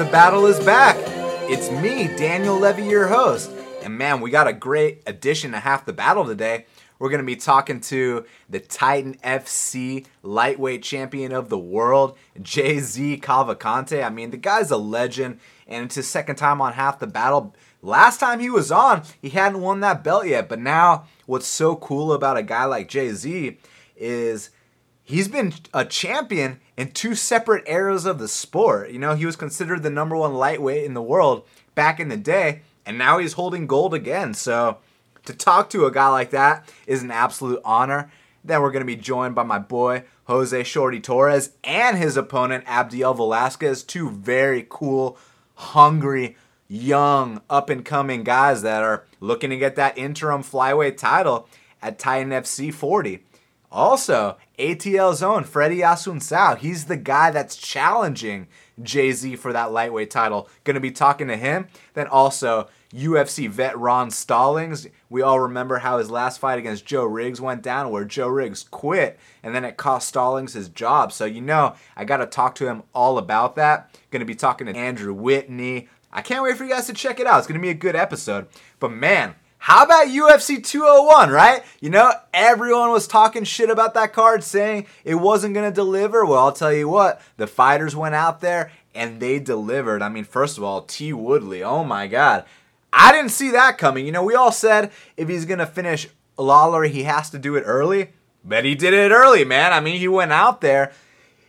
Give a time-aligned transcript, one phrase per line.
[0.00, 0.96] The Battle is back.
[1.50, 3.50] It's me, Daniel Levy, your host.
[3.82, 6.64] And man, we got a great addition to Half the Battle today.
[6.98, 13.20] We're going to be talking to the Titan FC lightweight champion of the world, JZ
[13.20, 14.02] Cavalcante.
[14.02, 17.54] I mean, the guy's a legend, and it's his second time on Half the Battle.
[17.82, 21.76] Last time he was on, he hadn't won that belt yet, but now what's so
[21.76, 23.58] cool about a guy like JZ
[23.96, 24.48] is
[25.02, 28.90] he's been a champion in two separate eras of the sport.
[28.90, 32.16] You know, he was considered the number one lightweight in the world back in the
[32.16, 34.32] day, and now he's holding gold again.
[34.32, 34.78] So
[35.26, 38.10] to talk to a guy like that is an absolute honor.
[38.42, 42.64] Then we're going to be joined by my boy Jose Shorty Torres and his opponent
[42.64, 45.18] Abdiel Velasquez, two very cool,
[45.56, 46.34] hungry,
[46.66, 51.46] young, up and coming guys that are looking to get that interim flyweight title
[51.82, 53.22] at Titan FC 40.
[53.72, 56.58] Also, ATL's own Freddie Assunção.
[56.58, 58.48] He's the guy that's challenging
[58.80, 60.48] JZ for that lightweight title.
[60.64, 61.68] To be talking to him.
[61.94, 64.86] Then also, UFC vet Ron Stallings.
[65.08, 68.64] We all remember how his last fight against Joe Riggs went down, where Joe Riggs
[68.70, 71.12] quit, and then it cost Stallings his job.
[71.12, 73.96] So, you know, I got to talk to him all about that.
[74.12, 75.88] To be talking to Andrew Whitney.
[76.12, 77.38] I can't wait for you guys to check it out.
[77.38, 78.48] It's to be a good episode.
[78.80, 81.62] But man, how about UFC 201, right?
[81.80, 86.24] You know, everyone was talking shit about that card, saying it wasn't going to deliver.
[86.24, 90.00] Well, I'll tell you what, the fighters went out there and they delivered.
[90.00, 91.12] I mean, first of all, T.
[91.12, 92.46] Woodley, oh my God.
[92.90, 94.06] I didn't see that coming.
[94.06, 96.08] You know, we all said if he's going to finish
[96.38, 98.12] Lawler, he has to do it early.
[98.42, 99.74] But he did it early, man.
[99.74, 100.90] I mean, he went out there.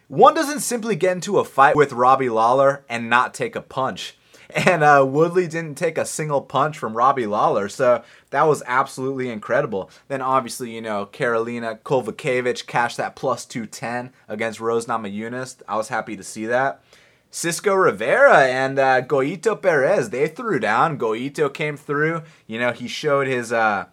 [0.09, 4.17] One doesn't simply get into a fight with Robbie Lawler and not take a punch.
[4.53, 9.29] And uh, Woodley didn't take a single punch from Robbie Lawler, so that was absolutely
[9.29, 9.89] incredible.
[10.07, 15.61] Then obviously, you know, Karolina Kowalkiewicz cashed that plus 210 against Rose Namajunas.
[15.67, 16.83] I was happy to see that.
[17.29, 20.99] Cisco Rivera and uh, Goyito Perez, they threw down.
[20.99, 22.23] Goyito came through.
[22.45, 23.53] You know, he showed his.
[23.53, 23.85] Uh,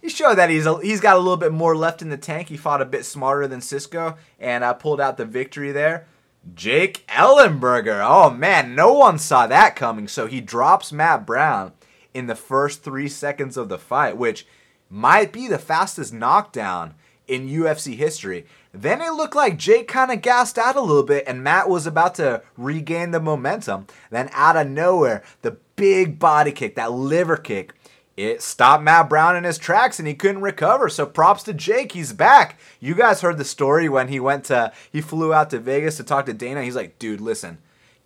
[0.00, 2.48] he showed that he's a, he's got a little bit more left in the tank.
[2.48, 6.06] He fought a bit smarter than Cisco and uh, pulled out the victory there.
[6.54, 8.04] Jake Ellenberger.
[8.04, 10.08] Oh man, no one saw that coming.
[10.08, 11.72] So he drops Matt Brown
[12.14, 14.46] in the first three seconds of the fight, which
[14.90, 16.94] might be the fastest knockdown
[17.26, 18.46] in UFC history.
[18.72, 21.86] Then it looked like Jake kind of gassed out a little bit and Matt was
[21.86, 23.86] about to regain the momentum.
[24.10, 27.74] Then out of nowhere, the big body kick, that liver kick,
[28.18, 30.88] it stopped Matt Brown in his tracks and he couldn't recover.
[30.88, 32.58] So props to Jake, he's back.
[32.80, 36.02] You guys heard the story when he went to he flew out to Vegas to
[36.02, 36.64] talk to Dana.
[36.64, 37.58] He's like, "Dude, listen.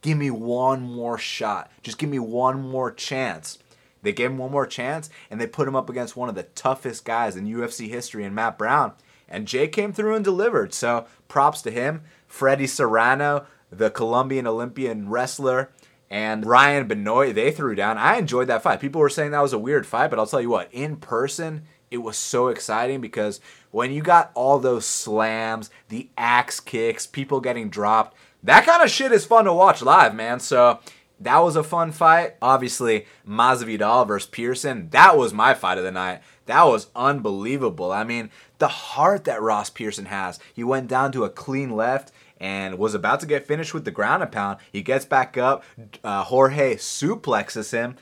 [0.02, 1.70] Give me one more shot.
[1.82, 3.58] Just give me one more chance."
[4.02, 6.42] They gave him one more chance and they put him up against one of the
[6.42, 8.92] toughest guys in UFC history in Matt Brown.
[9.30, 10.74] And Jake came through and delivered.
[10.74, 12.02] So props to him.
[12.28, 15.70] Fredy Serrano, the Colombian Olympian wrestler,
[16.12, 17.96] and Ryan Benoit, they threw down.
[17.96, 18.80] I enjoyed that fight.
[18.80, 21.62] People were saying that was a weird fight, but I'll tell you what, in person,
[21.90, 23.40] it was so exciting because
[23.70, 28.90] when you got all those slams, the axe kicks, people getting dropped, that kind of
[28.90, 30.38] shit is fun to watch live, man.
[30.38, 30.80] So
[31.18, 32.34] that was a fun fight.
[32.42, 36.20] Obviously, Masvidal versus Pearson, that was my fight of the night.
[36.44, 37.90] That was unbelievable.
[37.90, 40.38] I mean, the heart that Ross Pearson has.
[40.52, 43.90] He went down to a clean left and was about to get finished with the
[43.92, 44.58] ground and pound.
[44.72, 45.62] He gets back up.
[46.02, 47.94] Uh, Jorge suplexes him.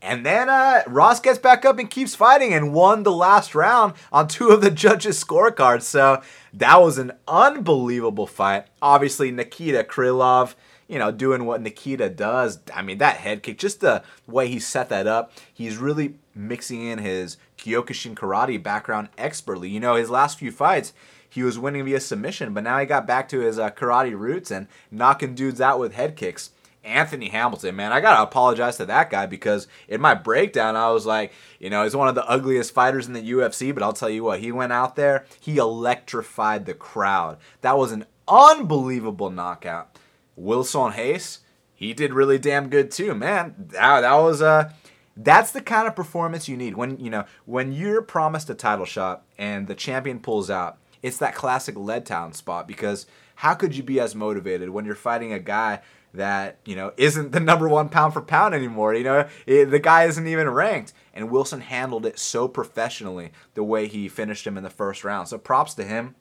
[0.00, 3.94] And then uh, Ross gets back up and keeps fighting and won the last round
[4.12, 5.82] on two of the judges' scorecards.
[5.82, 6.22] So
[6.52, 8.66] that was an unbelievable fight.
[8.80, 10.54] Obviously, Nikita Krylov,
[10.86, 12.60] you know, doing what Nikita does.
[12.72, 16.82] I mean, that head kick, just the way he set that up, he's really mixing
[16.82, 19.70] in his Kyokushin karate background expertly.
[19.70, 20.92] You know, his last few fights,
[21.32, 24.50] he was winning via submission, but now he got back to his uh, karate roots
[24.50, 26.50] and knocking dudes out with head kicks.
[26.84, 31.06] Anthony Hamilton, man, I gotta apologize to that guy because in my breakdown, I was
[31.06, 34.10] like, you know, he's one of the ugliest fighters in the UFC, but I'll tell
[34.10, 37.38] you what, he went out there, he electrified the crowd.
[37.62, 39.96] That was an unbelievable knockout.
[40.36, 41.38] Wilson Reis,
[41.72, 43.54] he did really damn good too, man.
[43.58, 44.46] That, that was a.
[44.46, 44.70] Uh,
[45.14, 48.86] that's the kind of performance you need when you know when you're promised a title
[48.86, 50.78] shot and the champion pulls out.
[51.02, 53.06] It's that classic lead town spot because
[53.36, 55.80] how could you be as motivated when you're fighting a guy
[56.14, 58.94] that you know isn't the number one pound for pound anymore.
[58.94, 63.64] You know, it, the guy isn't even ranked, and Wilson handled it so professionally the
[63.64, 65.28] way he finished him in the first round.
[65.28, 66.14] So props to him.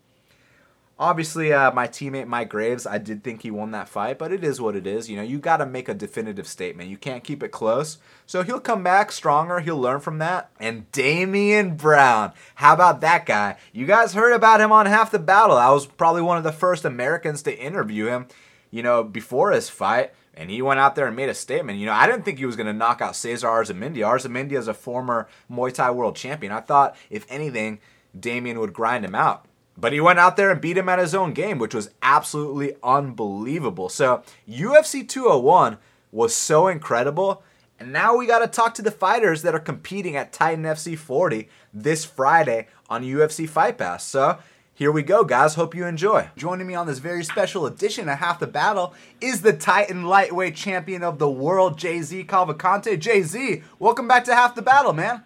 [1.02, 4.44] Obviously, uh, my teammate Mike Graves, I did think he won that fight, but it
[4.44, 5.10] is what it is.
[5.10, 6.92] You know, you got to make a definitive statement.
[6.92, 7.98] You can't keep it close.
[8.28, 9.60] So he'll come back stronger.
[9.60, 10.52] He'll learn from that.
[10.60, 13.58] And Damien Brown, how about that guy?
[13.74, 15.58] You guys heard about him on Half the Battle.
[15.58, 18.28] I was probably one of the first Americans to interview him
[18.72, 20.14] you know, before his fight.
[20.34, 21.78] and he went out there and made a statement.
[21.78, 23.98] You know, I didn't think he was going to knock out Cesar Arzamendi.
[23.98, 26.54] Arzamendi is a former Muay Thai world champion.
[26.54, 27.80] I thought, if anything,
[28.18, 29.46] Damien would grind him out.
[29.78, 32.76] But he went out there and beat him at his own game, which was absolutely
[32.84, 33.90] unbelievable.
[33.90, 35.78] So, UFC 201
[36.12, 37.44] was so incredible.
[37.80, 40.98] And now we got to talk to the fighters that are competing at Titan FC
[40.98, 44.06] 40 this Friday on UFC Fight Pass.
[44.06, 44.38] So,
[44.74, 45.56] here we go, guys.
[45.56, 46.30] Hope you enjoy.
[46.36, 50.56] Joining me on this very special edition of Half the Battle is the Titan lightweight
[50.56, 53.00] champion of the world, JZ Cavalcante.
[53.00, 55.24] JZ, welcome back to Half the Battle, man.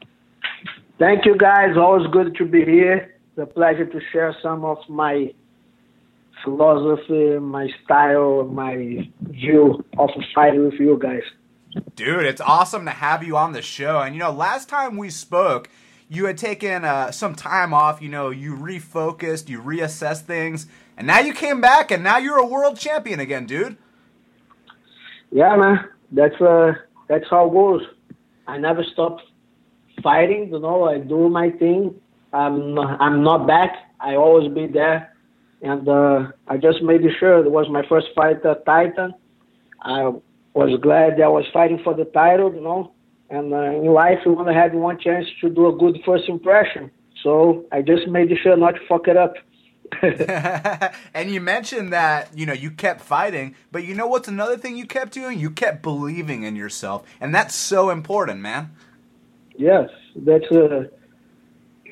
[0.99, 1.77] Thank you, guys.
[1.77, 3.14] Always good to be here.
[3.37, 5.33] A pleasure to share some of my
[6.43, 11.23] philosophy, my style, my view of fighting with you guys.
[11.95, 13.99] Dude, it's awesome to have you on the show.
[13.99, 15.69] And you know, last time we spoke,
[16.07, 18.01] you had taken uh, some time off.
[18.01, 22.37] You know, you refocused, you reassessed things, and now you came back, and now you're
[22.37, 23.75] a world champion again, dude.
[25.31, 25.89] Yeah, man.
[26.11, 26.73] That's uh,
[27.09, 27.81] that's how it goes.
[28.47, 29.17] I never stop
[30.01, 30.49] fighting.
[30.53, 31.95] You know, I do my thing.
[32.35, 33.71] I'm I'm not back.
[33.99, 35.15] I always be there,
[35.61, 39.13] and uh, I just made sure it was my first fight at Titan.
[39.81, 40.11] I
[40.53, 42.53] was glad I was fighting for the title.
[42.53, 42.91] You know,
[43.29, 46.91] and uh, in life, you only have one chance to do a good first impression.
[47.23, 49.35] So I just made sure not to fuck it up.
[51.13, 54.75] and you mentioned that you know you kept fighting, but you know what's another thing
[54.75, 55.39] you kept doing?
[55.39, 58.71] You kept believing in yourself, and that's so important, man.
[59.57, 60.85] Yes, that's uh,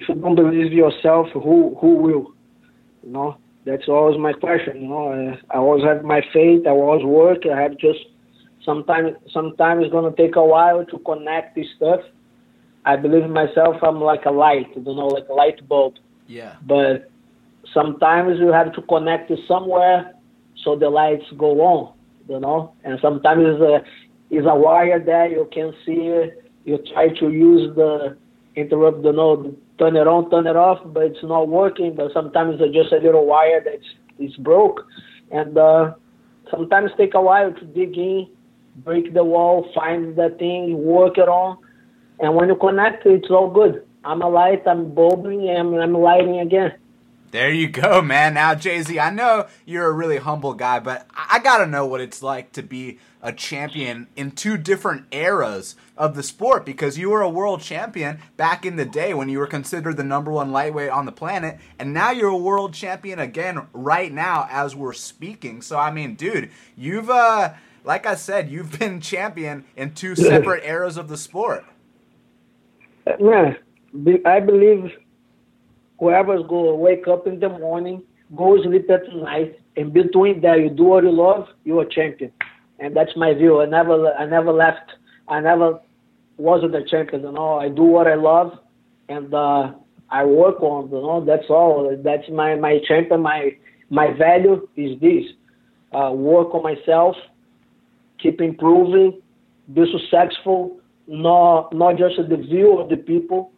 [0.03, 2.33] if you don't believe yourself, who who will?
[3.03, 4.81] You know, that's always my question.
[4.81, 6.67] You know, I, I always have my faith.
[6.67, 7.39] I always work.
[7.45, 7.99] I have just
[8.65, 11.99] Sometimes, sometimes it's gonna take a while to connect this stuff.
[12.85, 13.77] I believe in myself.
[13.81, 15.95] I'm like a light, you know, like a light bulb.
[16.27, 16.55] Yeah.
[16.65, 17.09] But
[17.73, 20.13] sometimes you have to connect to somewhere
[20.63, 21.93] so the lights go on,
[22.29, 22.73] you know.
[22.83, 23.83] And sometimes it's a
[24.33, 26.31] it's a wire there you can see.
[26.65, 28.17] You try to use the
[28.55, 31.95] interrupt the node, turn it on, turn it off, but it's not working.
[31.95, 33.85] But sometimes it's just a little wire that's
[34.19, 34.85] is broke,
[35.31, 35.93] and uh,
[36.51, 38.27] sometimes take a while to dig in
[38.77, 41.57] break the wall, find the thing, work it on,
[42.19, 43.85] and when you connect, it's all good.
[44.03, 46.73] I'm a light, I'm bulbing, and I'm lighting again.
[47.33, 48.35] There you go, man.
[48.35, 52.21] Now, JZ, I know you're a really humble guy, but I gotta know what it's
[52.21, 57.23] like to be a champion in two different eras of the sport because you were
[57.23, 60.91] a world champion back in the day when you were considered the number one lightweight
[60.91, 65.63] on the planet, and now you're a world champion again right now as we're speaking.
[65.63, 67.53] So, I mean, dude, you've uh
[67.83, 71.65] like I said, you've been champion in two separate eras of the sport.
[73.19, 73.57] Man,
[74.23, 74.91] I believe
[76.03, 78.03] whoever's to wake up in the morning,
[78.35, 82.31] go sleep at night, and between that you do what you love, you're a champion.
[82.79, 83.61] And that's my view.
[83.61, 84.91] I never, I never left.
[85.27, 85.79] I never
[86.37, 87.21] wasn't a champion.
[87.23, 88.59] You know, I do what I love,
[89.09, 89.71] and uh,
[90.09, 90.89] I work on.
[90.89, 91.95] You know, that's all.
[92.03, 93.21] That's my my champion.
[93.21, 93.55] My
[93.89, 95.23] my value is this:
[95.93, 97.15] uh, work on myself
[98.23, 99.21] keep improving,
[99.73, 103.51] be successful, not not just the view of the people,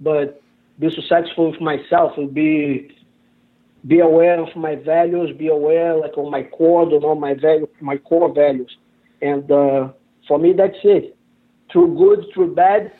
[0.00, 0.40] but
[0.78, 2.90] be successful with myself and be
[3.86, 7.68] be aware of my values, be aware like of my core, you know, my value,
[7.80, 8.74] my core values,
[9.20, 9.88] and uh,
[10.26, 11.16] for me that's it.
[11.70, 12.92] Through good, through bad,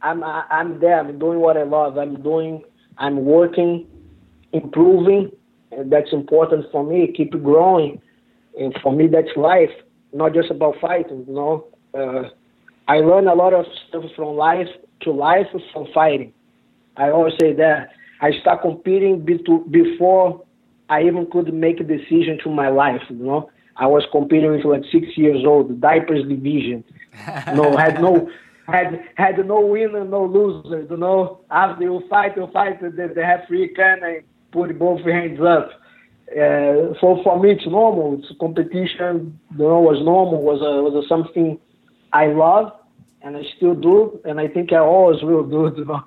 [0.00, 0.98] I'm I'm there.
[0.98, 1.98] I'm doing what I love.
[1.98, 2.62] I'm doing.
[2.98, 3.86] I'm working,
[4.52, 5.30] improving,
[5.70, 7.12] and that's important for me.
[7.16, 8.00] Keep growing,
[8.58, 9.70] and for me that's life
[10.12, 11.66] not just about fighting, you know.
[11.94, 12.28] Uh,
[12.88, 14.68] I learn a lot of stuff from life
[15.02, 16.32] to life from fighting.
[16.96, 20.44] I always say that I start competing before
[20.88, 23.50] I even could make a decision to my life, you know.
[23.76, 26.84] I was competing with like six years old, diapers division.
[27.54, 28.28] no, had no
[28.66, 31.40] had had no winner, no loser, you know.
[31.50, 34.22] After you fight, you fight, they, they have free can and
[34.52, 35.70] put both hands up.
[36.30, 38.18] Uh, so for me, it's normal.
[38.18, 39.38] It's competition.
[39.52, 40.42] You know, was normal.
[40.42, 41.58] Was a, was a something
[42.12, 42.72] I love,
[43.22, 45.72] and I still do, and I think I always will do.
[45.76, 46.04] You know,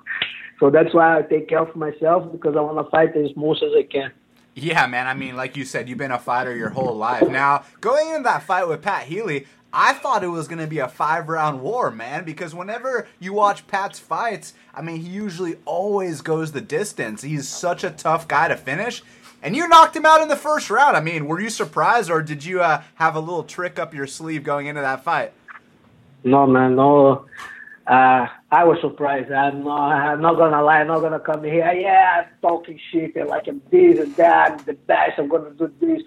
[0.58, 3.62] so that's why I take care of myself because I want to fight as most
[3.62, 4.12] as I can.
[4.54, 5.06] Yeah, man.
[5.06, 7.28] I mean, like you said, you've been a fighter your whole life.
[7.28, 10.78] Now, going into that fight with Pat Healy, I thought it was going to be
[10.78, 15.56] a five round war, man, because whenever you watch Pat's fights, I mean, he usually
[15.66, 17.20] always goes the distance.
[17.20, 19.02] He's such a tough guy to finish.
[19.42, 20.96] And you knocked him out in the first round.
[20.96, 24.06] I mean, were you surprised, or did you uh, have a little trick up your
[24.06, 25.32] sleeve going into that fight?
[26.24, 27.26] No, man, no.
[27.86, 29.32] Uh, I was surprised.
[29.32, 30.80] I'm not, I'm not gonna lie.
[30.80, 31.70] I'm not gonna come here.
[31.72, 34.52] Yeah, talking shit and like I'm this and that.
[34.52, 35.18] I'm the best.
[35.18, 36.02] I'm gonna do this.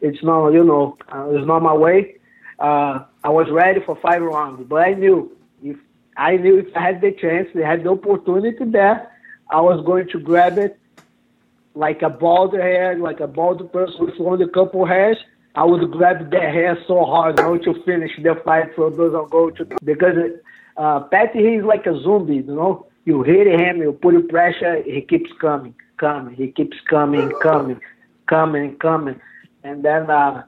[0.00, 2.16] It's not, you know, uh, it's not my way.
[2.58, 5.76] uh, I was ready for five rounds, but I knew if
[6.16, 9.12] I knew if I had the chance, they had the opportunity there,
[9.50, 10.78] I was going to grab it
[11.74, 15.18] like a bald hair, like a bald person with only a couple hairs.
[15.54, 19.26] I would grab their hair so hard, going to finish the fight for those are
[19.26, 20.16] going to because
[20.76, 22.86] uh, Patty he's like a zombie, you know.
[23.04, 27.80] You hit him, you put pressure, he keeps coming, coming, he keeps coming, coming,
[28.26, 29.20] coming, coming,
[29.62, 30.42] and then uh,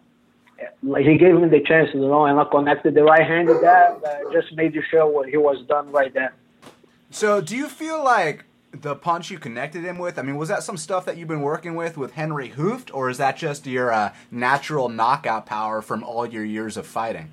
[0.83, 4.01] he gave me the chance, you know, and I connected the right hand with that,
[4.05, 6.35] uh, just made sure what he was done right there.
[7.11, 10.19] So, do you feel like the punch you connected him with?
[10.19, 13.09] I mean, was that some stuff that you've been working with with Henry Hooft, or
[13.09, 17.31] is that just your uh, natural knockout power from all your years of fighting?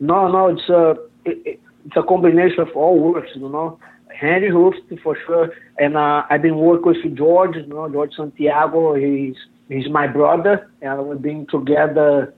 [0.00, 3.78] No, no, it's a it, it's a combination of all works, you know.
[4.18, 8.94] Henry Hooft for sure, and uh, I've been working with George, you know, George Santiago.
[8.94, 9.34] He's
[9.68, 12.32] he's my brother, and we've been together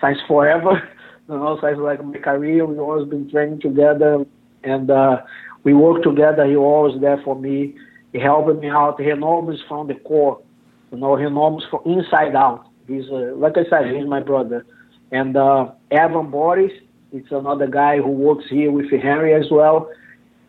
[0.00, 0.82] since forever.
[1.28, 4.24] You know, since like my career, we've always been training together,
[4.64, 5.18] and uh,
[5.62, 6.44] we work together.
[6.44, 7.76] He always there for me.
[8.12, 9.00] He helped me out.
[9.00, 10.42] He knows from the core.
[10.90, 12.66] You know, he knows from inside out.
[12.88, 14.66] He's uh, like I said, he's my brother.
[15.12, 16.72] And uh, Evan Boris,
[17.12, 19.90] it's another guy who works here with Henry as well.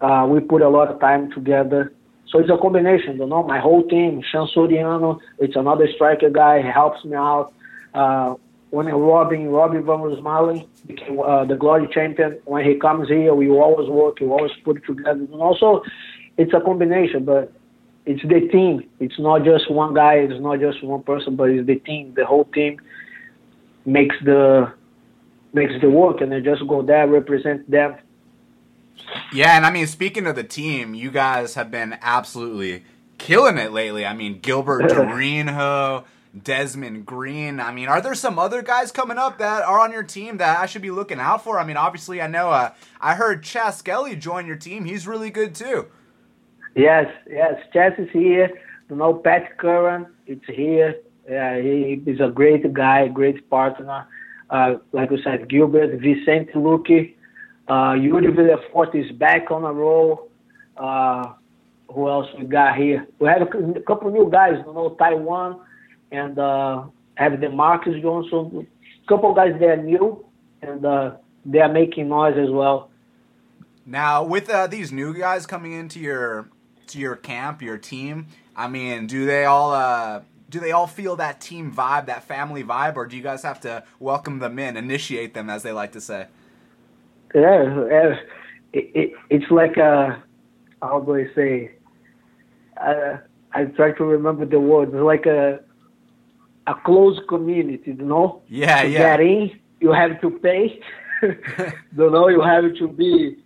[0.02, 1.94] Uh, we put a lot of time together.
[2.30, 3.44] So it's a combination, you know.
[3.44, 6.62] My whole team, Sean Soriano, it's another striker guy.
[6.62, 7.54] He helps me out.
[7.94, 8.36] Uh,
[8.72, 13.50] when Robin, Robin Van Roosmalen became uh, the glory champion, when he comes here, we
[13.50, 15.12] always work, we always put together.
[15.12, 15.84] And also,
[16.38, 17.54] it's a combination, but
[18.08, 18.90] it's the team.
[19.00, 22.14] It's not just one guy, it's not just one person, but it's the team.
[22.16, 22.82] The whole team
[23.86, 24.74] makes the
[25.54, 27.96] makes the work, and they just go there, represent them.
[29.32, 32.84] Yeah, and I mean, speaking of the team, you guys have been absolutely
[33.18, 34.06] killing it lately.
[34.06, 36.04] I mean, Gilbert Durinho,
[36.42, 37.60] Desmond Green.
[37.60, 40.60] I mean, are there some other guys coming up that are on your team that
[40.60, 41.60] I should be looking out for?
[41.60, 44.86] I mean, obviously, I know uh, I heard Chas Skelly join your team.
[44.86, 45.88] He's really good too.
[46.76, 48.50] Yes, yes, Chas is here.
[48.90, 50.96] You know, Pat Curran, it's here.
[51.30, 54.08] Yeah, he is a great guy, great partner.
[54.54, 57.16] Uh, like we said, Gilbert, Vicente Luque,
[57.68, 60.30] uh, Yuri Villefort is back on a roll.
[60.78, 61.34] Uh,
[61.92, 63.08] who else we got here?
[63.18, 65.60] We have a, couple new guys, you know, Taiwan
[66.12, 66.84] and uh,
[67.16, 68.68] have the Marcus Johnson.
[69.04, 70.24] A couple guys that are new
[70.62, 72.92] and uh, they are making noise as well.
[73.88, 76.48] Now, with uh, these new guys coming into your
[76.88, 80.22] to your camp, your team, I mean, do they all uh,
[80.54, 83.60] do they all feel that team vibe, that family vibe, or do you guys have
[83.62, 86.28] to welcome them in, initiate them, as they like to say?
[87.34, 88.18] Yeah,
[88.72, 90.24] it, it, it's like a
[90.80, 91.72] how do I say?
[92.80, 93.18] Uh,
[93.54, 94.90] I try to remember the word.
[94.90, 95.62] It's like a
[96.68, 98.44] a closed community, you know.
[98.48, 99.00] Yeah, to yeah.
[99.00, 100.80] Get in, you have to pay.
[101.24, 103.38] you know, you have to be,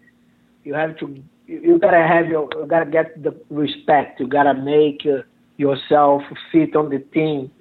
[0.66, 4.20] you have to, you gotta have your, you gotta get the respect.
[4.20, 5.22] You gotta make uh,
[5.58, 6.22] yourself
[6.52, 7.52] fit on the team,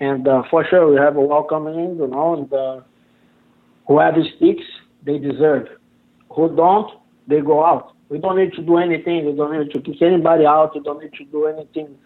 [0.00, 2.80] and uh, for sure we have a welcoming, you know, and uh,
[3.86, 4.64] whoever sticks,
[5.04, 5.68] they deserve.
[6.30, 6.90] Who don't,
[7.28, 7.94] they go out.
[8.08, 9.26] We don't need to do anything.
[9.26, 10.74] We don't need to kick anybody out.
[10.74, 11.96] We don't need to do anything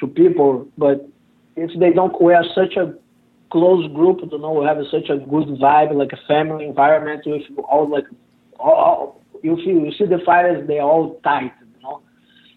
[0.00, 0.66] to people.
[0.78, 1.08] But
[1.56, 2.94] if they don't, we are such a
[3.50, 4.20] close group.
[4.30, 8.06] You know, we have such a good vibe, like a family environment with all like
[8.58, 9.20] all.
[9.42, 11.52] You feel you see the fighters, they're all tight.
[11.60, 12.02] You know,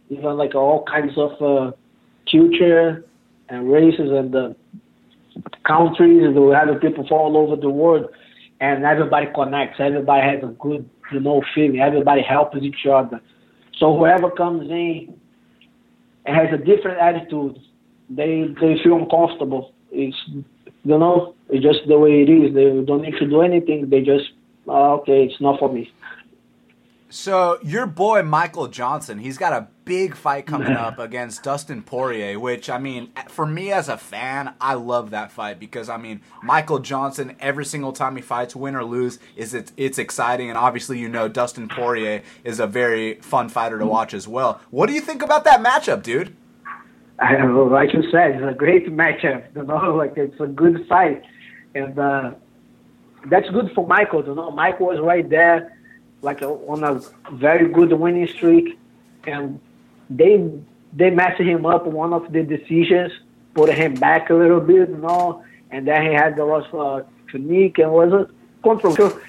[0.10, 1.72] even like all kinds of uh,
[2.32, 3.06] culture
[3.50, 4.56] and races and the
[5.66, 6.24] countries.
[6.24, 8.10] and We have people from all over the world
[8.60, 9.80] and everybody connects.
[9.80, 11.80] Everybody has a good, you know, feeling.
[11.80, 13.22] Everybody helps each other.
[13.78, 15.20] So whoever comes in
[16.26, 17.60] and has a different attitude,
[18.10, 19.74] they they feel uncomfortable.
[19.92, 20.18] It's
[20.84, 22.54] you know, it's just the way it is.
[22.54, 23.90] They don't need to do anything.
[23.90, 24.26] They just
[24.68, 25.92] oh, okay, it's not for me.
[27.10, 32.39] So your boy Michael Johnson, he's got a big fight coming up against Dustin Poirier,
[32.39, 36.22] which I mean, for me as a fan, I love that fight because I mean,
[36.44, 40.58] Michael Johnson every single time he fights, win or lose, is it's it's exciting, and
[40.58, 44.62] obviously you know Dustin Poirier is a very fun fighter to watch as well.
[44.70, 46.36] What do you think about that matchup, dude?
[47.20, 49.44] I know, like you said, it's a great matchup.
[49.56, 51.24] You know, like it's a good fight,
[51.74, 52.32] and uh,
[53.25, 54.24] that's good for Michael.
[54.25, 55.74] You know, Michael was right there
[56.22, 57.01] like on a
[57.34, 58.77] very good winning streak,
[59.25, 59.60] and
[60.10, 60.50] they
[60.94, 63.12] they messed him up one of the decisions,
[63.54, 67.02] put him back a little bit, you know, and then he had the loss for
[67.02, 68.30] uh, and was a
[68.64, 69.20] controversial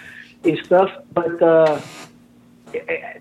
[0.64, 1.80] stuff, but uh,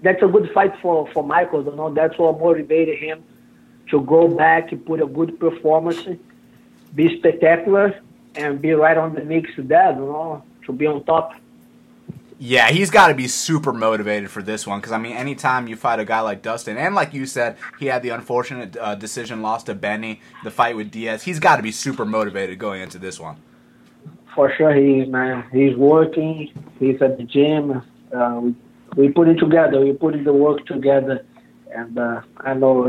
[0.02, 1.94] that's a good fight for for Michael, you know.
[1.94, 3.24] That's what motivated him
[3.90, 6.06] to go back and put a good performance,
[6.94, 8.00] be spectacular,
[8.36, 11.34] and be right on the mix that you know, to be on top.
[12.40, 15.76] Yeah, he's got to be super motivated for this one because I mean, anytime you
[15.76, 19.42] fight a guy like Dustin, and like you said, he had the unfortunate uh, decision
[19.42, 21.24] loss to Benny, the fight with Diaz.
[21.24, 23.38] He's got to be super motivated going into this one.
[24.36, 25.46] For sure, he is man.
[25.52, 26.52] He's working.
[26.80, 27.82] He's at the gym.
[28.16, 28.56] Uh, we,
[28.96, 29.82] we put it together.
[29.82, 31.26] We put the work together,
[31.74, 32.88] and uh, I know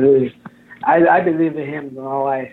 [0.84, 1.90] I I believe in him.
[1.94, 2.52] You know, I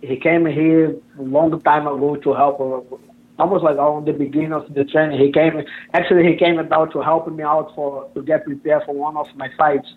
[0.00, 3.00] he came here a long time ago to help
[3.38, 5.18] almost like on the beginning of the training.
[5.18, 5.64] He came,
[5.94, 9.26] actually, he came about to help me out for to get prepared for one of
[9.36, 9.88] my fights,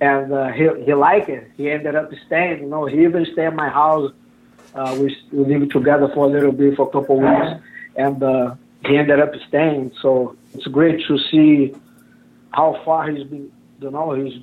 [0.00, 1.50] and uh, he he liked it.
[1.56, 2.62] He ended up staying.
[2.62, 4.12] You know, he even stayed at my house.
[4.74, 7.62] Uh, we we lived together for a little bit for a couple of weeks,
[7.96, 8.54] and uh,
[8.86, 9.92] he ended up staying.
[10.00, 11.74] So it's great to see
[12.50, 13.50] how far he's been.
[13.80, 14.42] You know, he's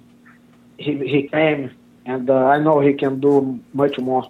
[0.77, 1.71] he he came,
[2.05, 4.29] and uh, I know he can do much more.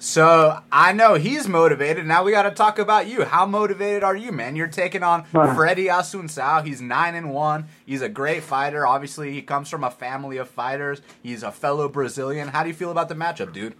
[0.00, 2.06] So I know he's motivated.
[2.06, 3.26] Now we got to talk about you.
[3.26, 4.56] How motivated are you, man?
[4.56, 6.66] You're taking on Freddy Assunção.
[6.66, 7.66] He's nine and one.
[7.84, 8.86] He's a great fighter.
[8.86, 11.02] Obviously, he comes from a family of fighters.
[11.22, 12.48] He's a fellow Brazilian.
[12.48, 13.74] How do you feel about the matchup, dude?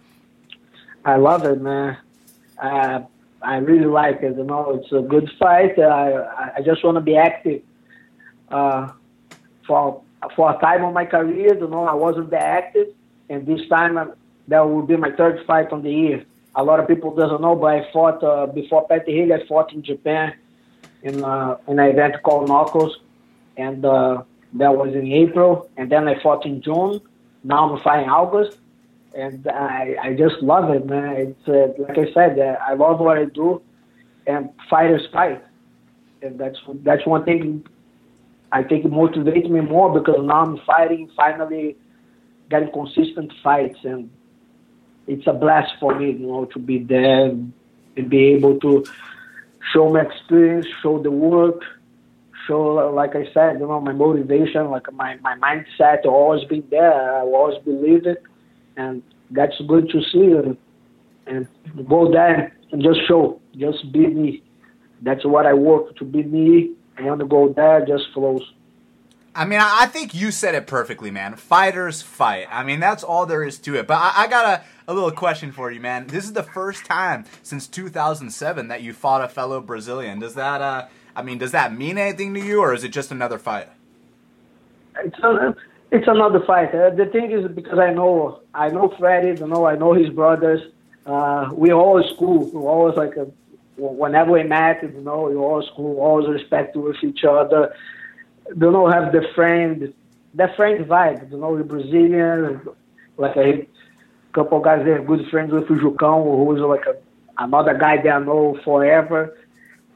[1.03, 1.97] I love it, man.
[2.61, 2.99] Uh,
[3.41, 4.37] I really like it.
[4.37, 5.79] You know, it's a good fight.
[5.79, 7.63] I I just want to be active.
[8.47, 8.91] Uh,
[9.65, 10.03] for
[10.35, 12.89] for a time of my career, you know, I wasn't that active,
[13.27, 14.13] and this time I'm
[14.47, 16.25] that will be my third fight on the year.
[16.55, 19.33] A lot of people doesn't know, but I fought uh, before Patty Hill.
[19.33, 20.33] I fought in Japan
[21.03, 22.97] in uh, an event called Knuckles,
[23.57, 25.69] and uh, that was in April.
[25.77, 26.99] And then I fought in June.
[27.43, 28.57] Now I'm fighting August,
[29.15, 31.15] and I I just love it, man.
[31.15, 33.61] It's uh, like I said, uh, I love what I do,
[34.27, 35.43] and fighters fight,
[36.21, 37.65] and that's that's one thing
[38.51, 41.77] I think it motivates me more because now I'm fighting finally
[42.49, 44.09] getting consistent fights and
[45.07, 47.53] it's a blast for me, you know, to be there and
[48.09, 48.85] be able to
[49.73, 51.61] show my experience, show the work,
[52.47, 56.93] show, like I said, you know, my motivation, like my, my mindset always been there.
[56.93, 58.23] I always believe it.
[58.77, 60.31] And that's good to see.
[60.31, 60.57] And,
[61.27, 61.47] and
[61.87, 64.43] go there and just show, just be me.
[65.01, 66.73] That's what I work to be me.
[66.97, 68.41] I want to go there, just flows.
[69.33, 71.35] I mean, I think you said it perfectly, man.
[71.35, 72.47] Fighters fight.
[72.51, 73.87] I mean, that's all there is to it.
[73.87, 76.07] But I, I got a, a little question for you, man.
[76.07, 80.19] This is the first time since 2007 that you fought a fellow Brazilian.
[80.19, 83.09] Does that, uh, I mean, does that mean anything to you, or is it just
[83.09, 83.69] another fight?
[84.97, 85.55] It's a,
[85.91, 86.75] it's another fight.
[86.75, 90.09] Uh, the thing is because I know I know Freddie, you know I know his
[90.09, 90.61] brothers.
[91.05, 92.49] Uh, we always cool.
[92.51, 93.27] We always like a,
[93.77, 97.73] whenever we met, you know, we always cool, always respect with each other
[98.57, 99.93] do not have the friend,
[100.33, 101.31] the friend vibe.
[101.31, 102.61] You know, the Brazilian,
[103.17, 103.67] like a
[104.33, 106.95] couple of guys that are good friends with Jucão, who's like a,
[107.37, 109.37] another guy I know forever.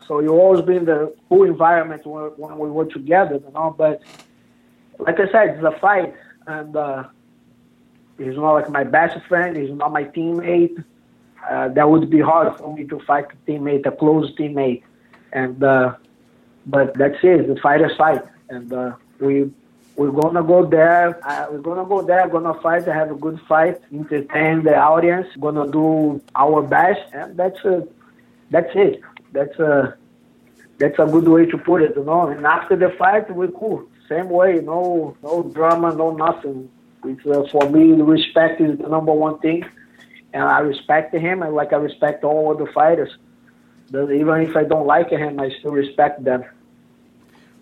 [0.07, 3.73] So you always been in the cool environment when, when we were together, you know.
[3.75, 4.01] But
[4.99, 6.13] like I said, it's a fight,
[6.45, 7.05] and uh,
[8.17, 9.57] he's not like my best friend.
[9.57, 10.83] He's not my teammate.
[11.49, 14.83] Uh, that would be hard for me to fight a teammate, a close teammate,
[15.33, 15.95] and uh,
[16.67, 17.47] but that's it.
[17.47, 19.51] The fight is fight and uh, we
[19.95, 21.25] we're gonna go there.
[21.25, 22.27] Uh, we're gonna go there.
[22.27, 22.85] Gonna fight.
[22.85, 23.81] Have a good fight.
[23.93, 25.27] Entertain the audience.
[25.39, 27.81] Gonna do our best, and that's uh,
[28.51, 29.01] that's it.
[29.31, 29.91] That's a uh,
[30.77, 32.27] that's a good way to put it, you know.
[32.27, 33.87] And after the fight, we're cool.
[34.09, 36.69] Same way, no no drama, no nothing.
[37.05, 39.63] It's, uh, for me, respect is the number one thing,
[40.33, 43.11] and I respect him, and like I respect all the fighters.
[43.89, 46.43] Even if I don't like him, I still respect them.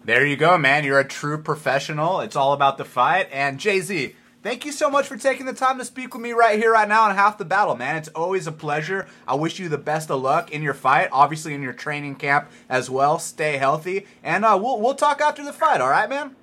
[0.06, 0.84] There you go, man.
[0.84, 2.20] You're a true professional.
[2.20, 3.30] It's all about the fight.
[3.32, 6.60] And JZ, thank you so much for taking the time to speak with me right
[6.60, 7.96] here, right now on Half the Battle, man.
[7.96, 9.08] It's always a pleasure.
[9.26, 12.50] I wish you the best of luck in your fight, obviously in your training camp
[12.68, 13.18] as well.
[13.18, 15.80] Stay healthy, and uh, we'll we'll talk after the fight.
[15.80, 16.36] All right, man.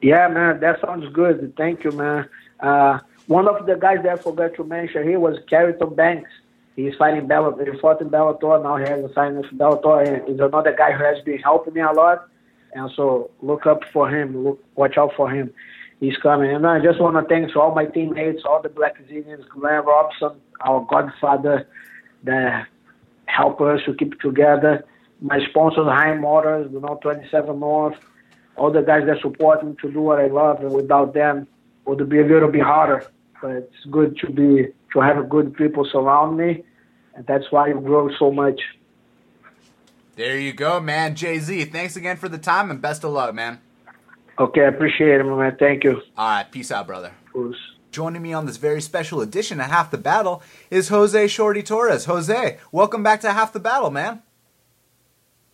[0.00, 0.60] Yeah, man.
[0.60, 1.52] That sounds good.
[1.56, 2.28] Thank you, man.
[2.60, 6.30] Uh, one of the guys that I forgot to mention here was Carrington Banks.
[6.76, 7.72] He's fighting Bellator.
[7.72, 8.62] He fought in Bellator.
[8.62, 10.06] Now he has a sign with Bellator.
[10.06, 12.28] And he's another guy who has been helping me a lot
[12.74, 15.52] and so look up for him, look, watch out for him.
[16.00, 16.50] He's coming.
[16.50, 20.40] And I just want to thank all my teammates, all the Black Zinians, Glenn Robinson,
[20.60, 21.66] our godfather,
[22.24, 22.66] that
[23.26, 24.84] help us to keep together.
[25.20, 27.96] My sponsors, High Motors, you know, 27 North,
[28.56, 31.46] all the guys that support me to do what I love, and without them,
[31.86, 33.06] it would be a little bit harder.
[33.40, 36.64] But it's good to be to have good people surround me,
[37.14, 38.60] and that's why you grow so much.
[40.16, 41.16] There you go, man.
[41.16, 43.60] JZ, thanks again for the time and best of luck, man.
[44.38, 45.56] Okay, I appreciate it, man.
[45.58, 46.02] Thank you.
[46.16, 47.12] All right, peace out, brother.
[47.32, 47.56] Peace.
[47.90, 52.04] Joining me on this very special edition of Half the Battle is Jose Shorty Torres.
[52.04, 54.22] Jose, welcome back to Half the Battle, man.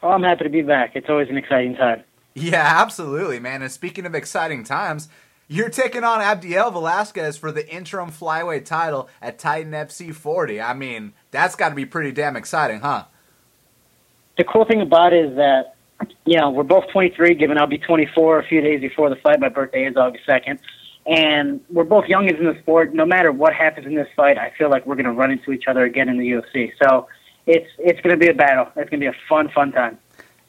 [0.02, 0.92] Oh, I'm happy to be back.
[0.94, 2.04] It's always an exciting time.
[2.34, 3.62] Yeah, absolutely, man.
[3.62, 5.08] And speaking of exciting times,
[5.48, 10.60] you're taking on Abdiel Velasquez for the interim flyweight title at Titan FC 40.
[10.60, 13.04] I mean, that's got to be pretty damn exciting, huh?
[14.40, 15.74] The cool thing about it is that,
[16.24, 19.38] you know, we're both 23, given I'll be 24 a few days before the fight.
[19.38, 20.58] My birthday is August 2nd.
[21.06, 22.94] And we're both youngins in the sport.
[22.94, 25.52] No matter what happens in this fight, I feel like we're going to run into
[25.52, 26.72] each other again in the UFC.
[26.82, 27.06] So
[27.46, 28.64] it's it's going to be a battle.
[28.76, 29.98] It's going to be a fun, fun time.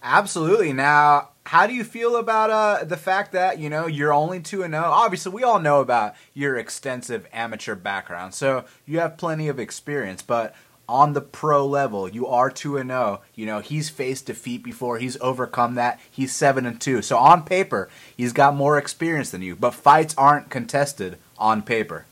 [0.01, 0.71] Absolutely.
[0.71, 4.63] Now, how do you feel about uh, the fact that you know you're only two
[4.63, 4.85] and zero?
[4.85, 4.91] Oh?
[4.91, 10.21] Obviously, we all know about your extensive amateur background, so you have plenty of experience.
[10.21, 10.55] But
[10.91, 13.21] on the pro level, you are two and zero.
[13.33, 14.97] You know he's faced defeat before.
[14.99, 15.99] He's overcome that.
[16.09, 17.01] He's seven and two.
[17.01, 19.55] So on paper, he's got more experience than you.
[19.55, 22.05] But fights aren't contested on paper.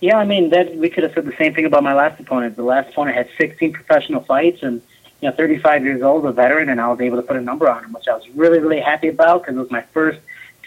[0.00, 2.56] Yeah, I mean that we could have said the same thing about my last opponent.
[2.56, 4.80] The last opponent had 16 professional fights and
[5.20, 7.68] you know 35 years old, a veteran, and I was able to put a number
[7.68, 10.20] on him, which I was really really happy about because it was my first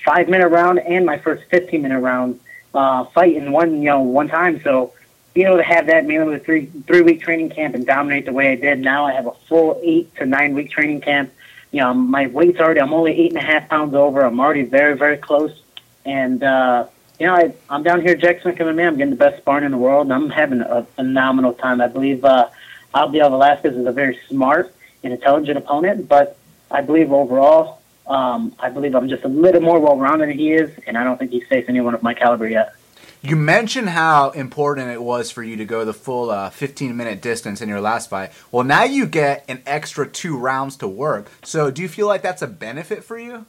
[0.05, 2.39] five minute round and my first 15 minute round
[2.73, 4.61] uh, fight in one you know one time.
[4.61, 4.93] So
[5.33, 8.33] being able to have that mainly with three three week training camp and dominate the
[8.33, 8.79] way I did.
[8.79, 11.31] Now I have a full eight to nine week training camp.
[11.71, 14.21] You know my weight's already I'm only eight and a half pounds over.
[14.21, 15.61] I'm already very very close,
[16.05, 16.87] and uh,
[17.19, 18.87] you know, I, I'm down here at Jackson MMA.
[18.87, 21.81] I'm getting the best sparring in the world, and I'm having a phenomenal time.
[21.81, 22.49] I believe uh,
[22.95, 26.37] Abdiel Velasquez is a very smart and intelligent opponent, but
[26.71, 30.71] I believe overall, um, I believe I'm just a little more well-rounded than he is,
[30.87, 32.73] and I don't think he's faced anyone of my caliber yet.
[33.21, 37.21] You mentioned how important it was for you to go the full uh, 15 minute
[37.21, 38.31] distance in your last fight.
[38.51, 41.29] Well, now you get an extra two rounds to work.
[41.43, 43.45] So, do you feel like that's a benefit for you?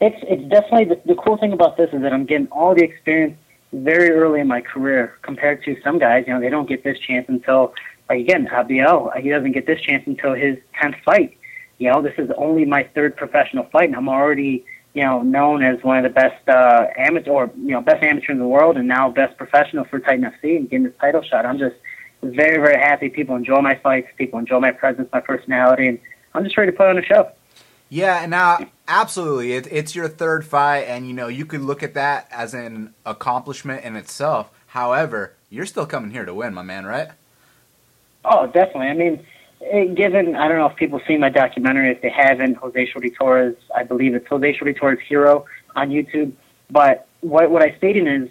[0.00, 2.82] it's it's definitely the, the cool thing about this is that I'm getting all the
[2.82, 3.36] experience
[3.72, 6.24] very early in my career compared to some guys.
[6.26, 7.74] You know, they don't get this chance until
[8.08, 11.36] like again, Abdiel, he doesn't get this chance until his tenth fight.
[11.78, 14.64] You know, this is only my third professional fight, and I'm already
[14.98, 18.32] you know known as one of the best uh, amateur or you know best amateur
[18.32, 21.46] in the world, and now best professional for Titan FC and getting this title shot.
[21.46, 21.76] I'm just
[22.20, 23.08] very very happy.
[23.08, 24.08] People enjoy my fights.
[24.16, 26.00] People enjoy my presence, my personality, and
[26.34, 27.30] I'm just ready to put on a show.
[27.88, 28.58] Yeah, and now
[28.88, 32.52] absolutely, it, it's your third fight, and you know you could look at that as
[32.54, 34.50] an accomplishment in itself.
[34.66, 37.10] However, you're still coming here to win, my man, right?
[38.24, 38.88] Oh, definitely.
[38.88, 39.24] I mean,
[39.60, 41.90] Eh, given I don't know if people see my documentary.
[41.90, 46.32] If they haven't, Jose Shorty Torres, I believe it's Jose Shorty Torres Hero on YouTube.
[46.70, 48.28] But what what I stated is,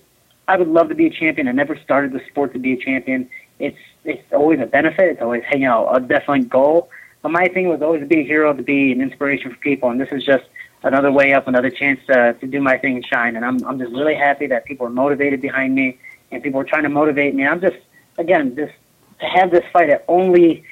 [0.48, 1.48] I would love to be a champion.
[1.48, 3.30] I never started the sport to be a champion.
[3.60, 5.12] It's it's always a benefit.
[5.12, 6.90] It's always you know a definite goal.
[7.22, 9.90] But my thing was always to be a hero, to be an inspiration for people,
[9.90, 10.46] and this is just
[10.84, 13.36] another way up, another chance to to do my thing and shine.
[13.36, 16.00] And I'm I'm just really happy that people are motivated behind me,
[16.32, 17.46] and people are trying to motivate me.
[17.46, 17.78] I'm just
[18.18, 18.74] again just
[19.20, 20.64] to have this fight at only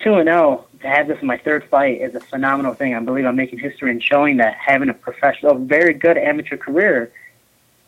[0.00, 2.94] two and zero, to have this in my third fight is a phenomenal thing.
[2.94, 6.56] I believe I'm making history and showing that having a professional, a very good amateur
[6.56, 7.12] career,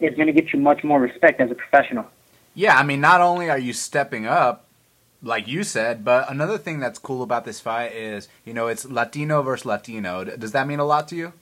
[0.01, 2.07] is going to get you much more respect as a professional.
[2.55, 4.69] Yeah, I mean, not only are you stepping up,
[5.23, 6.05] like you said.
[6.05, 10.25] But another thing that's cool about this fight is, you know, it's Latino versus Latino.
[10.25, 11.33] Does that mean a lot to you?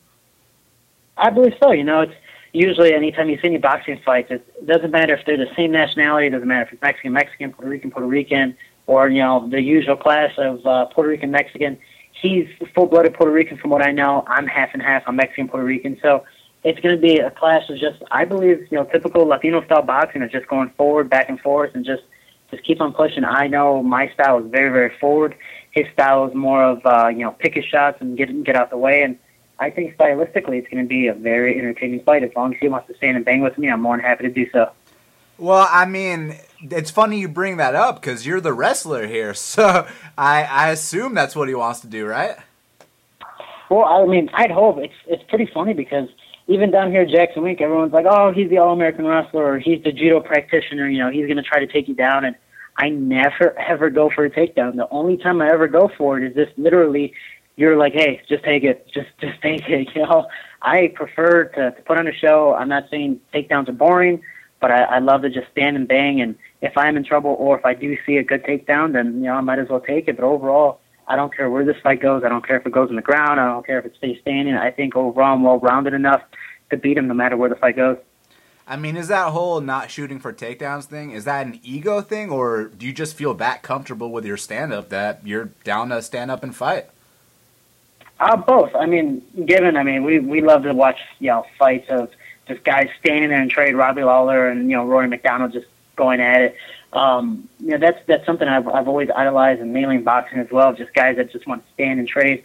[1.17, 1.73] I believe so.
[1.73, 2.15] You know, it's
[2.53, 6.29] usually anytime you see any boxing fights, it doesn't matter if they're the same nationality.
[6.29, 9.61] It doesn't matter if it's Mexican, Mexican, Puerto Rican, Puerto Rican, or you know the
[9.61, 11.79] usual class of uh, Puerto Rican, Mexican.
[12.21, 14.25] He's full-blooded Puerto Rican, from what I know.
[14.27, 15.03] I'm half and half.
[15.07, 15.99] I'm Mexican, Puerto Rican.
[16.01, 16.25] So
[16.65, 20.23] it's going to be a clash of just, I believe, you know, typical Latino-style boxing
[20.23, 22.03] of just going forward, back and forth, and just
[22.51, 23.25] just keep on pushing.
[23.25, 25.37] I know my style is very, very forward.
[25.73, 28.71] His style is more of uh, you know pick his shots and get get out
[28.71, 29.03] the way.
[29.03, 29.19] And
[29.59, 32.23] I think stylistically, it's going to be a very entertaining fight.
[32.23, 34.25] As long as he wants to stand and bang with me, I'm more than happy
[34.25, 34.71] to do so.
[35.39, 39.87] Well, I mean, it's funny you bring that up because you're the wrestler here, so
[40.17, 42.37] I I assume that's what he wants to do, right?
[43.71, 46.09] Well, I mean, I'd hope it's it's pretty funny because
[46.49, 49.83] even down here at Jackson Wink, everyone's like, "Oh, he's the All-American wrestler, or he's
[49.83, 52.25] the judo practitioner." You know, he's going to try to take you down.
[52.25, 52.37] And
[52.77, 54.77] I never ever go for a takedown.
[54.77, 57.13] The only time I ever go for it is just literally,
[57.57, 60.29] you're like, "Hey, just take it, just just take it." You know,
[60.63, 62.55] I prefer to, to put on a show.
[62.55, 64.23] I'm not saying takedowns are boring,
[64.61, 66.21] but I, I love to just stand and bang.
[66.21, 69.27] And if I'm in trouble, or if I do see a good takedown, then you
[69.27, 70.17] know I might as well take it.
[70.17, 72.25] But overall, I don't care where this fight goes.
[72.25, 73.41] I don't care if it goes on the ground.
[73.41, 74.55] I don't care if it stays standing.
[74.55, 76.23] I think overall I'm well rounded enough
[76.71, 77.99] to beat him no matter where the fight goes.
[78.69, 82.31] I mean, is that whole not shooting for takedowns thing, is that an ego thing,
[82.31, 86.03] or do you just feel that comfortable with your stand up that you're down to
[86.03, 86.87] stand up and fight?
[88.19, 88.75] Uh, both.
[88.75, 92.11] I mean, given, I mean, we, we love to watch, you know, fights of
[92.49, 96.21] just guys standing there and trade Robbie Lawler and, you know, Rory MacDonald just going
[96.21, 96.57] at it.
[96.93, 100.51] um, you know, that's that's something I've I've always idolized, and mainly in boxing as
[100.51, 100.73] well.
[100.73, 102.45] Just guys that just want to stand and trade.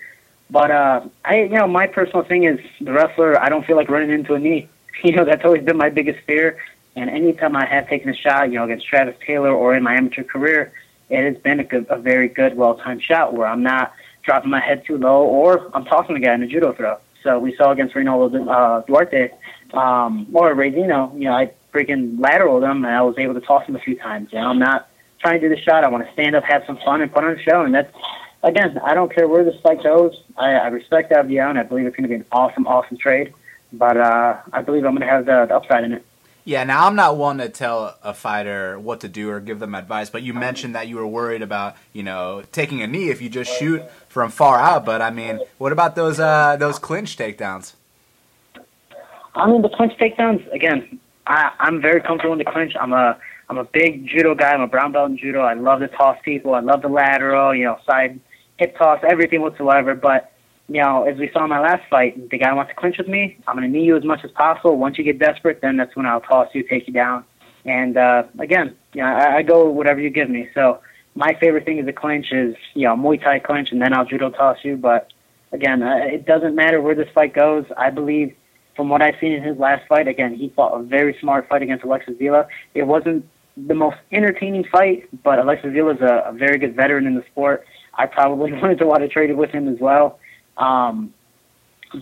[0.49, 3.39] But uh, I, you know, my personal thing is the wrestler.
[3.41, 4.67] I don't feel like running into a knee.
[5.03, 6.57] You know, that's always been my biggest fear.
[6.95, 9.95] And anytime I have taken a shot, you know, against Travis Taylor or in my
[9.95, 10.73] amateur career,
[11.09, 14.59] it has been a, good, a very good, well-timed shot where I'm not dropping my
[14.59, 16.97] head too low or I'm tossing the guy in a judo throw.
[17.23, 19.31] So we saw against Reinaldo uh, Duarte
[19.73, 23.65] um, or Razino, you know, I freaking lateraled him and I was able to toss
[23.65, 24.29] him a few times.
[24.31, 25.83] You know, I'm not trying to do the shot.
[25.83, 27.61] I want to stand up, have some fun, and put on a show.
[27.61, 27.93] And that's
[28.43, 30.21] again, I don't care where this fight goes.
[30.37, 33.33] I, I respect Abdiel, and I believe it's going to be an awesome, awesome trade.
[33.73, 36.05] But uh, I believe I'm going to have the, the upside in it.
[36.43, 39.75] Yeah, now I'm not one to tell a fighter what to do or give them
[39.75, 43.21] advice, but you mentioned that you were worried about, you know, taking a knee if
[43.21, 44.83] you just shoot from far out.
[44.83, 47.73] But I mean, what about those uh, those clinch takedowns?
[49.35, 50.99] I mean, the clinch takedowns again.
[51.27, 52.73] I, I'm very comfortable in the clinch.
[52.79, 53.17] I'm a
[53.49, 54.51] I'm a big judo guy.
[54.51, 55.41] I'm a brown belt in judo.
[55.41, 56.53] I love to toss people.
[56.53, 58.19] I love the lateral, you know, side
[58.57, 59.93] hip toss, everything whatsoever.
[59.95, 60.31] But
[60.67, 63.07] you know, as we saw in my last fight, the guy wants to clinch with
[63.07, 63.37] me.
[63.47, 64.77] I'm going to knee you as much as possible.
[64.77, 67.25] Once you get desperate, then that's when I'll toss you, take you down.
[67.65, 70.49] And uh, again, you know, I, I go whatever you give me.
[70.53, 70.79] So
[71.15, 74.05] my favorite thing is a clinch is you know Muay Thai clinch, and then I'll
[74.05, 74.77] judo toss you.
[74.77, 75.11] But
[75.51, 77.65] again, uh, it doesn't matter where this fight goes.
[77.77, 78.33] I believe
[78.75, 81.61] from what I've seen in his last fight, again, he fought a very smart fight
[81.61, 82.47] against Alexis Vila.
[82.73, 83.25] It wasn't
[83.57, 87.23] the most entertaining fight, but Alexis Vila is a, a very good veteran in the
[87.31, 87.65] sport.
[87.93, 90.19] I probably wanted to want to trade it with him as well.
[90.57, 91.13] Um,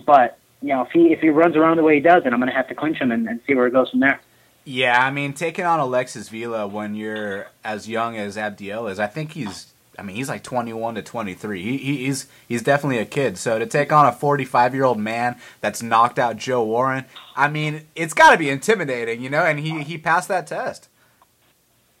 [0.06, 2.40] but you know, if he if he runs around the way he does, then I'm
[2.40, 4.20] going to have to clinch him and, and see where it goes from there.
[4.64, 9.06] Yeah, I mean, taking on Alexis Vila when you're as young as Abdiel is, I
[9.06, 9.72] think he's.
[10.00, 11.62] I mean, he's like 21 to 23.
[11.62, 13.36] He, he, he's he's definitely a kid.
[13.36, 17.04] So to take on a 45 year old man that's knocked out Joe Warren,
[17.36, 19.44] I mean, it's got to be intimidating, you know.
[19.44, 20.88] And he he passed that test.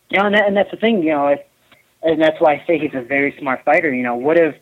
[0.08, 1.40] Yeah, and, that, and that's the thing, you know, if,
[2.02, 3.94] and that's why I say he's a very smart fighter.
[3.94, 4.56] You know, what if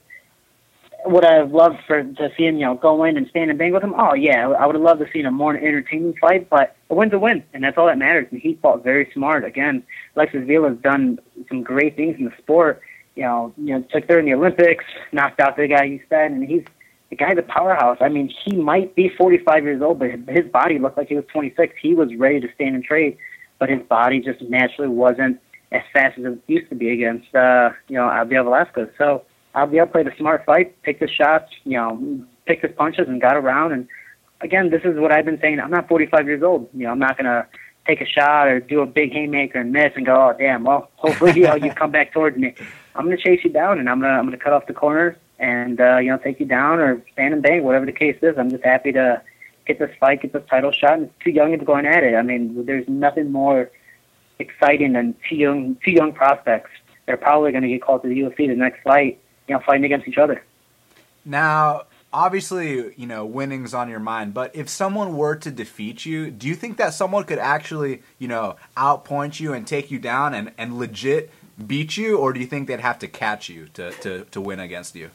[1.07, 3.59] would I have loved for to see him, you know, go in and stand and
[3.59, 3.95] bang with him?
[3.97, 7.13] Oh yeah, I would have loved to see a more entertaining fight, but a win's
[7.13, 8.27] a win, and that's all that matters.
[8.33, 9.45] And he fought very smart.
[9.45, 9.85] Again,
[10.17, 12.83] Alexis Vila has done some great things in the sport.
[13.19, 16.31] You know, you know, took third in the Olympics, knocked out the guy you said,
[16.31, 16.63] and he's
[17.11, 17.99] the guy's a powerhouse.
[18.01, 21.25] I mean, he might be 45 years old, but his body looked like he was
[21.33, 21.75] 26.
[21.83, 23.17] He was ready to stand and trade,
[23.59, 25.41] but his body just naturally wasn't
[25.73, 28.89] as fast as it used to be against, uh, you know, Abdiel Velasquez.
[28.97, 29.25] So
[29.57, 33.37] Abdiel played a smart fight, picked his shots, you know, picked his punches and got
[33.37, 33.73] around.
[33.73, 33.89] And
[34.41, 35.59] again, this is what I've been saying.
[35.59, 36.69] I'm not 45 years old.
[36.73, 37.49] You know, I'm not to
[37.85, 40.91] take a shot or do a big haymaker and miss and go, oh, damn, well,
[40.97, 42.55] hopefully, you know, you come back towards me.
[42.99, 44.67] I'm going to chase you down and I'm going to, I'm going to cut off
[44.67, 47.93] the corners and, uh, you know, take you down or stand and bang, whatever the
[47.93, 48.37] case is.
[48.37, 49.23] I'm just happy to
[49.67, 50.95] get this fight, get this title shot.
[50.95, 52.15] And too young to go going at it.
[52.15, 53.71] I mean, there's nothing more
[54.39, 56.71] exciting than two young, two young prospects.
[57.07, 59.85] They're probably going to get called to the UFC the next fight you know, fighting
[59.85, 60.43] against each other.
[61.25, 66.31] Now, obviously, you know, winning's on your mind, but if someone were to defeat you,
[66.31, 70.35] do you think that someone could actually, you know, outpoint you and take you down
[70.35, 71.31] and, and legit
[71.67, 74.61] beat you, or do you think they'd have to catch you to, to, to win
[74.61, 75.11] against you?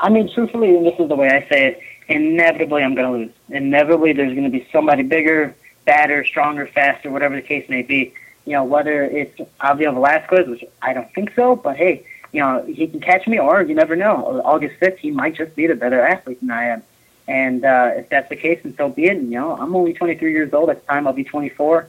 [0.00, 3.18] I mean, truthfully, and this is the way I say it, inevitably I'm going to
[3.18, 3.32] lose.
[3.48, 5.54] Inevitably there's going to be somebody bigger,
[5.84, 8.14] badder, stronger, faster, whatever the case may be.
[8.44, 12.62] You know, whether it's Abdiel Velasquez, which I don't think so, but hey, you know,
[12.64, 14.40] he can catch me, or you never know.
[14.44, 16.82] August 5th, he might just be the better athlete than I am.
[17.28, 19.16] And uh, if that's the case, then so be it.
[19.16, 20.70] And, you know, I'm only 23 years old.
[20.70, 21.88] At the time, I'll be 24.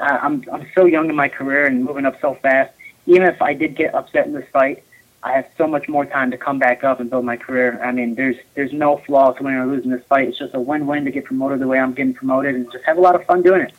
[0.00, 2.72] I'm I'm so young in my career and moving up so fast.
[3.06, 4.84] Even if I did get upset in this fight,
[5.22, 7.82] I have so much more time to come back up and build my career.
[7.82, 10.28] I mean, there's there's no flaw to winning or losing this fight.
[10.28, 12.96] It's just a win-win to get promoted the way I'm getting promoted, and just have
[12.96, 13.74] a lot of fun doing it.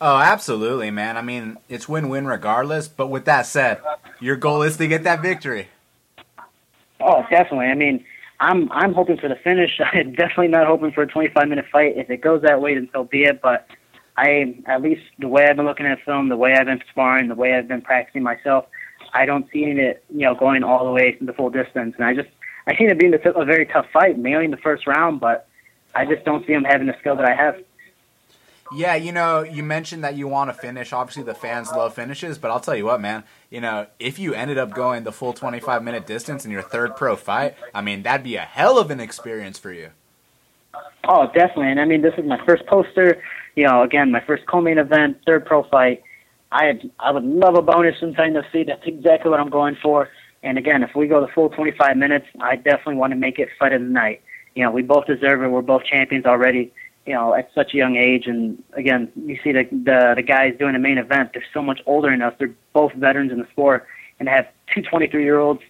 [0.00, 1.16] Oh, absolutely, man.
[1.16, 2.88] I mean, it's win-win regardless.
[2.88, 3.80] But with that said,
[4.18, 5.68] your goal is to get that victory.
[7.00, 7.66] Oh, definitely.
[7.66, 8.04] I mean,
[8.40, 9.80] I'm I'm hoping for the finish.
[9.92, 11.96] I'm definitely not hoping for a 25 minute fight.
[11.96, 13.40] If it goes that way, then so be it.
[13.40, 13.68] But
[14.16, 17.28] I, at least the way I've been looking at film, the way I've been sparring,
[17.28, 18.66] the way I've been practicing myself,
[19.14, 21.94] I don't see it, you know, going all the way to the full distance.
[21.96, 22.28] And I just,
[22.66, 25.20] I see it being a very tough fight, mainly in the first round.
[25.20, 25.48] But
[25.94, 27.62] I just don't see him having the skill that I have.
[28.74, 30.94] Yeah, you know, you mentioned that you want to finish.
[30.94, 33.24] Obviously, the fans love finishes, but I'll tell you what, man.
[33.50, 36.96] You know, if you ended up going the full 25 minute distance in your third
[36.96, 39.90] pro fight, I mean, that'd be a hell of an experience for you.
[41.06, 41.70] Oh, definitely.
[41.70, 43.22] And I mean, this is my first poster.
[43.54, 46.02] You know, again, my first co-main event, third pro fight.
[46.50, 48.66] I I would love a bonus inside the seat.
[48.66, 50.08] That's exactly what I'm going for.
[50.42, 53.48] And again, if we go the full 25 minutes, I definitely want to make it
[53.58, 54.22] fight of the night.
[54.54, 55.48] You know, we both deserve it.
[55.48, 56.72] We're both champions already
[57.06, 58.26] you know, at such a young age.
[58.26, 61.30] And again, you see the the, the guys doing the main event.
[61.34, 62.34] They're so much older than us.
[62.38, 63.86] They're both veterans in the sport,
[64.18, 65.62] and have two 23 year olds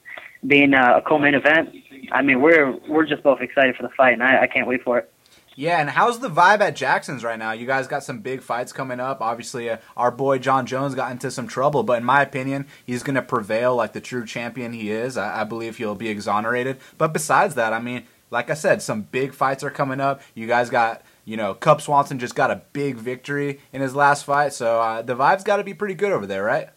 [0.47, 1.71] being uh, a co-main event.
[2.11, 4.83] I mean, we're we're just both excited for the fight, and I, I can't wait
[4.83, 5.13] for it.
[5.55, 7.53] Yeah, and how's the vibe at Jackson's right now?
[7.53, 9.21] You guys got some big fights coming up.
[9.21, 13.03] Obviously, uh, our boy Jon Jones got into some trouble, but in my opinion, he's
[13.03, 15.17] going to prevail like the true champion he is.
[15.17, 16.79] I, I believe he'll be exonerated.
[16.97, 20.23] But besides that, I mean, like I said, some big fights are coming up.
[20.35, 24.25] You guys got, you know, Cub Swanson just got a big victory in his last
[24.25, 26.71] fight, so uh, the vibe's got to be pretty good over there, right?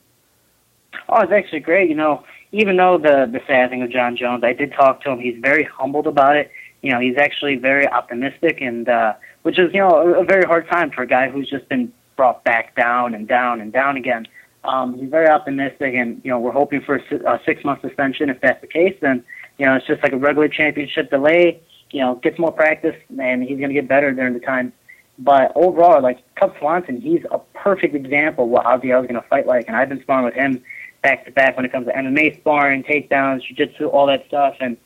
[1.08, 1.90] Oh, it's actually great.
[1.90, 5.12] You know, even though the the sad thing of Jon Jones, I did talk to
[5.12, 5.20] him.
[5.20, 6.52] He's very humbled about it
[6.86, 10.44] you know, he's actually very optimistic, and uh, which is you know a, a very
[10.46, 13.98] hard time for a guy who's just been brought back down and down and down
[13.98, 14.28] again.
[14.64, 18.30] Um, he's very optimistic, and you know we're hoping for a, a six month suspension.
[18.30, 19.24] If that's the case, then
[19.58, 21.60] you know it's just like a regular championship delay.
[21.90, 24.72] You know, gets more practice, and he's going to get better during the time.
[25.18, 29.28] But overall, like Cub Swanson, he's a perfect example of what Abdiel is going to
[29.28, 30.62] fight like, and I've been sparring with him
[31.02, 34.78] back to back when it comes to MMA sparring, takedowns, jiu-jitsu, all that stuff, and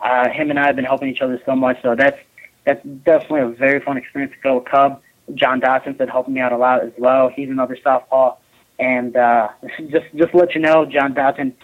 [0.00, 2.18] uh, him and I have been helping each other so much, so that's
[2.64, 5.00] that's definitely a very fun experience to go with Cub.
[5.34, 7.28] John Dodson's been helping me out a lot as well.
[7.28, 8.36] He's another southpaw,
[8.78, 9.48] and uh,
[9.90, 11.54] just just let you know, John Dodson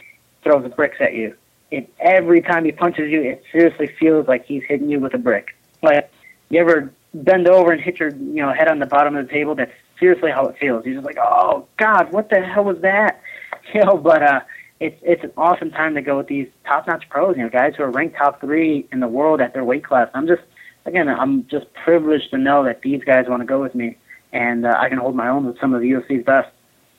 [0.42, 1.36] throws bricks at you.
[1.72, 5.18] And every time he punches you, it seriously feels like he's hitting you with a
[5.18, 5.56] brick.
[5.82, 6.10] Like
[6.50, 9.32] you ever bend over and hit your you know head on the bottom of the
[9.32, 9.54] table?
[9.54, 10.84] That's seriously how it feels.
[10.84, 13.20] You're just like, oh God, what the hell was that?
[13.72, 14.40] You know, but uh,
[14.84, 17.74] it's it's an awesome time to go with these top notch pros, you know, guys
[17.76, 20.08] who are ranked top three in the world at their weight class.
[20.12, 20.42] I'm just
[20.84, 23.96] again, I'm just privileged to know that these guys want to go with me,
[24.32, 26.50] and uh, I can hold my own with some of the UFC's best.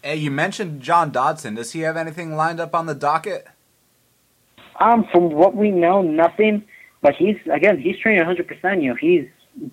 [0.01, 1.55] Hey, you mentioned John Dodson.
[1.55, 3.47] Does he have anything lined up on the docket?
[4.79, 6.63] Um, from what we know, nothing.
[7.01, 8.47] But he's again, he's training 100.
[8.47, 9.27] percent You know, he's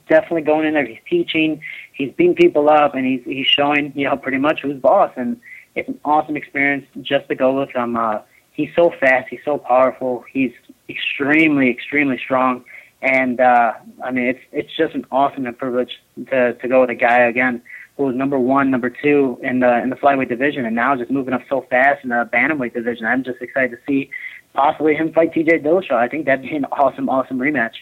[0.06, 0.84] definitely going in there.
[0.84, 1.62] He's teaching.
[1.94, 5.12] He's beating people up, and he's he's showing you know pretty much who's boss.
[5.16, 5.40] And
[5.74, 7.96] it's an awesome experience just to go with him.
[7.96, 8.20] Uh,
[8.52, 9.28] he's so fast.
[9.30, 10.24] He's so powerful.
[10.30, 10.52] He's
[10.88, 12.64] extremely, extremely strong.
[13.00, 13.72] And uh,
[14.04, 15.90] I mean, it's it's just an awesome privilege
[16.30, 17.62] to to go with a guy again
[17.96, 21.10] who was number one, number two in the in the flyweight division, and now just
[21.10, 23.06] moving up so fast in the bantamweight division.
[23.06, 24.10] I'm just excited to see
[24.54, 25.60] possibly him fight T.J.
[25.60, 25.94] Dillashaw.
[25.94, 27.74] I think that'd be an awesome, awesome rematch.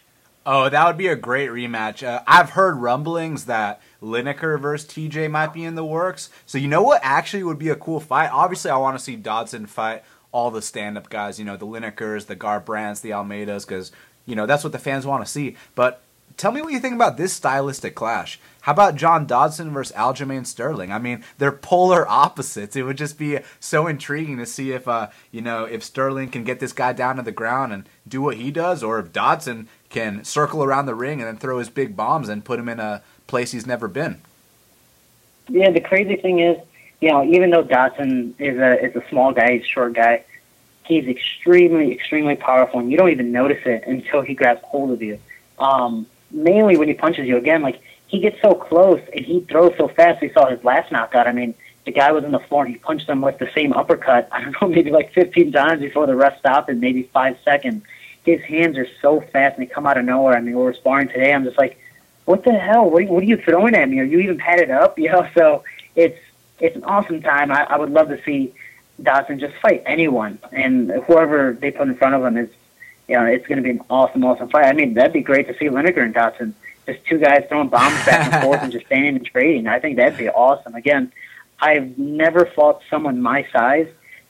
[0.46, 2.07] Oh, that would be a great rematch.
[2.07, 6.31] Uh, I've heard rumblings that Lineker versus TJ might be in the works.
[6.47, 8.31] So you know what actually would be a cool fight?
[8.33, 11.39] Obviously, I want to see Dodson fight all the stand-up guys.
[11.39, 13.93] You know, the Linekers, the Garbrandts, the Almeidas, because
[14.27, 15.57] you know that's what the fans want to see.
[15.75, 16.03] But
[16.37, 18.41] tell me what you think about this stylistic clash.
[18.63, 20.93] How about John Dodson versus Aljamain Sterling?
[20.93, 22.77] I mean, they're polar opposites.
[22.77, 26.45] It would just be so intriguing to see if, uh, you know, if Sterling can
[26.45, 29.69] get this guy down to the ground and do what he does, or if Dodson
[29.89, 32.81] can circle around the ring and then throw his big bombs and put him in
[32.81, 34.21] a place he's never been.
[35.49, 36.59] Yeah, the crazy thing is,
[37.01, 40.25] you know, even though Dodson is a is a small guy, he's a short guy,
[40.85, 45.01] he's extremely, extremely powerful, and you don't even notice it until he grabs hold of
[45.01, 45.19] you.
[45.59, 47.37] Um, mainly when he punches you.
[47.37, 50.21] Again, like he gets so close and he throws so fast.
[50.21, 51.27] We saw his last knockout.
[51.27, 53.73] I mean, the guy was on the floor and he punched him with the same
[53.73, 54.29] uppercut.
[54.33, 57.85] I don't know, maybe like 15 times before the ref stopped in maybe five seconds.
[58.25, 60.37] His hands are so fast and they come out of nowhere.
[60.37, 61.33] I mean, we were sparring today.
[61.33, 61.80] I'm just like,
[62.31, 62.88] what the hell?
[62.88, 63.99] What what are you throwing at me?
[63.99, 64.99] Are you even padded up?
[65.01, 65.64] You know, so
[65.97, 66.19] it's
[66.61, 67.51] it's an awesome time.
[67.51, 68.55] I, I would love to see
[69.03, 72.51] Dodson just fight anyone, and whoever they put in front of him is,
[73.09, 74.66] you know, it's going to be an awesome, awesome fight.
[74.66, 76.55] I mean, that'd be great to see Lineker and Dodson,
[76.87, 79.66] just two guys throwing bombs back and forth and just standing and trading.
[79.66, 80.75] I think that'd be awesome.
[80.75, 81.11] Again,
[81.61, 83.88] I've never fought someone my size,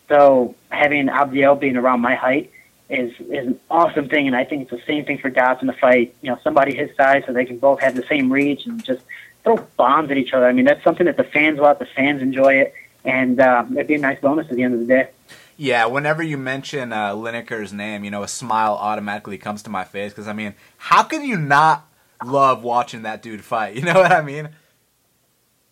[0.09, 2.51] so having Abdiel being around my height
[2.91, 5.75] is is an awesome thing, and I think it's the same thing for Dodson to
[5.75, 6.15] fight.
[6.23, 9.03] You know, somebody his size, so they can both have the same reach and just
[9.45, 10.47] throw bombs at each other.
[10.47, 11.79] I mean, that's something that the fans want.
[11.79, 12.75] The fans enjoy it,
[13.05, 15.09] and uh, it'd be a nice bonus at the end of the day.
[15.57, 19.85] Yeah, whenever you mention uh, Lineker's name, you know, a smile automatically comes to my
[19.85, 21.87] face because I mean, how can you not
[22.25, 23.75] love watching that dude fight?
[23.81, 24.49] You know what I mean?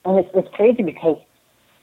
[0.04, 1.18] And it's, it's crazy because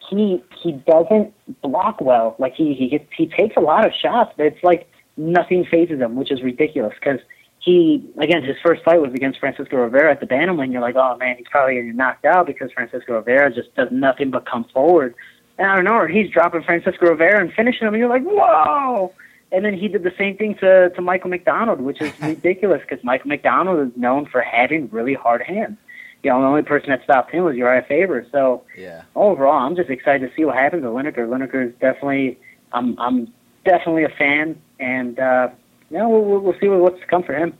[0.09, 2.35] he he doesn't block well.
[2.37, 5.99] Like he he gets, he takes a lot of shots, but it's like nothing fazes
[5.99, 7.19] him, which is ridiculous because
[7.59, 10.71] he, again, his first fight was against Francisco Rivera at the bantamweight.
[10.71, 14.29] You're like, oh man, he's probably getting knocked out because Francisco Rivera just does nothing
[14.29, 15.15] but come forward.
[15.57, 19.13] And I don't know, he's dropping Francisco Rivera and finishing him, and you're like, whoa!
[19.51, 23.03] And then he did the same thing to to Michael McDonald, which is ridiculous because
[23.03, 25.77] Michael McDonald is known for having really hard hands.
[26.23, 28.25] You know, the only person that stopped him was Urijah Faber.
[28.31, 29.03] So yeah.
[29.15, 31.27] overall, I'm just excited to see what happens to Lineker.
[31.27, 32.37] Lineker is definitely,
[32.73, 35.49] I'm I'm definitely a fan and uh,
[35.89, 37.57] yeah, we'll, we'll see what's to come for him.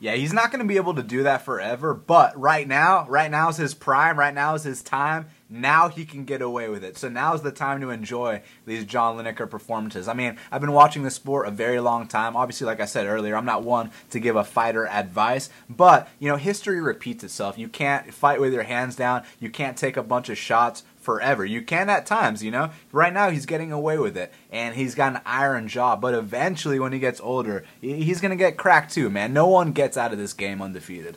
[0.00, 3.28] Yeah, he's not going to be able to do that forever, but right now, right
[3.28, 5.26] now is his prime, right now is his time.
[5.50, 6.96] Now he can get away with it.
[6.96, 10.06] So now is the time to enjoy these John Lineker performances.
[10.06, 12.36] I mean, I've been watching this sport a very long time.
[12.36, 16.28] Obviously, like I said earlier, I'm not one to give a fighter advice, but, you
[16.28, 17.58] know, history repeats itself.
[17.58, 19.24] You can't fight with your hands down.
[19.40, 21.42] You can't take a bunch of shots forever.
[21.42, 22.68] You can at times, you know.
[22.92, 25.96] Right now, he's getting away with it, and he's got an iron jaw.
[25.96, 29.32] But eventually, when he gets older, he's gonna get cracked too, man.
[29.32, 31.16] No one gets out of this game undefeated.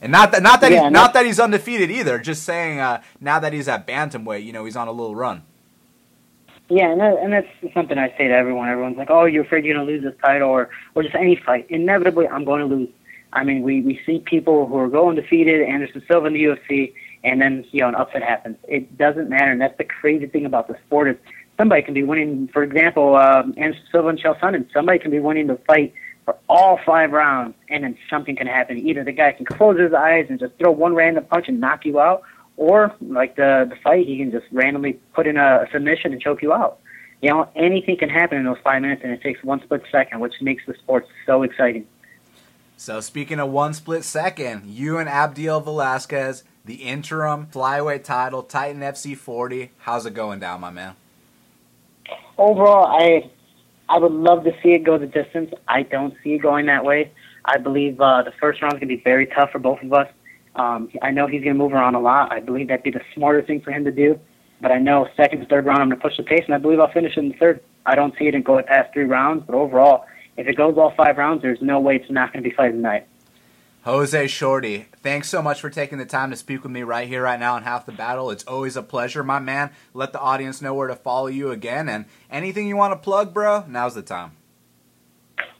[0.00, 2.18] And not that, not that, yeah, he's, not that he's undefeated either.
[2.18, 5.42] Just saying, uh, now that he's at bantamweight, you know, he's on a little run.
[6.70, 8.70] Yeah, and, that, and that's something I say to everyone.
[8.70, 11.66] Everyone's like, "Oh, you're afraid you're gonna lose this title, or or just any fight."
[11.68, 12.88] Inevitably, I'm going to lose.
[13.34, 15.60] I mean, we we see people who are going defeated.
[15.60, 16.94] Anderson Silva in the UFC
[17.26, 18.56] and then you know an upset happens.
[18.68, 21.16] It doesn't matter, and that's the crazy thing about the sport is
[21.58, 22.48] somebody can be winning.
[22.52, 25.92] For example, um, Anderson Silva and Chael Sonnen, somebody can be winning the fight
[26.24, 28.78] for all five rounds, and then something can happen.
[28.78, 31.84] Either the guy can close his eyes and just throw one random punch and knock
[31.84, 32.22] you out,
[32.56, 36.42] or like the the fight, he can just randomly put in a submission and choke
[36.42, 36.78] you out.
[37.22, 40.20] You know, anything can happen in those five minutes, and it takes one split second,
[40.20, 41.86] which makes the sport so exciting.
[42.76, 48.82] So speaking of one split second, you and Abdiel Velasquez the interim flyweight title, Titan
[48.82, 49.70] FC 40.
[49.78, 50.96] How's it going down, my man?
[52.36, 53.30] Overall, I
[53.88, 55.54] I would love to see it go the distance.
[55.68, 57.12] I don't see it going that way.
[57.44, 59.92] I believe uh, the first round is going to be very tough for both of
[59.92, 60.08] us.
[60.56, 62.32] Um, I know he's going to move around a lot.
[62.32, 64.18] I believe that'd be the smarter thing for him to do.
[64.60, 66.80] But I know second, third round, I'm going to push the pace, and I believe
[66.80, 67.60] I'll finish in the third.
[67.84, 70.06] I don't see it in going past three rounds, but overall,
[70.36, 72.72] if it goes all five rounds, there's no way it's not going to be fight
[72.72, 73.06] tonight.
[73.86, 77.22] Jose Shorty, thanks so much for taking the time to speak with me right here,
[77.22, 78.32] right now on Half the Battle.
[78.32, 79.70] It's always a pleasure, my man.
[79.94, 81.88] Let the audience know where to follow you again.
[81.88, 84.32] And anything you want to plug, bro, now's the time.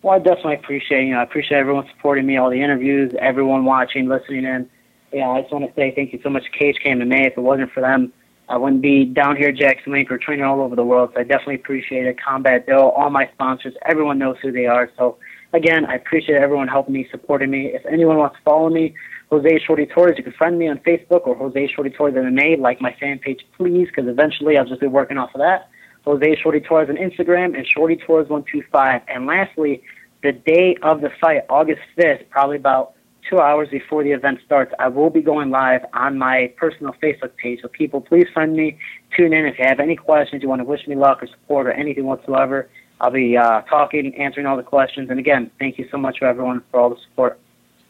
[0.03, 3.65] Well, I definitely appreciate you know I appreciate everyone supporting me, all the interviews, everyone
[3.65, 4.69] watching, listening in.
[5.13, 6.43] Yeah, I just want to say thank you so much.
[6.59, 7.27] Cage came to me.
[7.29, 8.13] If it wasn't for them,
[8.49, 11.11] I wouldn't be down here Jackson Wink or training all over the world.
[11.15, 12.17] So I definitely appreciate it.
[12.23, 14.91] Combat Bill, all my sponsors, everyone knows who they are.
[14.97, 15.19] So
[15.57, 17.71] Again, I appreciate everyone helping me, supporting me.
[17.73, 18.95] If anyone wants to follow me,
[19.31, 22.59] Jose Shorty Torres, you can friend me on Facebook or Jose Shorty Torres MMA.
[22.59, 25.71] Like my fan page, please, because eventually I'll just be working off of that.
[26.05, 29.01] Jose Shorty Torres on Instagram and Shorty Torres one two five.
[29.09, 29.83] And lastly,
[30.23, 32.93] the day of the fight, August fifth, probably about
[33.29, 37.37] two hours before the event starts, I will be going live on my personal Facebook
[37.37, 37.61] page.
[37.63, 38.79] So people, please friend me,
[39.17, 41.67] tune in if you have any questions, you want to wish me luck or support
[41.67, 42.69] or anything whatsoever.
[43.01, 45.11] I'll be uh, talking, answering all the questions.
[45.11, 47.39] And again, thank you so much for everyone for all the support.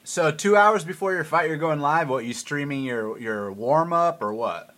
[0.04, 2.08] So two hours before your fight, you're going live.
[2.08, 4.72] What you streaming your your warm up or what?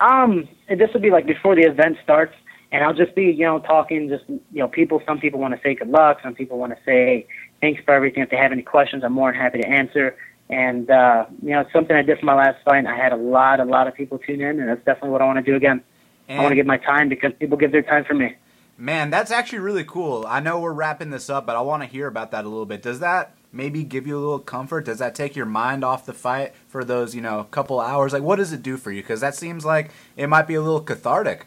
[0.00, 2.34] Um, this will be like before the event starts,
[2.72, 4.08] and I'll just be you know talking.
[4.08, 5.02] Just you know, people.
[5.06, 6.20] Some people want to say good luck.
[6.22, 7.26] Some people want to say
[7.60, 8.22] thanks for everything.
[8.22, 10.16] If they have any questions, I'm more than happy to answer.
[10.50, 12.86] And uh, you know, something I did for my last fight.
[12.86, 15.26] I had a lot, a lot of people tune in, and that's definitely what I
[15.26, 15.82] want to do again.
[16.28, 18.34] And I want to give my time because people give their time for me.
[18.76, 20.24] Man, that's actually really cool.
[20.28, 22.66] I know we're wrapping this up, but I want to hear about that a little
[22.66, 22.80] bit.
[22.80, 24.84] Does that maybe give you a little comfort?
[24.84, 28.12] Does that take your mind off the fight for those, you know, couple hours?
[28.12, 29.02] Like, what does it do for you?
[29.02, 31.46] Because that seems like it might be a little cathartic.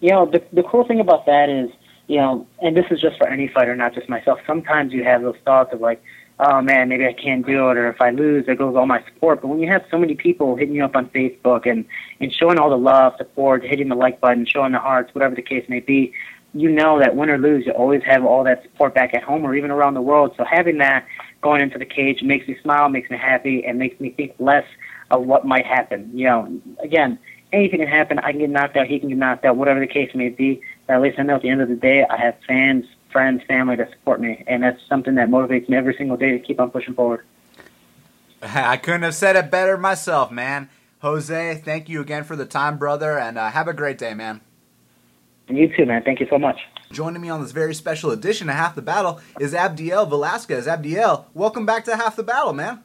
[0.00, 1.70] You know, the the cool thing about that is,
[2.06, 4.38] you know, and this is just for any fighter, not just myself.
[4.46, 6.02] Sometimes you have those thoughts of like,
[6.38, 9.02] oh man, maybe I can't do it, or if I lose, it goes all my
[9.04, 9.40] support.
[9.40, 11.84] But when you have so many people hitting you up on Facebook and
[12.20, 15.42] and showing all the love, support, hitting the like button, showing the hearts, whatever the
[15.42, 16.12] case may be,
[16.54, 19.44] you know that win or lose, you always have all that support back at home
[19.44, 20.34] or even around the world.
[20.36, 21.06] So having that
[21.42, 24.64] going into the cage makes me smile, makes me happy, and makes me think less
[25.10, 26.10] of what might happen.
[26.14, 27.18] You know, again,
[27.52, 28.18] anything can happen.
[28.20, 30.60] I can get knocked out, he can get knocked out, whatever the case may be.
[30.86, 33.42] But at least I know at the end of the day, I have fans friends,
[33.46, 36.60] family to support me, and that's something that motivates me every single day to keep
[36.60, 37.24] on pushing forward.
[38.42, 40.68] I couldn't have said it better myself, man.
[40.98, 44.40] Jose, thank you again for the time, brother, and uh, have a great day, man.
[45.46, 46.02] And you too, man.
[46.02, 46.58] Thank you so much.
[46.90, 50.66] Joining me on this very special edition of Half the Battle is Abdiel Velasquez.
[50.66, 52.82] Abdiel, welcome back to Half the Battle, man.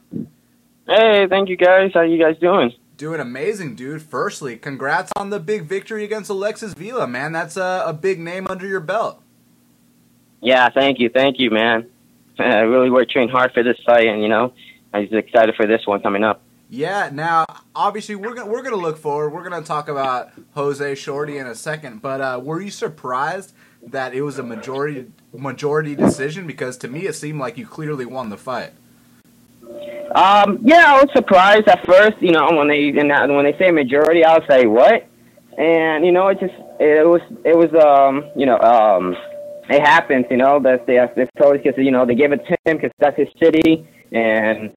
[0.86, 1.90] Hey, thank you guys.
[1.92, 2.72] How you guys doing?
[3.00, 4.02] Doing amazing, dude.
[4.02, 7.32] Firstly, congrats on the big victory against Alexis Vila, man.
[7.32, 9.22] That's a, a big name under your belt.
[10.42, 11.88] Yeah, thank you, thank you, man.
[12.38, 14.52] I really worked trained hard for this fight, and you know,
[14.92, 16.42] I was excited for this one coming up.
[16.68, 17.08] Yeah.
[17.10, 19.30] Now, obviously, we're gonna we're gonna look forward.
[19.30, 22.02] We're gonna talk about Jose Shorty in a second.
[22.02, 26.46] But uh, were you surprised that it was a majority majority decision?
[26.46, 28.72] Because to me, it seemed like you clearly won the fight.
[30.14, 32.20] Um, yeah, I was surprised at first.
[32.20, 35.06] You know, when they when they say majority, I'll say what,
[35.56, 39.14] and you know, it just it was it was um you know um
[39.68, 40.58] it happens, you know.
[40.60, 43.28] that they it's totally because you know they gave it to him because that's his
[43.40, 44.74] city, and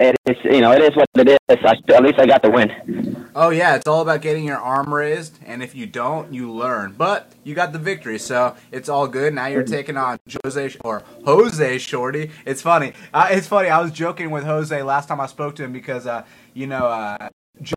[0.00, 1.58] it is you know it is what it is.
[1.64, 3.28] I, at least I got the win.
[3.34, 6.94] Oh yeah, it's all about getting your arm raised, and if you don't, you learn.
[6.96, 9.34] But you got the victory, so it's all good.
[9.34, 12.30] Now you're taking on Jose or Jose Shorty.
[12.44, 12.92] It's funny.
[13.12, 13.68] Uh, it's funny.
[13.68, 16.24] I was joking with Jose last time I spoke to him because uh,
[16.54, 16.86] you know.
[16.86, 17.28] Uh,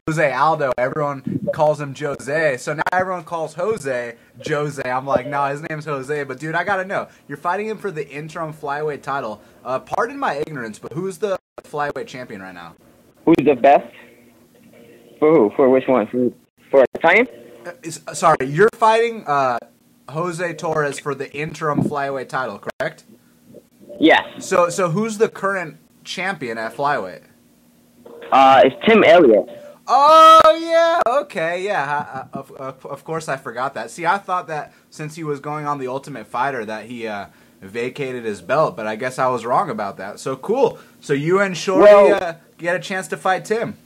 [0.07, 0.71] Jose Aldo.
[0.77, 2.57] Everyone calls him Jose.
[2.57, 4.15] So now everyone calls Jose
[4.45, 4.82] Jose.
[4.84, 6.23] I'm like, no, his name's Jose.
[6.23, 7.07] But dude, I gotta know.
[7.27, 9.41] You're fighting him for the interim flyweight title.
[9.63, 12.75] Uh, pardon my ignorance, but who's the flyweight champion right now?
[13.25, 13.93] Who's the best?
[15.19, 15.51] For who?
[15.55, 16.07] For which one?
[16.07, 16.32] For
[16.71, 17.27] for Titan?
[17.65, 19.57] Uh, is, sorry, you're fighting uh,
[20.09, 23.03] Jose Torres for the interim flyweight title, correct?
[23.99, 24.45] Yes.
[24.45, 27.23] So so who's the current champion at flyweight?
[28.32, 29.59] Uh, it's Tim Elliott.
[29.92, 32.28] Oh yeah, okay, yeah.
[32.32, 33.90] I, I, of, of course, I forgot that.
[33.90, 37.26] See, I thought that since he was going on the Ultimate Fighter, that he uh,
[37.60, 40.20] vacated his belt, but I guess I was wrong about that.
[40.20, 40.78] So cool.
[41.02, 43.78] So you and Shorty uh, get a chance to fight Tim.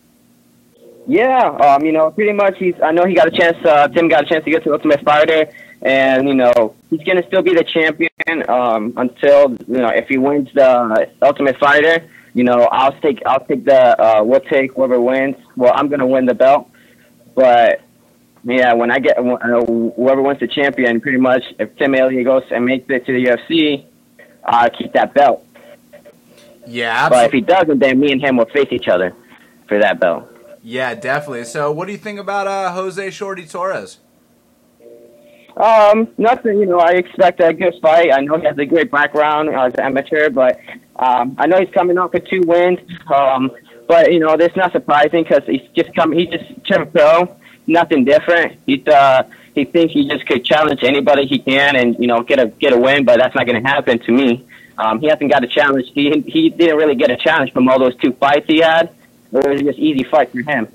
[1.08, 2.76] Yeah, um, you know, pretty much he's.
[2.84, 3.58] I know he got a chance.
[3.66, 5.49] Uh, Tim got a chance to get to Ultimate Fighter,
[5.82, 8.10] and you know he's gonna still be the champion
[8.49, 12.10] um, until you know if he wins the Ultimate Fighter.
[12.34, 15.36] You know, I'll take I'll take the uh, we'll take whoever wins.
[15.56, 16.70] Well, I'm gonna win the belt,
[17.36, 17.82] but
[18.43, 19.24] yeah, when I get uh,
[19.66, 23.26] whoever wins the champion, pretty much if Tim Elliott goes and makes it to the
[23.26, 23.86] UFC,
[24.43, 25.45] I keep that belt.
[26.66, 29.14] Yeah, But if he doesn't, then me and him will face each other
[29.68, 30.30] for that belt.
[30.62, 31.43] Yeah, definitely.
[31.43, 33.99] So, what do you think about uh, Jose Shorty Torres?
[35.58, 36.58] Um, nothing.
[36.60, 38.12] You know, I expect a good fight.
[38.14, 40.60] I know he has a great background as an amateur, but
[40.95, 42.80] um, I know he's coming off with two wins.
[43.14, 43.51] Um,
[43.93, 46.11] but you know, that's not surprising because he's just come.
[46.13, 47.37] He just turned pro.
[47.67, 48.59] Nothing different.
[48.65, 49.21] He's uh,
[49.53, 52.73] he thinks he just could challenge anybody he can and you know get a get
[52.73, 54.47] a win, but that's not going to happen to me.
[54.79, 55.91] Um, he hasn't got a challenge.
[55.93, 58.89] He he didn't really get a challenge from all those two fights he had.
[59.31, 60.67] It was just easy fights for him.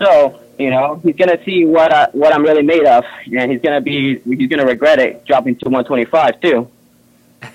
[0.00, 3.62] So you know he's gonna see what I, what I'm really made of, and he's
[3.62, 6.68] gonna be he's gonna regret it dropping to 125 too.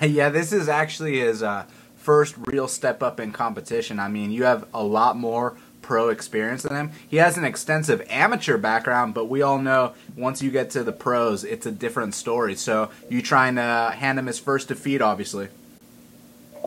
[0.00, 1.66] yeah, this is actually his uh,
[2.06, 3.98] first real step up in competition.
[3.98, 6.92] I mean, you have a lot more pro experience than him.
[7.08, 10.92] He has an extensive amateur background, but we all know once you get to the
[10.92, 12.54] pros, it's a different story.
[12.54, 15.48] So you trying to hand him his first defeat, obviously.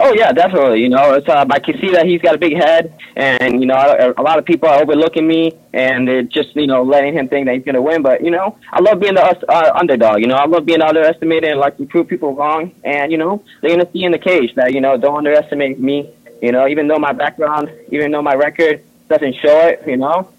[0.02, 0.82] Oh yeah, definitely.
[0.82, 3.66] You know, it's uh, I can see that he's got a big head, and you
[3.66, 3.76] know,
[4.18, 7.47] a, lot of people are overlooking me, and they're just you know letting him think
[7.47, 8.02] that he's gonna win.
[8.02, 10.22] But you know, I love being the uh, underdog.
[10.22, 12.74] You know, I love being underestimated and like to prove people wrong.
[12.86, 16.10] And you know, they're gonna see in the cage that you know don't underestimate me.
[16.41, 20.32] You know, even though my background, even though my record doesn't show it, you know,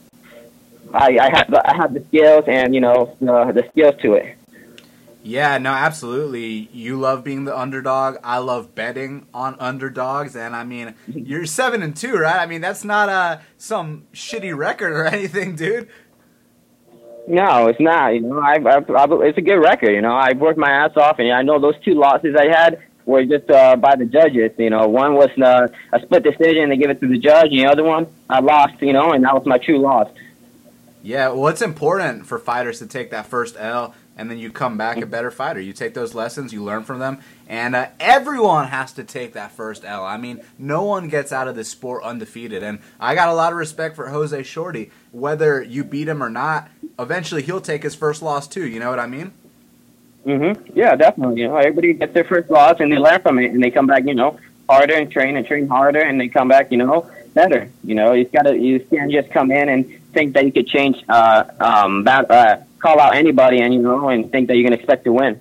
[0.95, 4.39] I I have I have the skills and you know the, the skills to it.
[5.23, 6.71] Yeah, no, absolutely.
[6.73, 8.17] You love being the underdog.
[8.25, 12.41] I love betting on underdogs, and I mean, you're seven and two, right?
[12.41, 15.89] I mean, that's not uh, some shitty record or anything, dude.
[17.29, 18.15] No, it's not.
[18.15, 19.91] You know, I, I, I it's a good record.
[19.91, 22.83] You know, I worked my ass off, and I know those two losses I had
[23.05, 24.53] were just uh, by the judges.
[24.59, 27.51] You know, one was uh, a split decision; they give it to the judge.
[27.51, 28.81] And the other one, I lost.
[28.81, 30.09] You know, and that was my true loss.
[31.03, 34.77] Yeah, well, it's important for fighters to take that first L, and then you come
[34.77, 35.61] back a better fighter.
[35.61, 39.51] You take those lessons, you learn from them, and uh, everyone has to take that
[39.51, 40.05] first L.
[40.05, 43.51] I mean, no one gets out of this sport undefeated, and I got a lot
[43.51, 44.91] of respect for Jose Shorty.
[45.11, 46.69] Whether you beat him or not,
[46.99, 48.67] eventually he'll take his first loss too.
[48.67, 49.33] You know what I mean?
[50.27, 50.77] Mm-hmm.
[50.79, 51.41] Yeah, definitely.
[51.41, 53.87] You know, everybody gets their first loss, and they learn from it, and they come
[53.87, 54.05] back.
[54.05, 56.71] You know, harder and train and train harder, and they come back.
[56.71, 57.71] You know, better.
[57.85, 60.67] You know, you got to you can't just come in and think that you could
[60.67, 64.73] change, uh, um, uh, call out anybody, and you know, and think that you can
[64.73, 65.41] expect to win.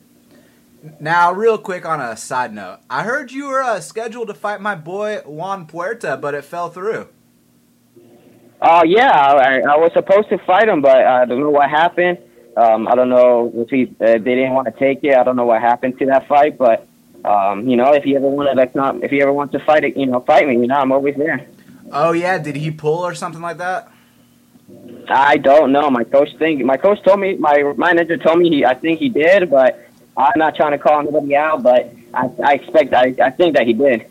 [1.00, 4.62] Now, real quick on a side note, I heard you were uh, scheduled to fight
[4.62, 7.10] my boy Juan Puerta, but it fell through.
[8.62, 12.18] Uh, yeah, I, I was supposed to fight him, but I don't know what happened.
[12.58, 15.16] Um, I don't know if he uh, they didn't want to take it.
[15.16, 16.88] I don't know what happened to that fight, but
[17.24, 19.84] um, you know, if you ever wanted to come, if you ever want to fight
[19.84, 20.54] it, you know, fight me.
[20.54, 21.48] You know, I'm always there.
[21.92, 23.92] Oh yeah, did he pull or something like that?
[25.10, 25.90] I don't know.
[25.90, 29.10] My coach think my coach told me my manager told me he I think he
[29.10, 31.64] did, but I'm not trying to call anybody out.
[31.64, 34.06] But I, I expect I, I think that he did.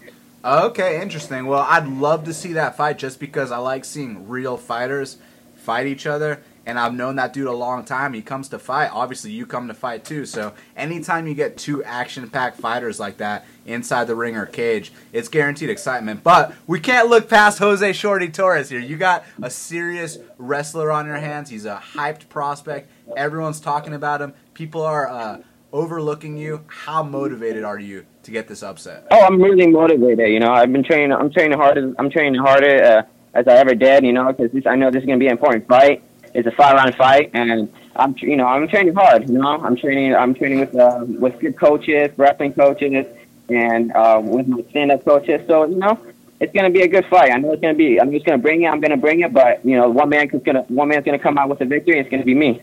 [0.44, 1.46] Okay, interesting.
[1.46, 5.18] Well, I'd love to see that fight just because I like seeing real fighters
[5.56, 6.42] fight each other.
[6.68, 8.12] And I've known that dude a long time.
[8.12, 8.90] He comes to fight.
[8.92, 10.26] Obviously, you come to fight too.
[10.26, 14.92] So, anytime you get two action packed fighters like that inside the ring or cage,
[15.10, 16.22] it's guaranteed excitement.
[16.22, 18.80] But we can't look past Jose Shorty Torres here.
[18.80, 21.48] You got a serious wrestler on your hands.
[21.48, 22.90] He's a hyped prospect.
[23.16, 24.34] Everyone's talking about him.
[24.52, 25.38] People are uh,
[25.72, 26.66] overlooking you?
[26.66, 29.06] How motivated are you to get this upset?
[29.10, 30.28] Oh, I'm really motivated.
[30.28, 31.12] You know, I've been training.
[31.12, 31.94] I'm training harder.
[31.98, 33.02] I'm training harder uh,
[33.32, 34.04] as I ever did.
[34.04, 36.02] You know, because I know this is gonna be an important fight.
[36.34, 39.28] It's a five round fight, and I'm you know I'm training hard.
[39.28, 40.14] You know, I'm training.
[40.14, 43.06] I'm training with uh, with good coaches, wrestling coaches,
[43.48, 45.40] and uh, with my stand up coaches.
[45.46, 45.98] So you know,
[46.40, 47.32] it's gonna be a good fight.
[47.32, 48.00] I know it's gonna be.
[48.00, 48.68] I'm just gonna bring it.
[48.68, 49.32] I'm gonna bring it.
[49.32, 51.98] But you know, one man is gonna one man's gonna come out with a victory.
[51.98, 52.62] It's gonna be me.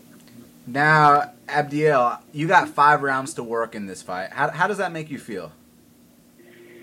[0.66, 4.30] Now, Abdiel, you got five rounds to work in this fight.
[4.32, 5.52] How, how does that make you feel?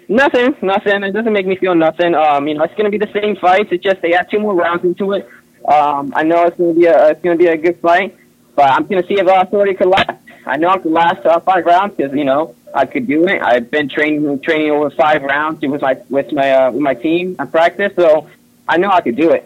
[0.08, 1.04] Nothing, nothing.
[1.04, 2.14] It doesn't make me feel nothing.
[2.14, 3.70] Um, you know, it's gonna be the same fights.
[3.72, 5.28] It's just they add two more rounds into it.
[5.66, 8.18] Um, I know it's gonna be a it's gonna be a good fight,
[8.56, 10.12] but I'm gonna see if uh, Shorty can last.
[10.46, 13.42] I know I can last uh, five rounds because you know I could do it.
[13.42, 17.36] I've been training training over five rounds with my with my uh, with my team
[17.40, 18.30] in practice, so
[18.68, 19.46] I know I could do it.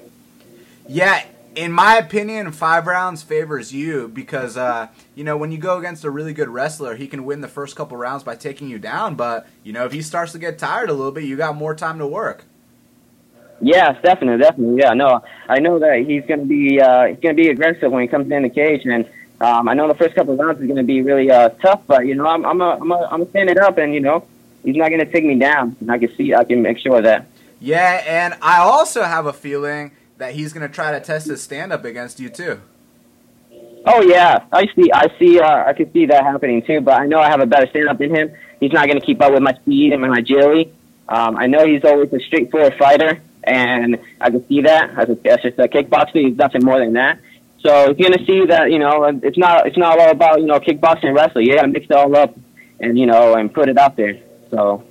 [0.87, 1.23] Yeah,
[1.55, 6.03] in my opinion, five rounds favors you because uh, you know when you go against
[6.03, 9.15] a really good wrestler, he can win the first couple rounds by taking you down.
[9.15, 11.75] But you know if he starts to get tired a little bit, you got more
[11.75, 12.45] time to work.
[13.59, 14.81] Yes, definitely, definitely.
[14.81, 17.91] Yeah, no, I know that he's going to be uh, he's going to be aggressive
[17.91, 19.09] when he comes in the cage, and
[19.41, 21.81] um, I know the first couple of rounds is going to be really uh, tough.
[21.87, 24.25] But you know, I'm I'm a, I'm a, I'm stand it up, and you know,
[24.63, 25.75] he's not going to take me down.
[25.79, 27.27] And I can see, I can make sure of that.
[27.59, 31.41] Yeah, and I also have a feeling that he's going to try to test his
[31.41, 32.61] stand up against you too.
[33.85, 34.91] Oh yeah, I see.
[34.91, 35.39] I see.
[35.39, 36.81] Uh, I can see that happening too.
[36.81, 38.35] But I know I have a better stand up than him.
[38.59, 40.73] He's not going to keep up with my speed and my agility.
[41.07, 45.33] Um, I know he's always a straightforward fighter, and I can see that I a,
[45.33, 46.27] as just uh, a kickboxer.
[46.27, 47.19] He's nothing more than that.
[47.59, 50.45] So you're going to see that you know it's not it's not all about you
[50.45, 51.45] know kickboxing and wrestling.
[51.47, 52.37] You got to mix it all up
[52.79, 54.21] and you know and put it out there.
[54.51, 54.83] So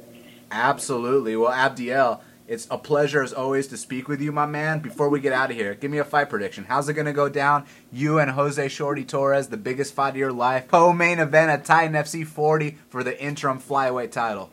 [0.50, 1.36] absolutely.
[1.36, 4.80] Well, Abdiel, it's a pleasure as always to speak with you, my man.
[4.80, 6.64] Before we get out of here, give me a fight prediction.
[6.64, 7.66] How's it going to go down?
[7.92, 11.94] You and Jose Shorty Torres, the biggest fight of your life, co-main event at Titan
[11.94, 14.50] FC 40 for the interim flyweight title.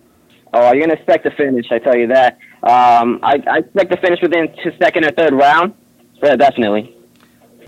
[0.54, 1.66] Oh, you're gonna expect a finish.
[1.72, 2.38] I tell you that.
[2.64, 4.48] Um, I, I expect to finish within
[4.82, 5.74] second or third round.
[6.24, 6.96] Yeah, definitely.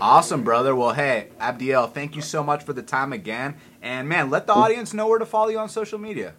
[0.00, 0.74] Awesome, brother.
[0.74, 3.56] Well, hey, Abdiel, thank you so much for the time again.
[3.82, 6.34] And man, let the audience know where to follow you on social media.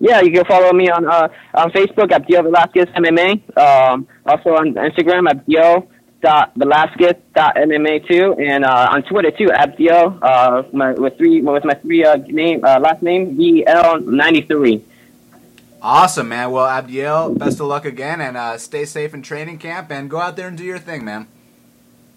[0.00, 3.56] Yeah, you can follow me on uh, on Facebook, Abdiel Velasquez MMA.
[3.56, 5.86] Um, also on Instagram, Abdiel
[6.20, 11.40] dot Velasquez dot MMA too, and uh, on Twitter too, Abdiel uh, my, with three
[11.42, 14.84] with my three uh, name uh, last name VL ninety three.
[15.84, 16.52] Awesome, man.
[16.52, 20.18] Well, Abdiel, best of luck again, and uh, stay safe in training camp, and go
[20.18, 21.26] out there and do your thing, man.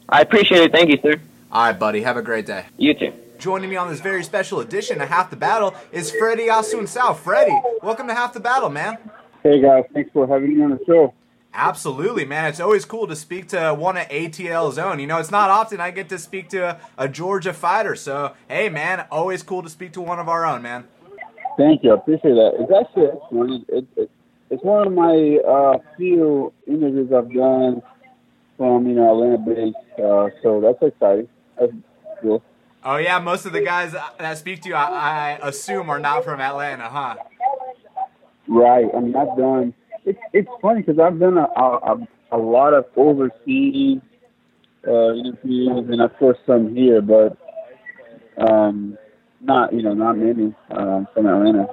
[0.07, 0.71] I appreciate it.
[0.71, 1.19] Thank you, sir.
[1.51, 2.01] All right, buddy.
[2.01, 2.65] Have a great day.
[2.77, 3.11] You too.
[3.39, 7.15] Joining me on this very special edition of Half the Battle is Freddy Assunção.
[7.15, 8.99] Freddie, welcome to Half the Battle, man.
[9.41, 9.83] Hey, guys.
[9.93, 11.15] Thanks for having me on the show.
[11.51, 12.49] Absolutely, man.
[12.49, 14.99] It's always cool to speak to one of ATL's own.
[14.99, 17.95] You know, it's not often I get to speak to a, a Georgia fighter.
[17.95, 20.87] So, hey, man, always cool to speak to one of our own, man.
[21.57, 21.91] Thank you.
[21.91, 22.51] I appreciate that.
[22.59, 23.69] It's actually excellent.
[23.69, 24.11] It, it,
[24.49, 27.81] it's one of my uh, few interviews I've done
[28.57, 29.99] from, you know, Atlanta based.
[29.99, 31.27] Uh, so that's exciting.
[31.59, 31.71] That's
[32.21, 32.43] cool.
[32.83, 33.19] Oh, yeah.
[33.19, 36.89] Most of the guys that speak to you, I, I assume, are not from Atlanta,
[36.89, 37.15] huh?
[38.47, 38.85] Right.
[38.95, 39.73] I mean, I've done.
[40.05, 44.01] It's it's funny because I've done a, a a lot of overseas
[44.87, 47.37] uh, interviews and of course some here, but
[48.37, 48.97] um,
[49.45, 51.67] not you know not many um, from Atlanta,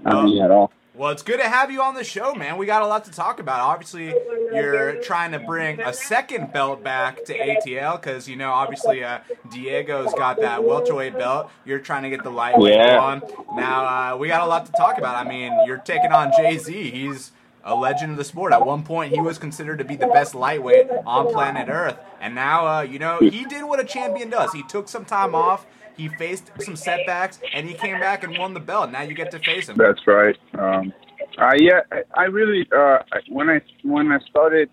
[0.00, 0.70] not many at all.
[0.96, 2.56] Well, it's good to have you on the show, man.
[2.56, 3.58] We got a lot to talk about.
[3.58, 4.14] Obviously,
[4.52, 9.18] you're trying to bring a second belt back to ATL because you know, obviously, uh,
[9.50, 11.50] Diego's got that welterweight belt.
[11.64, 13.00] You're trying to get the lightweight Yeah.
[13.00, 13.22] on.
[13.56, 15.16] Now, uh, we got a lot to talk about.
[15.16, 16.92] I mean, you're taking on JZ.
[16.92, 17.32] He's
[17.64, 18.52] a legend of the sport.
[18.52, 22.36] At one point, he was considered to be the best lightweight on planet Earth, and
[22.36, 24.52] now, uh, you know, he did what a champion does.
[24.52, 25.66] He took some time off.
[25.96, 28.90] He faced some setbacks, and he came back and won the belt.
[28.90, 29.76] Now you get to face him.
[29.76, 30.36] That's right.
[30.58, 30.92] Um,
[31.38, 31.80] uh, yeah,
[32.14, 34.70] I, really uh, when I when I started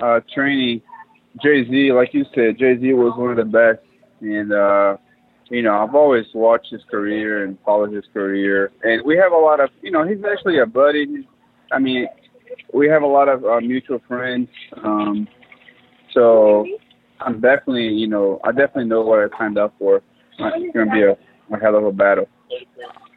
[0.00, 0.82] uh, training
[1.44, 3.80] JZ, like you said, JZ was one of the best,
[4.20, 4.96] and uh,
[5.50, 9.36] you know I've always watched his career and followed his career, and we have a
[9.36, 11.26] lot of you know he's actually a buddy.
[11.72, 12.06] I mean,
[12.72, 14.48] we have a lot of uh, mutual friends,
[14.82, 15.26] um,
[16.12, 16.66] so
[17.20, 20.02] I'm definitely you know I definitely know what I signed up for.
[20.38, 21.16] It's gonna be a,
[21.54, 22.28] a hell of a battle.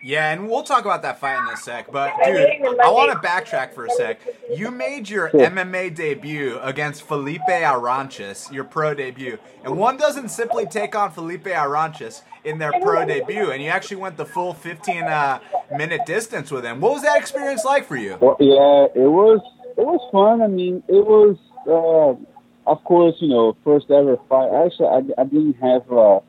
[0.04, 1.92] Yeah, and we'll talk about that fight in a sec.
[1.92, 2.38] But dude,
[2.82, 4.22] I want to backtrack for a sec.
[4.56, 10.66] You made your MMA debut against Felipe Arantes, your pro debut, and one doesn't simply
[10.66, 15.04] take on Felipe Arantes in their pro debut, and you actually went the full 15
[15.04, 15.40] uh,
[15.76, 16.80] minute distance with him.
[16.80, 18.18] What was that experience like for you?
[18.22, 19.42] Well, yeah, it was
[19.78, 20.42] it was fun.
[20.42, 21.38] I mean, it was
[21.68, 24.50] uh, of course you know first ever fight.
[24.66, 26.20] Actually, I, I didn't have uh,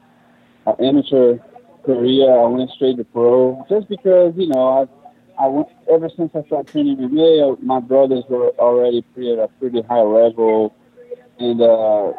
[0.81, 1.39] amateur
[1.85, 4.89] career, I went straight to pro just because you know
[5.39, 7.63] I I went ever since I started training MMA.
[7.63, 10.75] My brothers were already pretty at a pretty high level,
[11.39, 12.13] and uh,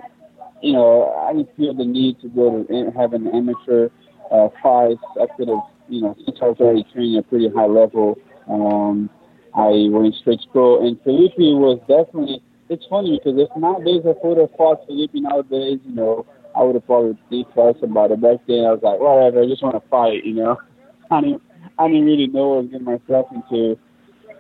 [0.62, 3.90] you know I didn't feel the need to go to have an amateur
[4.32, 4.98] uh, fight.
[5.20, 8.18] I could have you know since I was already training at a pretty high level.
[8.48, 9.10] Um,
[9.54, 12.42] I went straight to pro, and Felipe was definitely.
[12.70, 16.26] It's funny because if nowadays I would have fought Felipe nowadays, you know,
[16.56, 18.22] I would have probably think twice about it.
[18.22, 20.58] Back then, I was like, whatever, I just want to fight, you know.
[21.12, 21.42] I didn't,
[21.78, 23.78] I didn't really know what I was getting myself into,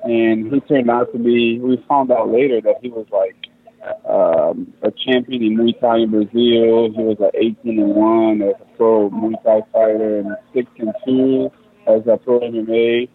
[0.03, 1.59] and he turned out to be.
[1.59, 3.35] We found out later that he was like
[4.07, 6.91] um, a champion in Muay Thai in Brazil.
[6.93, 10.93] He was like 18 and one as a pro Muay Thai fighter, and six and
[11.05, 11.49] two
[11.87, 13.09] as a pro MMA.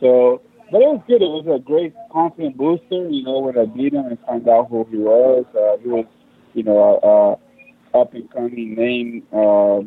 [0.00, 1.22] So, but it was good.
[1.22, 3.08] It was a great confident booster.
[3.08, 6.06] You know, when I beat him and found out who he was, uh, he was,
[6.54, 7.49] you know, uh,
[7.94, 9.80] up and coming name, uh,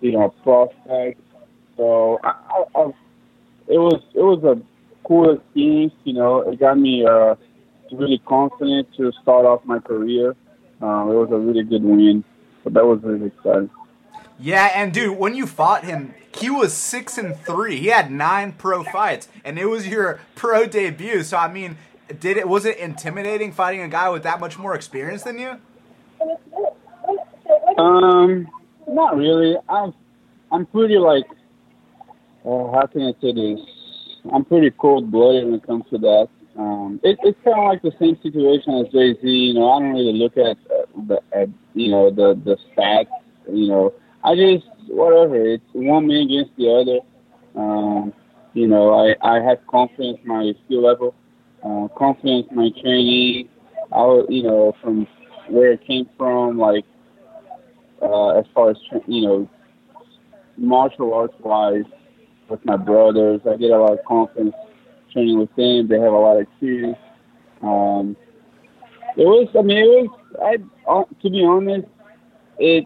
[0.00, 1.20] you know, prospect.
[1.76, 2.84] So I, I, I,
[3.68, 4.60] it was it was a
[5.06, 5.94] cool experience.
[6.04, 7.34] You know, it got me uh,
[7.92, 10.36] really confident to start off my career.
[10.80, 12.24] Um, it was a really good win,
[12.64, 13.70] but that was really exciting.
[14.38, 17.78] Yeah, and dude, when you fought him, he was six and three.
[17.78, 21.22] He had nine pro fights, and it was your pro debut.
[21.22, 21.76] So I mean,
[22.18, 25.58] did it was it intimidating fighting a guy with that much more experience than you?
[27.78, 28.48] Um,
[28.88, 29.56] not really.
[29.68, 29.94] I'm
[30.50, 31.24] I'm pretty like,
[32.44, 33.60] uh, how can I say this?
[34.32, 36.28] I'm pretty cold blooded when it comes to that.
[36.56, 39.20] Um, it, it's kind of like the same situation as JZ.
[39.22, 43.08] You know, I don't really look at uh, the at, you know the the stats.
[43.50, 45.36] You know, I just whatever.
[45.36, 46.98] It's one man against the other.
[47.58, 48.12] Um,
[48.52, 51.14] you know, I I have confidence in my skill level,
[51.64, 53.48] uh, confidence in my training.
[53.90, 55.06] I you know from
[55.48, 56.84] where it came from, like
[58.02, 58.76] uh, as far as
[59.06, 59.50] you know,
[60.56, 61.84] martial arts wise,
[62.48, 64.54] with my brothers, I get a lot of confidence
[65.12, 65.88] training with them.
[65.88, 66.98] They have a lot of experience.
[67.62, 68.16] Um,
[69.16, 70.18] it was, I mean, it was.
[70.40, 71.88] I uh, to be honest,
[72.58, 72.84] it.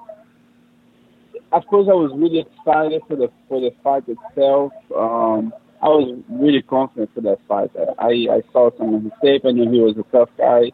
[1.52, 4.72] Of course, I was really excited for the for the fight itself.
[4.96, 5.52] Um,
[5.82, 7.70] I was really confident for that fight.
[7.98, 9.42] I I saw some of his tape.
[9.44, 10.72] I knew he was a tough guy,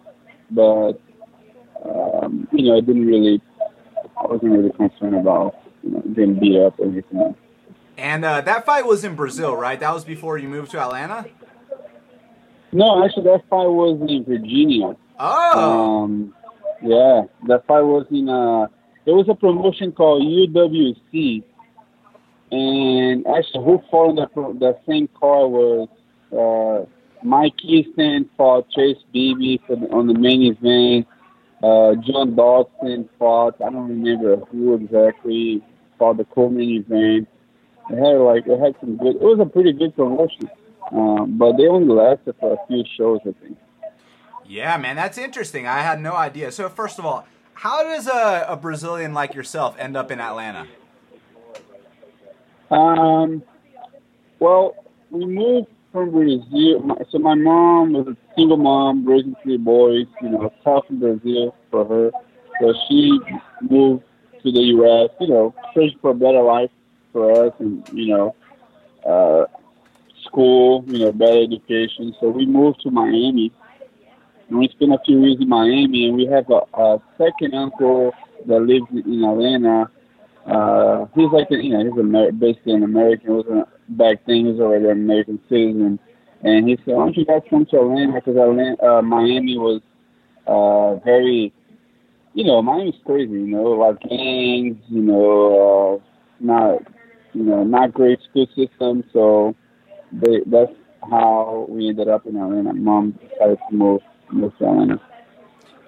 [0.51, 0.95] but
[1.85, 3.41] um, you know, it didn't really
[4.17, 7.35] I wasn't really concerned about you know, getting beat up or anything.
[7.97, 9.79] And uh, that fight was in Brazil, right?
[9.79, 11.27] That was before you moved to Atlanta.
[12.73, 14.97] No, actually, that fight was in Virginia.
[15.19, 16.03] Oh.
[16.05, 16.35] Um,
[16.83, 18.67] yeah, that fight was in uh,
[19.05, 21.43] there was a promotion called UWC,
[22.51, 25.89] and actually, who fought in that that same car was
[26.33, 26.87] uh,
[27.23, 31.07] Mike Easton fought Chase Beebe for the, on the main event.
[31.63, 33.55] Uh, John Dodson fought.
[33.61, 35.63] I don't remember who exactly
[35.99, 37.29] fought the co-main event.
[37.91, 39.17] It had like it had some good.
[39.17, 40.51] It was a pretty good promotion,
[40.91, 43.59] um, but they only lasted for a few shows, I think.
[44.47, 45.67] Yeah, man, that's interesting.
[45.67, 46.51] I had no idea.
[46.51, 50.67] So first of all, how does a, a Brazilian like yourself end up in Atlanta?
[52.71, 53.43] Um,
[54.41, 54.75] well,
[55.11, 56.83] we moved from Brazil.
[57.11, 60.07] So my mom was a single mom, raising three boys.
[60.23, 62.11] You know, tough in Brazil for her.
[62.61, 63.19] So she
[63.63, 64.05] moved
[64.43, 65.11] to the U.S.
[65.21, 66.71] You know, searching for a better life
[67.13, 68.37] for us, and you know,
[69.09, 69.45] uh,
[70.27, 70.85] school.
[70.87, 72.15] You know, better education.
[72.21, 73.53] So we moved to Miami.
[74.49, 78.13] And we spent a few years in Miami, and we have a, a second uncle
[78.47, 79.91] that lives in Atlanta.
[80.47, 83.35] Uh, he's like, a, you know, he's Amer- basically an American.
[83.35, 83.47] Was
[83.97, 85.99] back then he was already an American citizen,
[86.43, 88.15] and he said, "Why don't you guys come to Atlanta?
[88.15, 89.81] Because Atlanta, uh, Miami was
[90.47, 91.53] uh, very,
[92.35, 93.33] you know, Miami's crazy.
[93.33, 94.79] You know, like gangs.
[94.89, 96.05] You know, uh,
[96.41, 96.83] not,
[97.33, 99.05] you know, not great school system.
[99.13, 99.55] So
[100.13, 100.73] they, that's
[101.11, 102.75] how we ended up in Atlanta.
[102.75, 105.01] Mom decided to move move to Atlanta.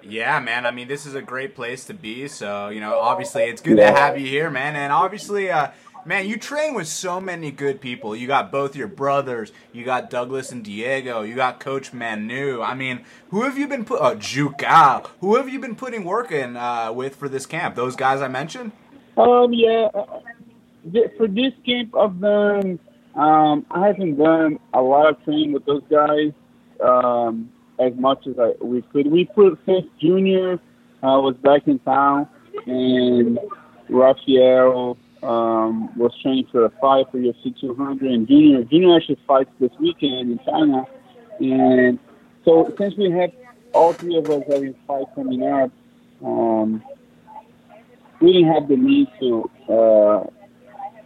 [0.07, 0.65] Yeah, man.
[0.67, 2.27] I mean, this is a great place to be.
[2.27, 3.91] So, you know, obviously it's good yeah.
[3.91, 4.75] to have you here, man.
[4.75, 5.69] And obviously, uh,
[6.05, 8.15] man, you train with so many good people.
[8.15, 9.51] You got both your brothers.
[9.73, 11.23] You got Douglas and Diego.
[11.23, 12.61] You got Coach Manu.
[12.61, 13.99] I mean, who have you been put?
[14.01, 15.07] Oh, Juca.
[15.19, 17.75] Who have you been putting work in uh, with for this camp?
[17.75, 18.71] Those guys I mentioned.
[19.17, 19.53] Um.
[19.53, 19.89] Yeah.
[19.93, 20.21] Uh,
[21.17, 22.79] for this camp, I've done.
[23.15, 26.31] Um, I haven't done a lot of training with those guys.
[26.83, 27.49] Um,
[27.79, 29.07] as much as I, we could.
[29.07, 30.53] We put Fifth Junior
[31.03, 32.27] uh, was back in town,
[32.65, 33.39] and
[33.89, 39.51] Rafael um, was training for a fight for UFC 200, and Junior Junior actually fights
[39.59, 40.85] this weekend in China,
[41.39, 41.99] and
[42.43, 43.31] so since we have
[43.73, 45.71] all three of us having fights coming up,
[46.23, 46.83] um,
[48.21, 50.29] we didn't have the need to uh,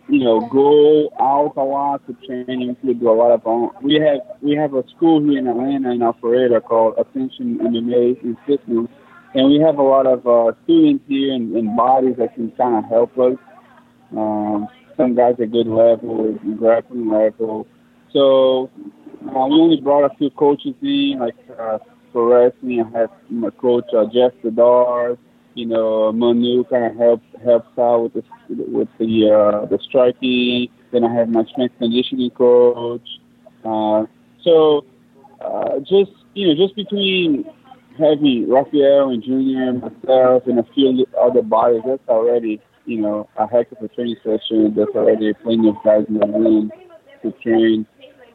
[0.09, 2.75] you know, go out a lot to training.
[2.83, 3.71] We do a lot of.
[3.81, 8.35] We have we have a school here in Atlanta in Alpharetta called Ascension MMA and
[8.47, 8.87] Fitness,
[9.35, 12.83] and we have a lot of uh, students here and, and bodies that can kind
[12.83, 13.37] of help us.
[14.15, 17.67] Um, some guys at good level, grappling level.
[18.11, 18.69] So
[19.27, 21.77] uh, we only brought a few coaches in, like uh,
[22.11, 22.81] for wrestling.
[22.81, 25.17] I have my coach uh, Jeff Bedard.
[25.55, 30.67] You know, Manu kind of helps helps out with the with the uh, the striking.
[30.91, 33.07] Then I have my strength conditioning coach.
[33.63, 34.05] Uh,
[34.43, 34.85] so
[35.41, 37.45] uh, just you know, just between
[37.97, 43.47] having Rafael and Junior, myself, and a few other bodies, that's already you know a
[43.47, 44.73] heck of a training session.
[44.75, 46.71] There's already plenty of guys in the room
[47.21, 47.85] to train.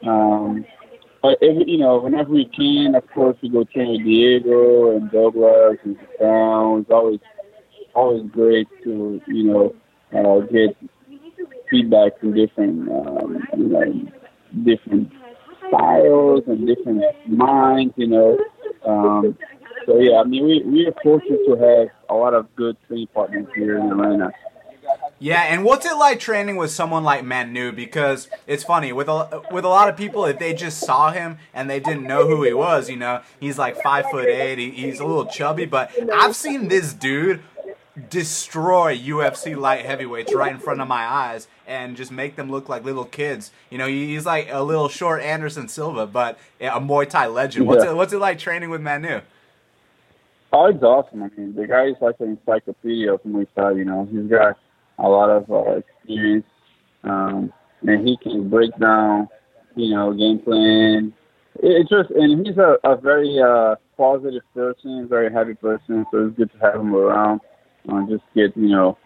[0.06, 0.64] Um,
[1.22, 5.10] but every, you know, whenever we can, of course, we go train with Diego and
[5.10, 6.80] Douglas and Brown.
[6.80, 7.20] It's always,
[7.94, 9.74] always great to, you know,
[10.12, 10.76] uh, get
[11.70, 14.12] feedback from different, um, you know,
[14.64, 15.10] different
[15.68, 18.38] styles and different minds, you know.
[18.86, 19.36] Um,
[19.86, 23.08] so yeah, I mean, we we are fortunate to have a lot of good training
[23.14, 24.30] partners here in Atlanta.
[25.24, 27.72] Yeah, and what's it like training with someone like Manu?
[27.72, 31.38] Because it's funny with a with a lot of people, if they just saw him
[31.54, 34.68] and they didn't know who he was, you know, he's like five foot eight, he,
[34.70, 37.40] he's a little chubby, but I've seen this dude
[38.10, 42.68] destroy UFC light heavyweights right in front of my eyes and just make them look
[42.68, 43.50] like little kids.
[43.70, 47.66] You know, he's like a little short Anderson Silva, but a Muay Thai legend.
[47.66, 47.92] What's Yeah.
[47.92, 49.22] it What's it like training with Manu?
[50.52, 51.22] Oh, it's awesome.
[51.22, 53.70] I mean, the guy is like an encyclopedia of Muay Thai.
[53.70, 54.58] You know, he's got
[54.98, 56.46] a lot of uh, experience,
[57.04, 59.28] um, and he can break down,
[59.76, 61.12] you know, game plan.
[61.62, 66.04] It- It's just, and he's a, a very uh, positive person, very happy person.
[66.10, 67.40] So it's good to have him around.
[67.88, 68.98] Uh, just get, you know,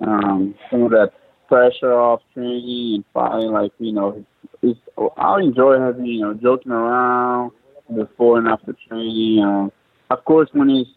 [0.00, 1.12] um, some of that
[1.48, 3.50] pressure off training and fighting.
[3.52, 4.24] Like, you know,
[4.62, 4.78] it's,
[5.16, 7.52] I enjoy having, you know, joking around
[7.94, 9.42] before and after training.
[9.44, 9.72] Um,
[10.10, 10.90] of course, when it's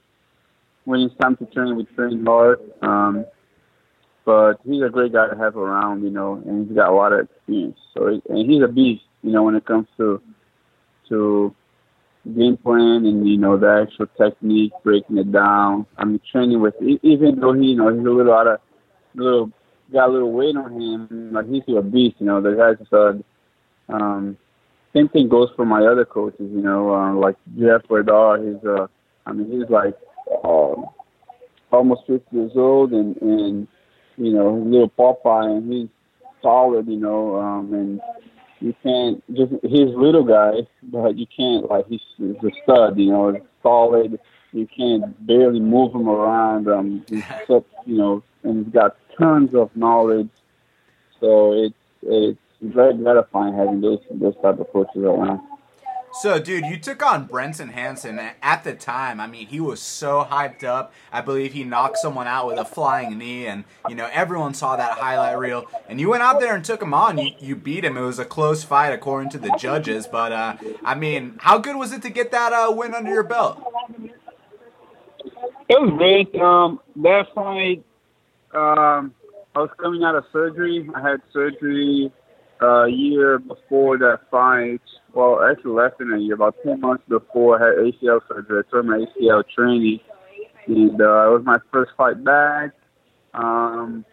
[0.85, 2.59] when it's time to train, we train hard.
[2.81, 3.25] Um,
[4.29, 7.13] but he's a great guy to have around, you know, and he's got a lot
[7.13, 7.79] of experience.
[7.95, 10.21] So, and he's a beast, you know, when it comes to
[11.09, 11.55] to
[12.37, 15.87] game plan and you know the actual technique, breaking it down.
[15.97, 18.59] I mean, training with even though he, you know, he's a little out of
[19.15, 19.51] little
[19.91, 22.39] got a little weight on him, like he's a beast, you know.
[22.39, 23.23] The guy's a stud.
[23.91, 24.37] Um,
[24.93, 28.37] same thing goes for my other coaches, you know, uh, like Jeff Redar.
[28.45, 28.85] He's uh,
[29.25, 29.95] I mean, he's like
[30.43, 30.75] uh,
[31.71, 33.67] almost 50 years old, and and
[34.19, 35.89] you know, little Popeye, and he's
[36.41, 38.01] solid, you know, um, and
[38.59, 43.11] you can't just he's little guy, but you can't like he's, he's a stud, you
[43.11, 44.19] know, he's solid.
[44.51, 46.67] You can't barely move him around.
[46.67, 50.29] Um, he's such, you know, and he's got tons of knowledge.
[51.19, 55.41] So it's it's very gratifying having those those type of coaches around.
[56.21, 59.21] So, dude, you took on Brenton Hansen at the time.
[59.21, 60.93] I mean, he was so hyped up.
[61.13, 64.75] I believe he knocked someone out with a flying knee, and you know everyone saw
[64.75, 65.65] that highlight reel.
[65.87, 67.17] And you went out there and took him on.
[67.17, 67.95] You, you beat him.
[67.95, 71.77] It was a close fight according to the judges, but uh, I mean, how good
[71.77, 73.63] was it to get that uh, win under your belt?
[75.69, 76.35] It was great.
[76.35, 77.85] Um, that fight,
[78.53, 79.13] um,
[79.55, 80.89] I was coming out of surgery.
[80.93, 82.11] I had surgery
[82.61, 84.81] uh, a year before that fight.
[85.13, 88.63] Well, actually less than a year, about 10 months before I had ACL surgery.
[88.65, 89.99] I tore my ACL training.
[90.67, 92.71] And uh, it was my first fight back.
[93.33, 94.05] Um,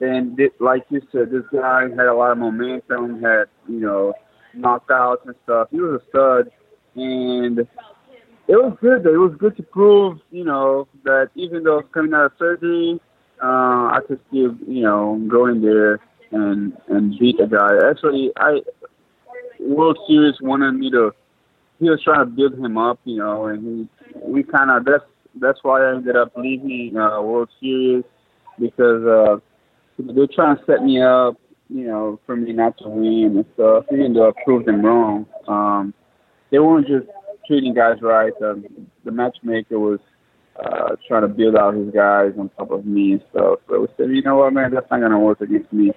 [0.00, 4.12] and it, like you said, this guy had a lot of momentum, had, you know,
[4.56, 5.68] knockouts and stuff.
[5.70, 6.50] He was a stud.
[6.94, 7.60] And
[8.46, 9.02] it was good.
[9.02, 9.14] Though.
[9.14, 13.00] It was good to prove, you know, that even though coming out of surgery,
[13.42, 17.88] uh, I could still, you know, go in there and and beat the guy.
[17.88, 18.60] Actually, I
[19.60, 21.12] World Series wanted me to.
[21.80, 25.04] He was trying to build him up, you know, and he we kind of that's
[25.40, 28.04] that's why I ended up leaving uh, World Series
[28.58, 29.36] because uh,
[29.98, 31.36] they're trying to set me up,
[31.68, 33.84] you know, for me not to win and stuff.
[33.92, 35.94] Even though I proved them wrong, um,
[36.50, 37.06] they weren't just
[37.46, 38.32] treating guys right.
[38.42, 38.64] Um,
[39.04, 39.98] the matchmaker was
[40.62, 43.58] uh, trying to build out his guys on top of me and stuff.
[43.68, 45.92] So we said, you know what, man, that's not gonna work against me.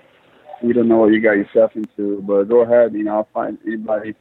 [0.62, 2.93] You don't know what you got yourself into, but go ahead.
[2.93, 4.16] You know, I'll find anybody,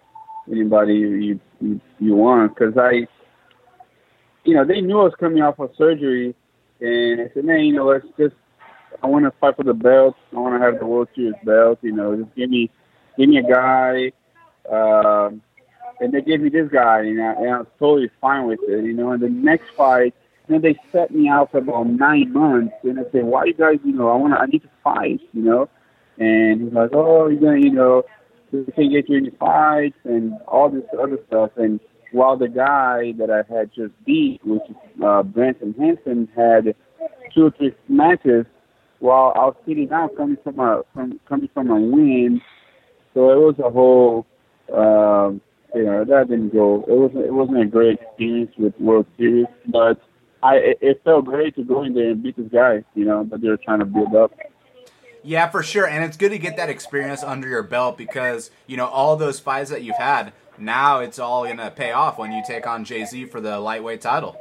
[0.51, 2.55] anybody you you, you want.
[2.55, 3.07] Because I,
[4.45, 6.35] you know, they knew I was coming off of surgery,
[6.81, 8.35] and I said, man, you know, let's just.
[9.03, 10.17] I want to fight for the belt.
[10.35, 11.79] I want to have the World Series belt.
[11.83, 12.71] You know, just give me,
[13.19, 14.13] give me a guy.
[14.71, 15.43] Um,
[16.01, 18.85] and they gave me this guy, and I, and I was totally fine with it,
[18.85, 19.13] you know.
[19.13, 20.15] And the next fight,
[20.49, 23.55] you know, they set me out for about nine months, and I said, "Why you
[23.55, 25.69] guys, you know, I want to, I need to fight, you know."
[26.19, 28.03] And he's like, "Oh, you're gonna, you know,
[28.53, 31.81] we can't get you any fights and all this other stuff." And
[32.13, 36.75] while the guy that I had just beat, which is uh, Brenton Hansen, had
[37.35, 38.47] two or three matches,
[38.99, 42.41] while I was sitting out coming from a from coming from a win,
[43.15, 44.27] so it was a whole.
[44.73, 45.41] Um,
[45.75, 46.85] you know that didn't go.
[46.89, 47.27] It wasn't.
[47.27, 50.01] It wasn't a great experience with World Series, but
[50.43, 52.85] I it, it felt great to go in there and beat this guy.
[52.95, 54.33] You know that they were trying to build up.
[55.27, 55.89] Yeah, for sure.
[55.89, 59.41] And it's good to get that experience under your belt because, you know, all those
[59.41, 62.85] fights that you've had, now it's all going to pay off when you take on
[62.85, 64.37] JZ for the lightweight title.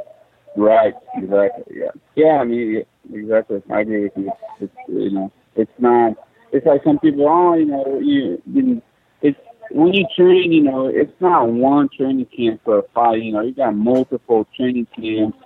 [0.56, 1.76] Right, exactly.
[1.76, 1.90] Yeah.
[2.14, 3.64] Yeah, I mean, exactly.
[3.72, 4.32] I agree with you.
[4.62, 6.18] It's, you know, it's not,
[6.52, 8.82] it's like some people, oh, you know, you, you
[9.24, 9.40] it's,
[9.72, 13.24] when you train, you know, it's not one training camp for a fight.
[13.24, 15.40] You know, you got multiple training camps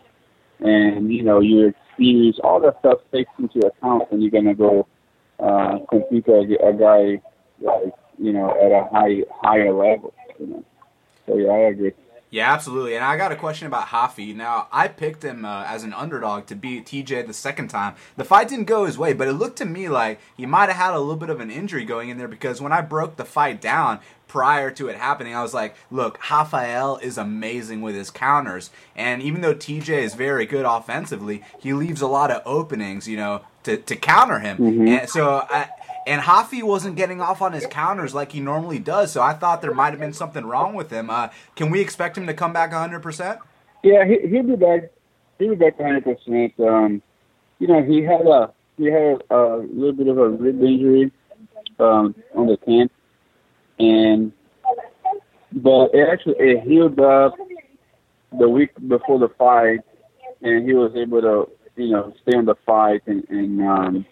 [0.59, 4.53] and, you know, your experience, all that stuff takes into account when you're going to
[4.53, 4.85] go
[5.39, 7.21] uh, compete a, a guy
[7.61, 10.13] like you know at a high higher level.
[10.39, 10.65] You know,
[11.25, 11.93] so yeah, I agree.
[12.31, 12.95] Yeah, absolutely.
[12.95, 14.35] And I got a question about Rafi.
[14.35, 17.95] Now, I picked him uh, as an underdog to beat TJ the second time.
[18.17, 20.75] The fight didn't go his way, but it looked to me like he might have
[20.75, 23.25] had a little bit of an injury going in there because when I broke the
[23.25, 28.11] fight down prior to it happening, I was like, look, Rafael is amazing with his
[28.11, 28.69] counters.
[28.95, 33.17] And even though TJ is very good offensively, he leaves a lot of openings, you
[33.17, 34.57] know, to, to counter him.
[34.57, 34.87] Mm-hmm.
[34.87, 35.69] And so I,
[36.07, 39.61] and Rafi wasn't getting off on his counters like he normally does, so I thought
[39.61, 41.09] there might have been something wrong with him.
[41.09, 43.39] Uh, can we expect him to come back 100%?
[43.83, 44.91] Yeah, he, he'll be back.
[45.37, 46.59] He'll be back 100%.
[46.59, 47.01] Um,
[47.59, 51.11] you know, he had a he had a little bit of a rib injury
[51.79, 52.91] um, on the tenth,
[53.77, 54.31] and
[55.51, 57.35] but it actually it healed up
[58.37, 59.81] the week before the fight,
[60.41, 64.05] and he was able to you know stay on the fight and, and um,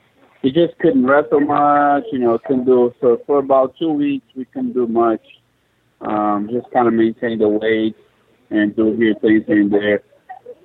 [0.47, 4.45] he just couldn't wrestle much, you know, couldn't do so for about two weeks we
[4.45, 5.19] couldn't do much.
[5.99, 7.97] Um, just kind of maintain the weight
[8.49, 10.03] and do here things here and there.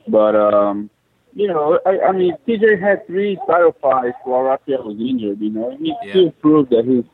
[0.07, 0.89] But um,
[1.35, 5.51] you know, I, I mean TJ had three title fights while Rafael was injured, you
[5.51, 5.77] know.
[5.77, 6.11] He Yeah.
[6.13, 7.05] still proved that he's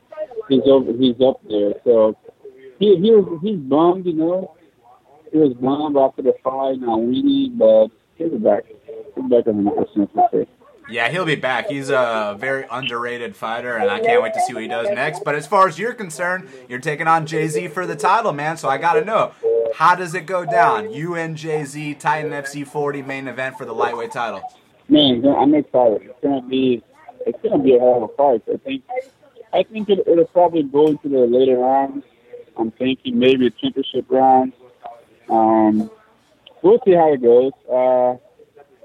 [0.50, 1.72] he's over he's up there.
[1.84, 2.16] So
[2.78, 4.54] he he was he's bummed, you know.
[5.32, 8.64] He was bummed after the fight, not winning, but he'll be back.
[9.14, 10.46] He'll be back hundred percent for sure.
[10.90, 11.68] Yeah, he'll be back.
[11.68, 15.22] He's a very underrated fighter, and I can't wait to see what he does next.
[15.22, 18.56] But as far as you're concerned, you're taking on JZ for the title, man.
[18.56, 19.32] So I got to know
[19.74, 20.90] how does it go down?
[20.90, 24.42] You and JZ, Titan FC 40 main event for the lightweight title.
[24.88, 26.02] Man, I'm excited.
[26.02, 26.82] It's gonna be
[27.26, 28.42] it's gonna be a hell of a fight.
[28.52, 28.84] I think
[29.52, 32.04] I think it, it'll probably go into the later rounds.
[32.56, 34.54] I'm thinking maybe a championship round.
[35.28, 35.90] Um,
[36.62, 37.52] we'll see how it goes.
[37.70, 38.16] Uh,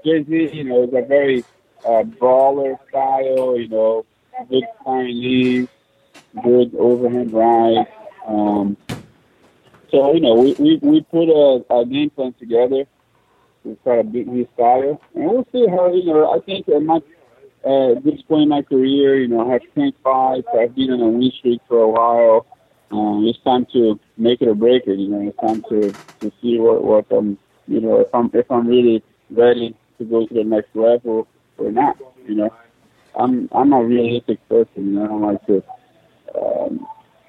[0.04, 1.42] JZ, you know, is a very
[1.86, 3.58] uh, brawler style.
[3.58, 4.06] You know,
[4.48, 5.68] good flying
[6.42, 7.86] good overhand right.
[8.26, 8.76] Um,
[9.90, 12.86] so you know, we we, we put a, a game plan together
[13.62, 16.32] to try to beat his style, and we'll see how you know.
[16.32, 16.82] I think at
[17.64, 20.48] uh, this point in my career, you know, I have ten fights.
[20.58, 22.46] I've been on a win streak for a while.
[22.90, 24.98] Um, it's time to make it or break it.
[24.98, 28.50] You know, it's time to to see what what I'm, you know if I'm if
[28.50, 31.28] I'm really ready to go to the next level
[31.58, 31.96] or not.
[32.26, 32.54] You know,
[33.18, 34.68] I'm I'm a realistic person.
[34.76, 35.62] You know, I don't like to
[36.40, 36.86] um,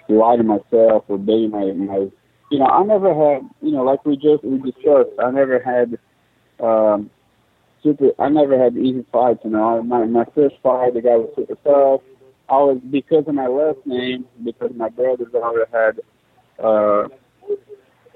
[0.10, 2.08] lie to myself or bait my my.
[2.52, 3.50] You know, I never had.
[3.62, 5.98] You know, like we just we discussed, I never had.
[6.64, 7.10] Um,
[7.84, 8.10] super.
[8.20, 9.42] I never had easy fights.
[9.44, 12.02] You know, my my first fight, the guy was super tough.
[12.50, 16.00] I was because of my last name, because my brothers already had,
[16.64, 17.08] uh,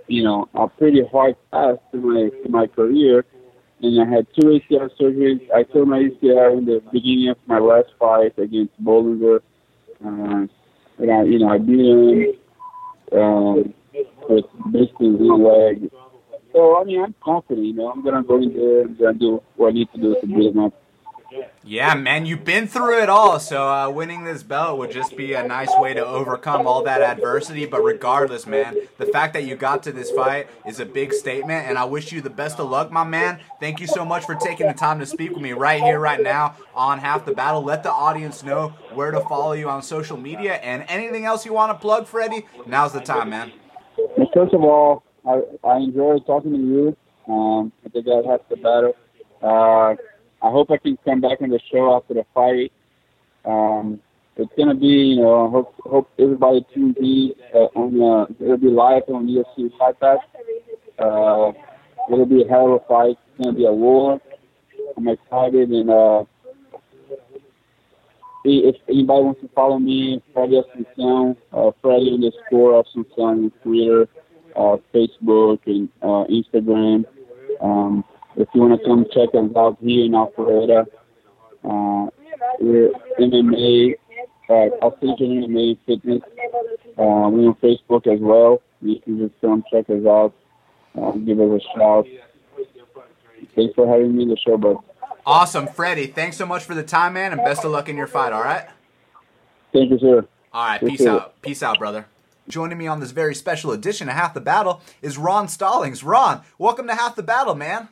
[0.08, 3.26] you know, a pretty hard path to my to my career,
[3.82, 5.42] and I had two ACL surgeries.
[5.54, 9.40] I tore my ACL in the beginning of my last fight against Bollinger,
[10.06, 10.48] uh,
[10.98, 13.74] and I, you know, I beat him um,
[14.28, 15.92] with basically one leg.
[16.54, 17.68] So I mean, I'm confident.
[17.68, 20.16] You know, I'm gonna go in there and gonna do what I need to do
[20.20, 20.74] to beat him up.
[21.64, 25.34] Yeah, man, you've been through it all, so uh, winning this belt would just be
[25.34, 27.66] a nice way to overcome all that adversity.
[27.66, 31.68] But regardless, man, the fact that you got to this fight is a big statement,
[31.68, 33.40] and I wish you the best of luck, my man.
[33.60, 36.22] Thank you so much for taking the time to speak with me right here, right
[36.22, 37.62] now on Half the Battle.
[37.64, 41.54] Let the audience know where to follow you on social media and anything else you
[41.54, 42.46] want to plug, Freddy.
[42.66, 43.52] Now's the time, man.
[44.34, 46.98] First of all, I, I enjoyed talking to you.
[47.28, 48.96] Um, I think I have the battle.
[49.42, 49.96] Uh,
[50.42, 52.72] I hope I can come back on the show after the fight.
[53.46, 54.00] Um,
[54.38, 58.68] it's gonna be, you know, hope hope everybody tunes in uh, on uh, it'll be
[58.68, 60.20] live on UFC Fight Pass.
[60.98, 61.52] Uh,
[62.12, 63.18] it'll be a hell of a fight.
[63.36, 64.22] It's gonna be a war.
[64.96, 66.24] I'm excited and uh,
[68.46, 72.84] if anybody wants to follow me, Freddy Assunção, uh, Freddy underscore
[73.18, 74.08] on Twitter,
[74.56, 77.06] uh, Facebook, and uh, Instagram.
[77.62, 78.04] Um,
[78.40, 80.88] if you want to come check us out here in Alpharetta,
[81.66, 82.10] uh,
[82.60, 83.96] we're MMA,
[84.50, 86.22] uh, Alpharetta MMA Fitness.
[86.98, 88.62] Uh, we're on Facebook as well.
[88.82, 90.34] You can just come check us out,
[90.98, 92.08] uh, give us a shout.
[93.56, 94.78] Thanks for having me on the show, bud.
[95.26, 96.08] Awesome, Freddy.
[96.08, 98.32] Thanks so much for the time, man, and best of luck in your fight.
[98.32, 98.68] All right.
[99.74, 100.26] Thank you, sir.
[100.54, 100.80] All right.
[100.80, 101.42] Peace out.
[101.42, 102.06] Peace out, brother.
[102.48, 106.04] Joining me on this very special edition of Half the Battle is Ron Stallings.
[106.04, 107.90] Ron, welcome to Half the Battle, man.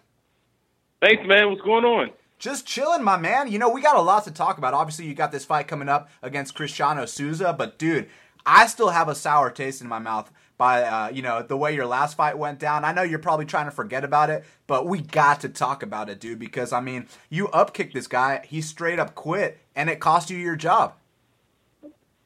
[1.01, 1.49] Thanks, man.
[1.49, 2.09] What's going on?
[2.39, 3.51] Just chilling, my man.
[3.51, 4.73] You know, we got a lot to talk about.
[4.73, 8.09] Obviously, you got this fight coming up against Cristiano Souza, but dude,
[8.45, 11.75] I still have a sour taste in my mouth by uh, you know the way
[11.75, 12.83] your last fight went down.
[12.83, 16.09] I know you're probably trying to forget about it, but we got to talk about
[16.09, 19.99] it, dude, because I mean, you upkicked this guy, he straight up quit, and it
[19.99, 20.93] cost you your job.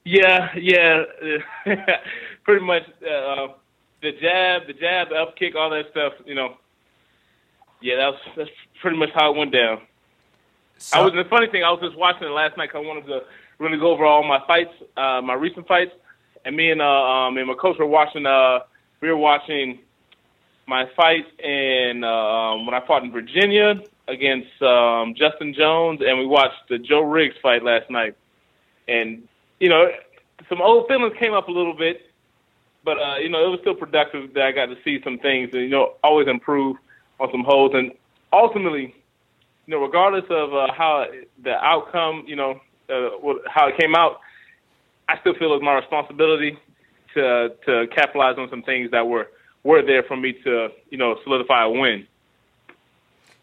[0.06, 1.04] Yeah, yeah.
[2.44, 3.48] Pretty much uh,
[4.02, 6.14] the jab, the jab, the up kick, all that stuff.
[6.26, 6.58] You know.
[7.82, 8.50] Yeah, that was that's
[8.82, 9.82] pretty much how it went down.
[10.78, 11.64] So, I was the funny thing.
[11.64, 12.72] I was just watching it last night.
[12.72, 13.24] 'cause I wanted to
[13.60, 15.92] really go over all my fights, uh, my recent fights,
[16.46, 18.26] and me and uh, um, and my coach were watching.
[18.26, 18.60] Uh,
[19.02, 19.80] we were watching
[20.68, 26.18] my fight in uh, um, when I fought in Virginia against um, Justin Jones, and
[26.18, 28.16] we watched the Joe Riggs fight last night.
[28.88, 29.28] And
[29.60, 29.92] you know,
[30.50, 32.12] some old feelings came up a little bit,
[32.84, 35.50] but uh, you know, it was still productive that I got to see some things
[35.54, 36.78] and you know, always improve
[37.22, 37.72] on some holes.
[37.74, 37.92] And
[38.34, 38.96] ultimately,
[39.68, 41.06] you know, regardless of uh, how
[41.44, 42.60] the outcome, you know,
[42.90, 43.10] uh,
[43.48, 44.20] how it came out,
[45.08, 46.58] I still feel it's my responsibility
[47.14, 49.30] to to capitalize on some things that were
[49.64, 52.08] were there for me to you know solidify a win.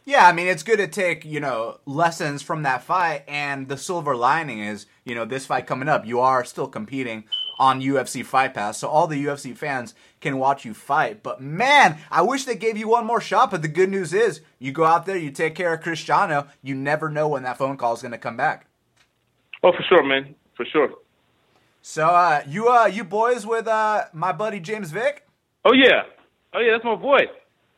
[0.05, 3.25] Yeah, I mean, it's good to take, you know, lessons from that fight.
[3.29, 7.25] And the silver lining is, you know, this fight coming up, you are still competing
[7.59, 8.79] on UFC Fight Pass.
[8.79, 11.23] So all the UFC fans can watch you fight.
[11.23, 13.51] But man, I wish they gave you one more shot.
[13.51, 16.75] But the good news is, you go out there, you take care of Cristiano, you
[16.75, 18.67] never know when that phone call is going to come back.
[19.63, 20.91] Oh, for sure, man, for sure.
[21.83, 25.25] So, uh, you, uh, you boys with, uh, my buddy James Vick?
[25.65, 26.03] Oh yeah,
[26.55, 27.27] oh yeah, that's my boy.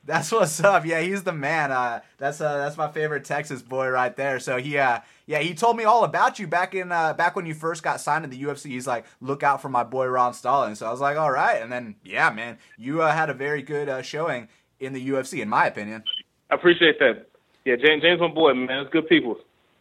[0.05, 0.87] That's what's up.
[0.87, 1.73] Yeah, he's the man.
[1.73, 4.39] Uh, that's uh, that's my favorite Texas boy right there.
[4.39, 5.01] So he, uh,
[5.31, 8.01] yeah, he told me all about you back in uh, back when you first got
[8.01, 8.67] signed to the UFC.
[8.67, 10.81] He's like, look out for my boy Ron Stallings.
[10.81, 11.63] So I was like, all right.
[11.63, 14.49] And then, yeah, man, you uh, had a very good uh, showing
[14.81, 16.03] in the UFC, in my opinion.
[16.51, 17.29] I appreciate that.
[17.65, 19.37] Yeah, James, James, my boy, man, it's good people.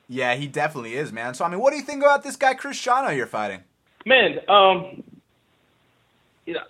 [0.07, 1.33] Yeah, he definitely is, man.
[1.33, 3.63] So I mean, what do you think about this guy Chris Cristiano you're fighting?
[4.05, 5.01] Man, um,
[6.45, 6.61] you know,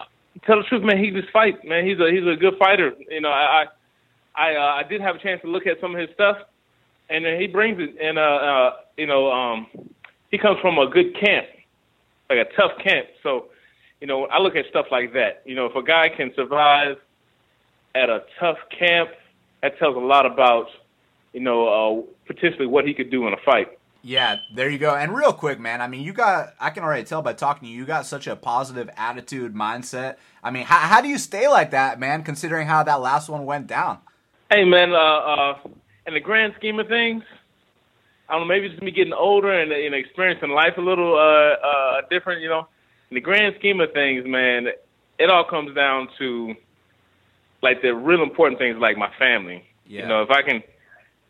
[0.46, 1.86] tell the truth, man, he just fight, man.
[1.86, 2.94] He's a he's a good fighter.
[3.10, 3.66] You know, I I
[4.36, 6.38] I, uh, I did have a chance to look at some of his stuff,
[7.10, 7.96] and he brings it.
[8.02, 9.68] And uh, uh, you know, um,
[10.32, 11.48] he comes from a good camp,
[12.30, 13.08] like a tough camp.
[13.24, 13.46] So,
[14.02, 15.42] you know, I look at stuff like that.
[15.46, 16.98] You know, if a guy can survive
[17.96, 19.10] at a tough camp,
[19.62, 20.68] that tells a lot about,
[21.34, 23.78] you know, uh, potentially what he could do in a fight.
[24.02, 24.96] Yeah, there you go.
[24.96, 27.72] And real quick, man, I mean, you got, I can already tell by talking to
[27.72, 30.16] you, you got such a positive attitude, mindset.
[30.42, 33.46] I mean, how, how do you stay like that, man, considering how that last one
[33.46, 33.98] went down?
[34.50, 35.58] Hey man, uh, uh,
[36.10, 37.24] in the grand scheme of things,
[38.28, 41.16] I don't know, maybe it's just me getting older and, and experiencing life a little
[41.16, 42.42] uh, uh, different.
[42.42, 42.68] You know,
[43.10, 44.68] in the grand scheme of things, man,
[45.20, 46.56] it all comes down to
[47.62, 49.64] like the real important things, like my family.
[49.86, 50.02] Yeah.
[50.02, 50.64] You know, if I can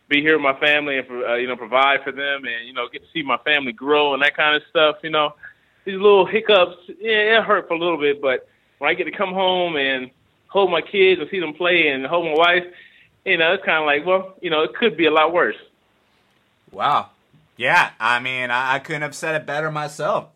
[0.07, 2.87] be here with my family and uh, you know provide for them, and you know
[2.91, 4.97] get to see my family grow and that kind of stuff.
[5.03, 5.35] You know,
[5.83, 8.47] these little hiccups, yeah, it hurt for a little bit, but
[8.77, 10.09] when I get to come home and
[10.47, 12.63] hold my kids and see them play and hold my wife,
[13.25, 15.57] you know, it's kind of like, well, you know, it could be a lot worse.
[16.71, 17.09] Wow.
[17.57, 20.29] Yeah, I mean, I, I couldn't have said it better myself.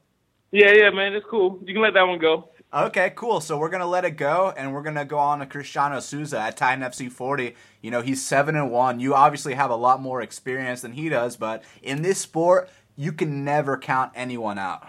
[0.52, 1.60] Yeah, yeah, man, it's cool.
[1.66, 2.50] You can let that one go.
[2.74, 3.40] Okay, cool.
[3.40, 6.58] So we're gonna let it go, and we're gonna go on to Cristiano Souza at
[6.58, 7.56] Titan FC 40.
[7.82, 9.00] You know, he's seven and one.
[9.00, 13.14] You obviously have a lot more experience than he does, but in this sport, you
[13.14, 14.88] can never count anyone out.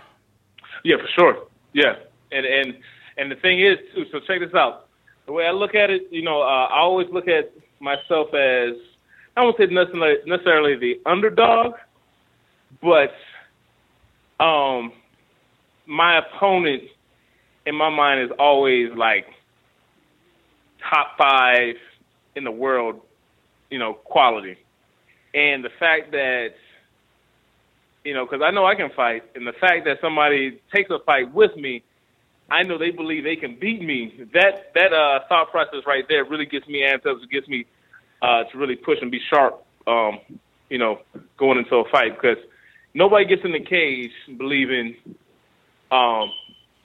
[0.82, 1.46] Yeah, for sure.
[1.72, 1.96] Yeah,
[2.32, 2.78] and and
[3.16, 4.06] and the thing is too.
[4.10, 4.88] So check this out.
[5.26, 7.52] The way I look at it, you know, uh, I always look at
[7.84, 8.74] myself as
[9.36, 11.74] I won't say necessarily the underdog,
[12.80, 13.12] but
[14.40, 14.92] um,
[15.86, 16.84] my opponent
[17.66, 19.26] in my mind is always like
[20.90, 21.76] top five
[22.36, 23.00] in the world,
[23.70, 24.56] you know, quality.
[25.34, 26.54] And the fact that,
[28.04, 30.98] you know, because I know I can fight, and the fact that somebody takes a
[31.00, 31.82] fight with me,
[32.50, 34.28] I know they believe they can beat me.
[34.34, 37.16] That that uh, thought process right there really gets me amped up.
[37.22, 37.66] It gets me
[38.24, 39.62] uh, to really push and be sharp.
[39.86, 40.18] Um,
[40.70, 41.00] you know,
[41.36, 42.38] going into a fight because
[42.94, 44.96] nobody gets in the cage believing,
[45.92, 46.30] um,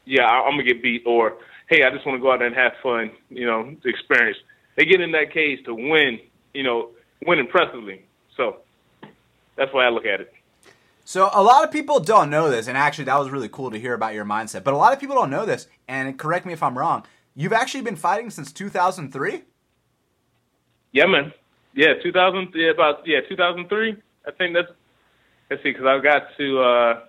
[0.05, 1.37] yeah, I, I'm gonna get beat, or
[1.69, 4.37] hey, I just want to go out there and have fun, you know, experience.
[4.75, 6.19] They get in that cage to win,
[6.53, 6.89] you know,
[7.25, 8.05] win impressively.
[8.35, 8.57] So
[9.55, 10.33] that's why I look at it.
[11.05, 13.79] So a lot of people don't know this, and actually that was really cool to
[13.79, 14.65] hear about your mindset.
[14.65, 17.05] But a lot of people don't know this, and correct me if I'm wrong.
[17.33, 19.43] You've actually been fighting since 2003.
[20.91, 21.33] Yeah, man.
[21.73, 22.49] Yeah, 2000.
[22.55, 23.95] Yeah, about yeah 2003.
[24.27, 24.71] I think that's.
[25.49, 27.01] Let's see, because I got to uh,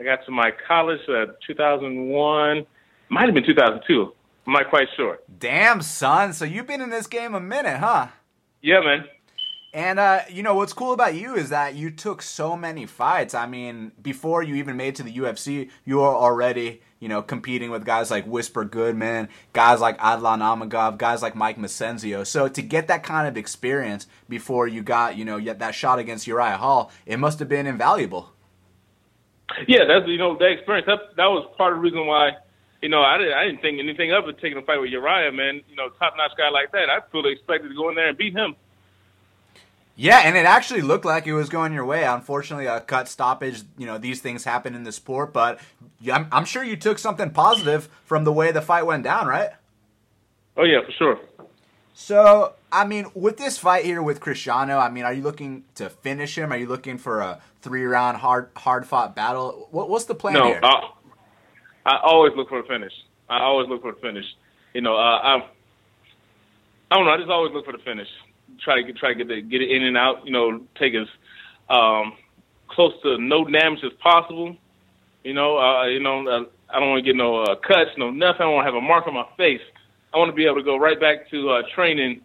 [0.00, 2.66] I got to my college uh, 2001.
[3.08, 4.12] Might have been 2002.
[4.46, 5.18] I'm not quite sure.
[5.38, 6.32] Damn, son.
[6.32, 8.08] So you've been in this game a minute, huh?
[8.62, 9.04] Yeah, man.
[9.72, 13.34] And uh, you know what's cool about you is that you took so many fights.
[13.34, 17.70] I mean, before you even made to the UFC, you were already you know competing
[17.70, 22.26] with guys like Whisper Goodman, guys like Adlan Amagov, guys like Mike Massenzio.
[22.26, 25.98] So to get that kind of experience before you got you know yet that shot
[25.98, 28.32] against Uriah Hall, it must have been invaluable.
[29.68, 30.86] Yeah, that's you know that experience.
[30.86, 32.32] That that was part of the reason why
[32.82, 35.32] you know, I didn't, I didn't think anything of it taking a fight with Uriah,
[35.32, 35.62] man.
[35.68, 36.90] You know, top notch guy like that.
[36.90, 38.54] I fully expected to go in there and beat him.
[39.98, 42.04] Yeah, and it actually looked like it was going your way.
[42.04, 43.62] Unfortunately, a cut stoppage.
[43.78, 45.58] You know, these things happen in the sport, but
[46.12, 49.50] I'm, I'm sure you took something positive from the way the fight went down, right?
[50.58, 51.18] Oh yeah, for sure.
[51.94, 55.88] So, I mean, with this fight here with Cristiano, I mean, are you looking to
[55.88, 56.52] finish him?
[56.52, 59.68] Are you looking for a three round hard hard fought battle?
[59.70, 60.60] What, what's the plan no, here?
[60.62, 60.90] I,
[61.86, 62.92] I always look for a finish.
[63.30, 64.26] I always look for a finish.
[64.74, 65.48] You know, uh, I
[66.90, 67.12] I don't know.
[67.12, 68.08] I just always look for the finish
[68.60, 70.24] try to get, try to get the, get it in and out.
[70.24, 71.06] You know, take as
[71.68, 72.14] um,
[72.68, 74.56] close to no damage as possible.
[75.24, 78.10] You know, uh, you know, uh, I don't want to get no uh, cuts, no
[78.10, 78.42] nothing.
[78.42, 79.60] I don't want to have a mark on my face.
[80.14, 82.20] I want to be able to go right back to uh, training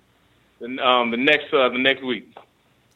[0.60, 2.36] the, um, the next uh, the next week.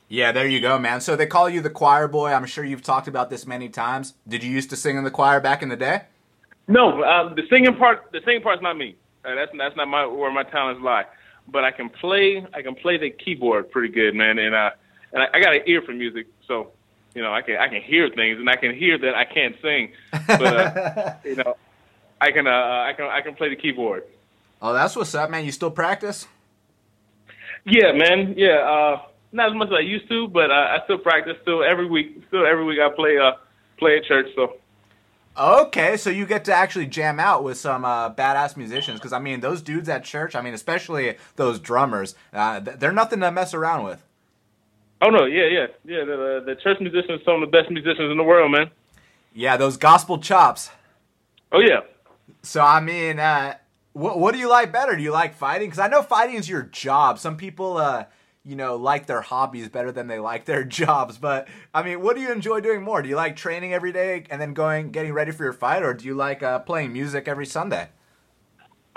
[0.08, 1.02] Yeah, there you go, man.
[1.02, 2.32] So they call you the choir boy.
[2.32, 4.14] I'm sure you've talked about this many times.
[4.28, 6.04] Did you used to sing in the choir back in the day?
[6.68, 8.12] No, uh, the singing part.
[8.12, 8.96] The singing part's not me.
[9.24, 11.06] Uh, that's that's not my where my talents lie
[11.48, 14.40] but I can play I can play the keyboard pretty good, man.
[14.40, 14.72] And uh,
[15.14, 16.72] and I, I got an ear for music, so
[17.14, 19.56] you know I can I can hear things, and I can hear that I can't
[19.62, 19.92] sing,
[20.28, 21.56] but uh, you know
[22.20, 24.04] I can uh, I can I can play the keyboard.
[24.62, 25.46] Oh, that's what's up, man.
[25.46, 26.28] You still practice?
[27.66, 28.36] Yeah, man.
[28.38, 29.02] Yeah, uh,
[29.32, 31.36] not as much as I used to, but uh, I still practice.
[31.42, 32.24] Still every week.
[32.28, 33.34] Still every week I play uh
[33.78, 34.28] play at church.
[34.36, 34.58] So
[35.38, 39.20] Okay, so you get to actually jam out with some uh, badass musicians because I
[39.20, 40.34] mean those dudes at church.
[40.34, 44.06] I mean, especially those drummers, uh, they're nothing to mess around with.
[45.02, 46.06] Oh no, yeah, yeah, yeah.
[46.06, 48.72] The, the church musicians, are some of the best musicians in the world, man.
[49.34, 50.70] Yeah, those gospel chops.
[51.52, 51.82] Oh yeah.
[52.42, 53.56] So I mean, uh,
[53.92, 54.96] what what do you like better?
[54.96, 55.68] Do you like fighting?
[55.68, 57.20] Because I know fighting is your job.
[57.20, 58.06] Some people, uh,
[58.46, 61.18] you know, like their hobbies better than they like their jobs.
[61.18, 63.02] But I mean, what do you enjoy doing more?
[63.02, 65.94] Do you like training every day and then going, getting ready for your fight, or
[65.94, 67.90] do you like uh, playing music every Sunday?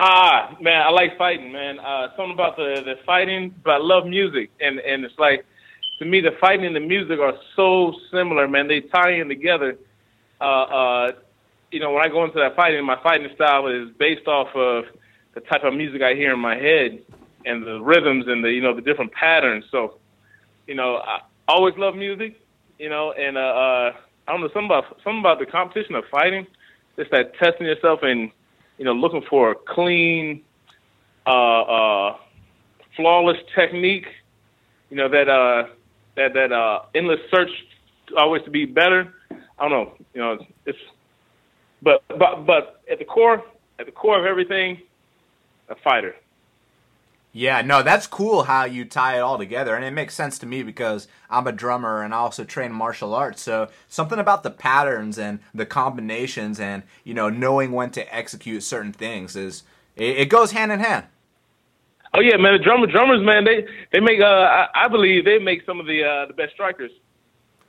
[0.01, 1.79] Ah, man, I like fighting, man.
[1.79, 5.45] Uh, something about the the fighting, but I love music, and and it's like
[5.99, 8.67] to me, the fighting and the music are so similar, man.
[8.67, 9.77] They tie in together.
[10.39, 11.11] Uh, uh,
[11.71, 14.85] you know, when I go into that fighting, my fighting style is based off of
[15.33, 17.03] the type of music I hear in my head
[17.45, 19.65] and the rhythms and the you know the different patterns.
[19.71, 19.95] So,
[20.67, 22.39] you know, I always love music.
[22.77, 23.93] You know, and uh, uh,
[24.27, 26.47] I don't know something about something about the competition of fighting.
[26.97, 28.31] It's that testing yourself and
[28.77, 30.43] you know looking for a clean,
[31.25, 32.17] uh, uh,
[32.95, 34.07] flawless technique.
[34.89, 35.69] You know that uh,
[36.15, 37.49] that that uh, endless search
[38.17, 39.13] always to be better.
[39.31, 39.93] I don't know.
[40.13, 40.77] You know, it's
[41.81, 43.43] but but but at the core,
[43.77, 44.79] at the core of everything,
[45.69, 46.15] a fighter.
[47.31, 49.75] Yeah, no, that's cool how you tie it all together.
[49.75, 53.13] And it makes sense to me because I'm a drummer and I also train martial
[53.13, 53.41] arts.
[53.41, 58.63] So something about the patterns and the combinations and, you know, knowing when to execute
[58.63, 59.63] certain things is,
[59.95, 61.05] it, it goes hand in hand.
[62.15, 65.37] Oh yeah, man, the drummer, drummers, man, they, they make, uh, I, I believe they
[65.37, 66.91] make some of the, uh, the best strikers.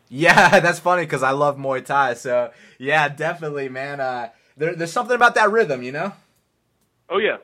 [0.09, 2.15] Yeah, that's funny because I love Muay Thai.
[2.15, 4.01] So yeah, definitely, man.
[4.01, 6.15] Uh, there, there's something about that rhythm, you know?
[7.11, 7.37] Oh yeah.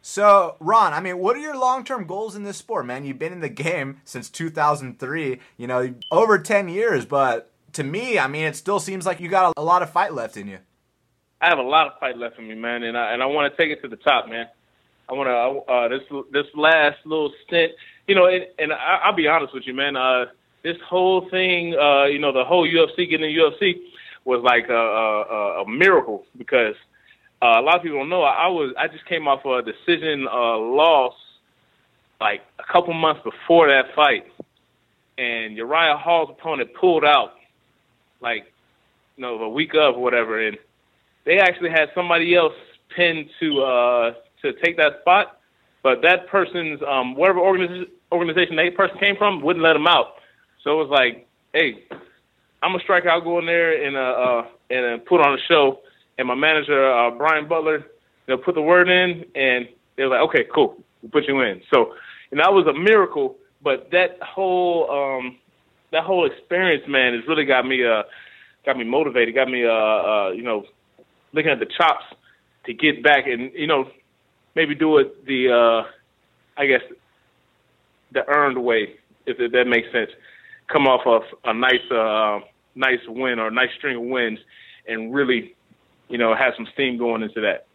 [0.00, 3.04] So, Ron, I mean, what are your long-term goals in this sport, man?
[3.04, 8.18] You've been in the game since 2003, you know, over 10 years, but to me,
[8.18, 10.58] I mean, it still seems like you got a lot of fight left in you.
[11.40, 13.52] I have a lot of fight left in me, man, and I and I want
[13.52, 14.46] to take it to the top, man.
[15.08, 16.02] I want to uh, this
[16.32, 17.72] this last little stint,
[18.08, 19.96] you know, and, and I, I'll be honest with you, man.
[19.96, 20.26] Uh,
[20.64, 23.74] this whole thing, uh, you know, the whole UFC getting in UFC
[24.24, 26.74] was like a, a, a miracle because
[27.40, 28.22] uh, a lot of people don't know.
[28.22, 31.14] I, I was I just came off a decision uh, loss
[32.20, 34.26] like a couple months before that fight,
[35.16, 37.34] and Uriah Hall's opponent pulled out,
[38.20, 38.52] like
[39.16, 40.58] you know a week of or whatever, and
[41.24, 42.54] they actually had somebody else
[42.94, 45.38] pinned to uh, to take that spot,
[45.82, 50.14] but that person's um, whatever organization organization that person came from wouldn't let him out.
[50.64, 51.84] So it was like, hey,
[52.62, 53.10] I'm a striker.
[53.10, 55.80] I'll go in there and uh, uh and uh, put on a show.
[56.18, 57.86] And my manager uh, Brian Butler,
[58.26, 61.62] they'll put the word in, and they're like, okay, cool, we'll put you in.
[61.72, 61.94] So,
[62.30, 63.36] and that was a miracle.
[63.62, 65.38] But that whole um
[65.92, 68.02] that whole experience, man, has really got me uh
[68.66, 70.64] got me motivated, got me uh uh you know
[71.32, 72.04] looking at the chops
[72.66, 73.90] to get back and you know
[74.54, 75.88] maybe do it the uh
[76.56, 76.82] I guess
[78.12, 78.94] the earned way
[79.26, 80.10] if, if that makes sense.
[80.72, 82.40] Come off of a nice uh
[82.74, 84.38] nice win or a nice string of wins
[84.86, 85.54] and really
[86.08, 87.66] you know have some steam going into that.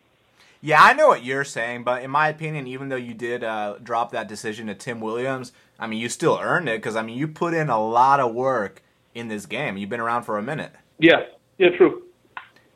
[0.66, 3.76] Yeah, I know what you're saying, but in my opinion, even though you did uh,
[3.84, 7.18] drop that decision to Tim Williams, I mean, you still earned it because I mean,
[7.18, 8.82] you put in a lot of work
[9.14, 9.76] in this game.
[9.76, 10.72] You've been around for a minute.
[11.00, 11.24] Yeah,
[11.58, 12.04] yeah, true.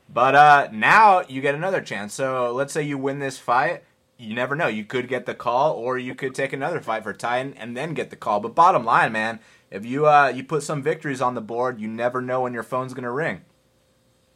[0.09, 2.13] But uh, now you get another chance.
[2.13, 3.83] So let's say you win this fight.
[4.17, 4.67] You never know.
[4.67, 7.93] You could get the call, or you could take another fight for Titan and then
[7.93, 8.39] get the call.
[8.39, 9.39] But bottom line, man,
[9.69, 12.63] if you uh, you put some victories on the board, you never know when your
[12.63, 13.41] phone's gonna ring.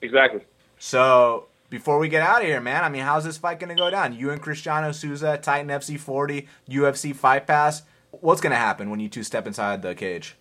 [0.01, 0.41] Exactly.
[0.81, 3.91] So before we get out of here, man, I mean, how's this fight gonna go
[3.91, 4.15] down?
[4.15, 7.83] You and Cristiano Souza, Titan FC 40, UFC Fight Pass.
[8.09, 10.35] What's gonna happen when you two step inside the cage?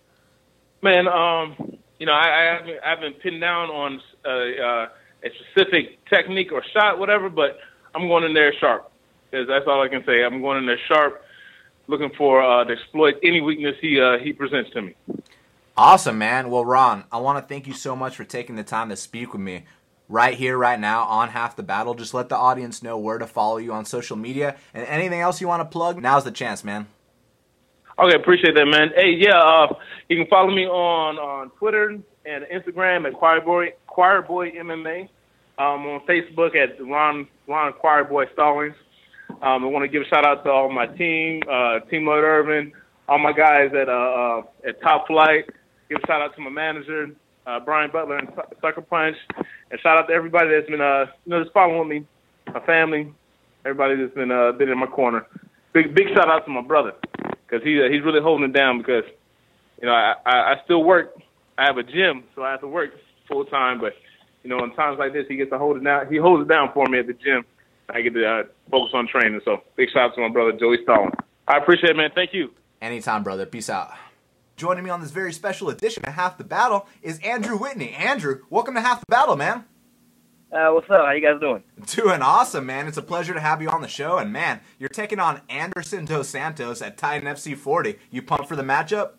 [0.81, 4.89] Man, um, you know, I, I haven't I haven't pinned down on uh, uh,
[5.23, 7.59] a specific technique or shot, whatever, but
[7.93, 8.91] I'm going in there sharp.
[9.29, 10.23] Because that's all I can say.
[10.23, 11.23] I'm going in there sharp,
[11.85, 14.95] looking for uh, to exploit any weakness he uh, he presents to me.
[15.77, 16.49] Awesome, man.
[16.49, 19.33] Well, Ron, I want to thank you so much for taking the time to speak
[19.33, 19.65] with me
[20.11, 21.93] right here, right now on Half the Battle.
[21.93, 25.41] Just let the audience know where to follow you on social media and anything else
[25.41, 26.01] you want to plug.
[26.01, 26.87] Now's the chance, man.
[27.97, 28.89] Okay, appreciate that, man.
[28.95, 29.73] Hey, yeah, uh,
[30.09, 35.09] you can follow me on on Twitter and Instagram at Choirboy Choirboy MMA.
[35.57, 38.75] Um, on Facebook at Ron Ron Choirboy Stallings.
[39.41, 42.23] Um, I want to give a shout out to all my team, uh, Team Lloyd
[42.23, 42.73] Irvin,
[43.07, 45.45] all my guys at uh, uh, at Top Flight.
[45.89, 47.11] Give a shout out to my manager,
[47.45, 48.29] uh, Brian Butler and
[48.61, 49.15] Sucker Punch,
[49.69, 52.05] and shout out to everybody that's been uh, you know just following me,
[52.53, 53.13] my family,
[53.65, 55.25] everybody that's been uh, been in my corner.
[55.73, 56.93] Big big shout out to my brother
[57.45, 59.03] because he uh, he's really holding it down because
[59.81, 61.17] you know I, I I still work.
[61.57, 62.91] I have a gym, so I have to work
[63.27, 63.79] full time.
[63.79, 63.93] But
[64.43, 66.11] you know, in times like this, he gets to hold it down.
[66.11, 67.45] He holds it down for me at the gym.
[67.89, 69.41] I get to uh, focus on training.
[69.43, 71.11] So big shout out to my brother Joey Stalin.
[71.47, 72.11] I appreciate it, man.
[72.15, 72.51] Thank you.
[72.81, 73.45] Anytime, brother.
[73.45, 73.91] Peace out.
[74.61, 77.93] Joining me on this very special edition of Half the Battle is Andrew Whitney.
[77.93, 79.65] Andrew, welcome to Half the Battle, man.
[80.51, 81.03] Uh, what's up?
[81.03, 81.63] How you guys doing?
[81.87, 82.85] Doing awesome, man.
[82.85, 84.19] It's a pleasure to have you on the show.
[84.19, 87.97] And man, you're taking on Anderson Dos Santos at Titan FC 40.
[88.11, 89.13] You pumped for the matchup?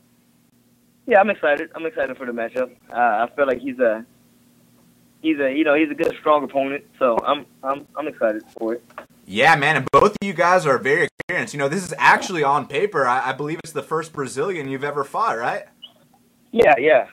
[1.08, 1.70] Yeah, I'm excited.
[1.74, 2.70] I'm excited for the matchup.
[2.88, 4.06] Uh, I feel like he's a
[5.22, 6.84] he's a you know he's a good strong opponent.
[7.00, 8.84] So I'm I'm I'm excited for it.
[9.32, 11.54] Yeah, man, and both of you guys are very experienced.
[11.54, 13.06] You know, this is actually on paper.
[13.06, 15.64] I, I believe it's the first Brazilian you've ever fought, right?
[16.50, 17.06] Yeah, yeah.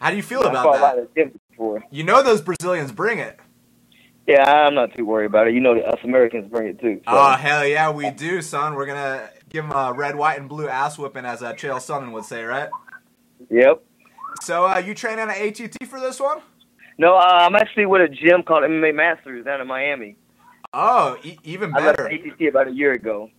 [0.00, 1.82] How do you feel I about fought a lot that?
[1.90, 3.38] You know those Brazilians bring it.
[4.26, 5.52] Yeah, I'm not too worried about it.
[5.52, 7.02] You know, us Americans bring it too.
[7.04, 7.12] So.
[7.12, 8.74] Oh hell yeah, we do, son.
[8.74, 12.12] We're gonna give him a red, white, and blue ass whipping, as uh, Chael Sonnen
[12.12, 12.70] would say, right?
[13.50, 13.84] Yep.
[14.40, 16.38] So uh, you training at ATT for this one?
[16.96, 20.16] No, uh, I'm actually with a gym called MMA Masters down in Miami.
[20.76, 22.08] Oh, e- even better.
[22.08, 22.26] I left.
[22.26, 23.30] ATT about a year ago.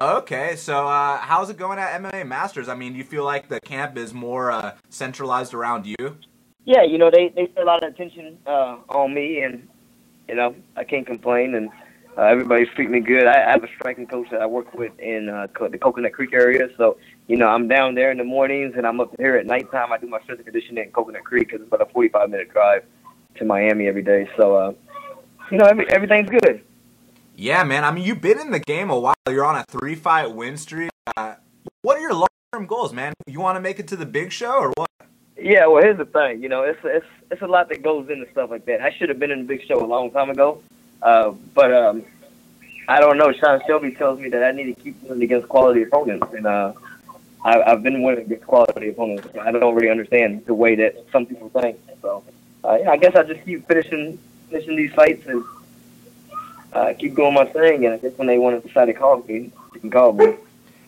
[0.00, 2.68] Okay, so uh, how's it going at MMA Masters?
[2.68, 6.16] I mean, do you feel like the camp is more uh, centralized around you?
[6.64, 9.68] Yeah, you know they they pay a lot of attention uh, on me, and
[10.26, 11.68] you know I can't complain, and
[12.16, 13.26] uh, everybody's treating me good.
[13.26, 16.14] I, I have a striking coach that I work with in uh, Co- the Coconut
[16.14, 16.96] Creek area, so
[17.28, 19.92] you know I'm down there in the mornings, and I'm up here at nighttime.
[19.92, 22.50] I do my strength and conditioning in Coconut Creek because it's about a 45 minute
[22.50, 22.84] drive
[23.36, 24.28] to Miami every day.
[24.38, 24.72] So uh,
[25.50, 26.62] you know every, everything's good.
[27.36, 27.84] Yeah, man.
[27.84, 29.14] I mean, you've been in the game a while.
[29.28, 30.90] You're on a three-fight win streak.
[31.16, 31.34] Uh,
[31.82, 33.12] what are your long-term goals, man?
[33.26, 34.88] You want to make it to the big show, or what?
[35.36, 36.42] Yeah, well, here's the thing.
[36.42, 38.80] You know, it's it's it's a lot that goes into stuff like that.
[38.80, 40.62] I should have been in the big show a long time ago,
[41.02, 42.04] uh, but um,
[42.86, 43.32] I don't know.
[43.32, 46.72] Sean Shelby tells me that I need to keep winning against quality opponents, and uh,
[47.44, 49.26] I, I've been winning against quality opponents.
[49.40, 51.78] I don't really understand the way that some people think.
[52.00, 52.22] So,
[52.62, 54.18] uh, yeah, I guess I just keep finishing
[54.54, 55.44] finishing these fights and
[56.72, 57.84] uh, keep doing my thing.
[57.84, 60.36] And I guess when they want to decide to call me, they can call me.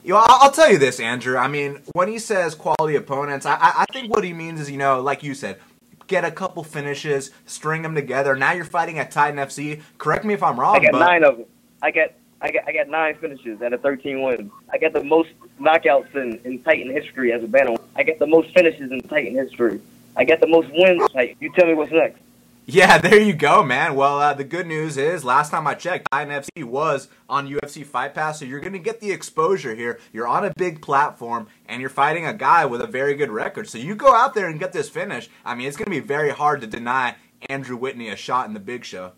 [0.05, 1.37] You know, I'll, tell you this, Andrew.
[1.37, 4.77] I mean, when he says quality opponents, I, I, think what he means is, you
[4.77, 5.59] know, like you said,
[6.07, 8.37] get a couple finishes, string them together.
[8.37, 9.83] Now you're fighting at Titan FC.
[9.99, 11.47] Correct me if I'm wrong, I got but nine of them.
[11.83, 14.53] I got I got I got nine finishes and a 13 wins.
[14.73, 15.31] I got the most
[15.61, 17.77] knockouts in, in Titan history as a bantam.
[17.97, 19.81] I got the most finishes in Titan history.
[20.17, 21.03] I got the most wins.
[21.15, 22.21] Like, you tell me what's next.
[22.69, 23.95] Yeah, there you go, man.
[23.95, 28.13] Well, uh, the good news is, last time I checked, INFC was on UFC Fight
[28.13, 30.01] Pass, so you're going to get the exposure here.
[30.13, 33.69] You're on a big platform, and you're fighting a guy with a very good record.
[33.69, 35.31] So you go out there and get this finish.
[35.45, 37.15] I mean, it's going to be very hard to deny
[37.49, 39.13] Andrew Whitney a shot in the big show.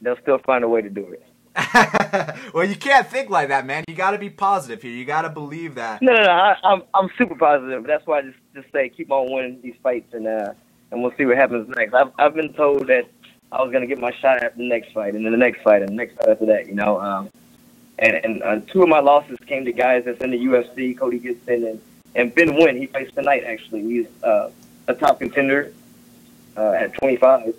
[0.00, 1.22] They'll still find a way to do it.
[2.54, 3.84] well, you can't think like that, man.
[3.86, 4.90] You got to be positive here.
[4.90, 6.02] You got to believe that.
[6.02, 6.30] No, no, no.
[6.30, 7.84] I, I'm I'm super positive.
[7.86, 10.52] That's why I just just say keep on winning these fights, and uh,
[10.94, 11.92] and we'll see what happens next.
[11.92, 13.06] I've I've been told that
[13.52, 15.82] I was gonna get my shot at the next fight, and then the next fight,
[15.82, 16.66] and the next fight after that.
[16.68, 17.30] You know, um,
[17.98, 21.18] and and uh, two of my losses came to guys that's in the UFC, Cody
[21.18, 21.80] Gibson and
[22.14, 22.78] and Ben Nguyen.
[22.78, 23.44] He fights tonight.
[23.44, 24.50] Actually, he's uh,
[24.86, 25.72] a top contender
[26.56, 27.54] uh, at 25.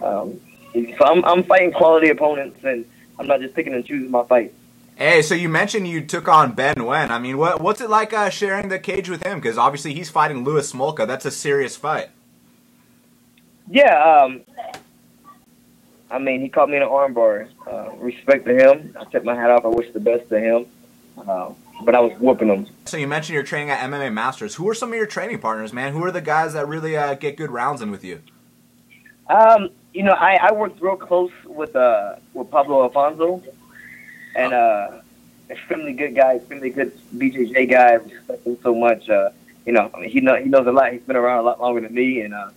[0.00, 0.40] Um,
[0.72, 2.84] so I'm I'm fighting quality opponents and
[3.18, 4.54] I'm not just picking and choosing my fights.
[4.94, 7.10] Hey, so you mentioned you took on Ben Nguyen.
[7.10, 9.38] I mean, what what's it like uh, sharing the cage with him?
[9.40, 11.06] Because obviously he's fighting Louis Smolka.
[11.08, 12.10] That's a serious fight.
[13.68, 14.42] Yeah, um,
[16.10, 17.48] I mean, he caught me in an armbar.
[17.66, 18.94] Uh, respect to him.
[19.00, 19.64] I took my hat off.
[19.64, 20.66] I wish the best to him.
[21.16, 21.52] Uh,
[21.84, 22.66] but I was whooping him.
[22.84, 24.54] So you mentioned you're training at MMA Masters.
[24.56, 25.92] Who are some of your training partners, man?
[25.92, 28.20] Who are the guys that really uh, get good rounds in with you?
[29.28, 33.42] Um, you know, I, I worked real close with uh with Pablo Alfonso,
[34.34, 35.00] and uh,
[35.48, 37.90] extremely good guy, extremely good BJJ guy.
[37.90, 39.08] I respect him so much.
[39.08, 39.30] Uh,
[39.64, 40.92] you know, I mean, he know he knows a lot.
[40.92, 42.50] He's been around a lot longer than me, and uh,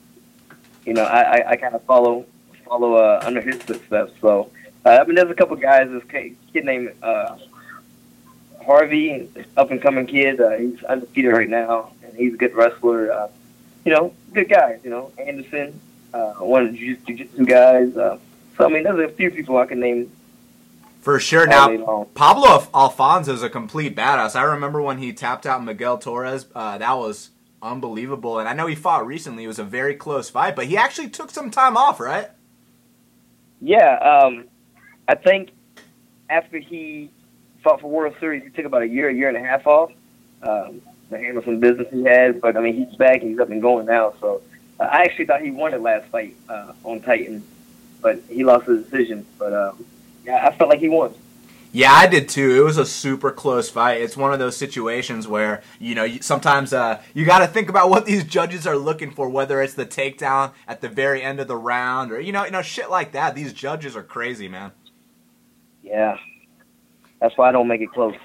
[0.85, 2.25] you know, I I, I kind of follow
[2.65, 4.13] follow uh, under his footsteps.
[4.21, 4.51] So
[4.85, 5.89] uh, I mean, there's a couple guys.
[5.89, 7.37] This kid named uh,
[8.65, 10.39] Harvey, up and coming kid.
[10.39, 13.11] Uh, he's undefeated right now, and he's a good wrestler.
[13.11, 13.27] Uh,
[13.83, 14.79] you know, good guys.
[14.83, 15.79] You know, Anderson
[16.15, 17.95] uh, one of the jiu-jitsu guys.
[17.95, 18.17] Uh,
[18.57, 20.11] so I mean, there's a few people I can name.
[21.01, 21.45] For sure.
[21.45, 24.35] Now, Pablo Alfonso is a complete badass.
[24.35, 26.47] I remember when he tapped out Miguel Torres.
[26.55, 27.29] Uh, that was
[27.65, 28.39] unbelievable.
[28.39, 29.43] And I know he fought recently.
[29.43, 32.29] It was a very close fight, but he actually took some time off, right?
[33.59, 34.45] Yeah, um,
[35.07, 35.49] I think
[36.29, 37.09] after he
[37.63, 39.91] fought for World Series, he took about a year, a year and a half off
[40.43, 42.39] um, to handle some business he had.
[42.39, 44.13] But I mean, he's back and he's up and going now.
[44.21, 44.41] So
[44.79, 47.43] I actually thought he won the last fight uh, on Titan,
[48.01, 49.25] but he lost the decision.
[49.39, 49.85] But um,
[50.25, 51.13] yeah, I felt like he won.
[51.75, 52.55] Yeah, I did too.
[52.55, 53.99] It was a super close fight.
[53.99, 57.89] It's one of those situations where you know sometimes uh, you got to think about
[57.89, 61.49] what these judges are looking for, whether it's the takedown at the very end of
[61.49, 63.35] the round or you know you know shit like that.
[63.35, 64.71] These judges are crazy, man.
[65.83, 66.15] Yeah,
[67.19, 68.15] that's why I don't make it close.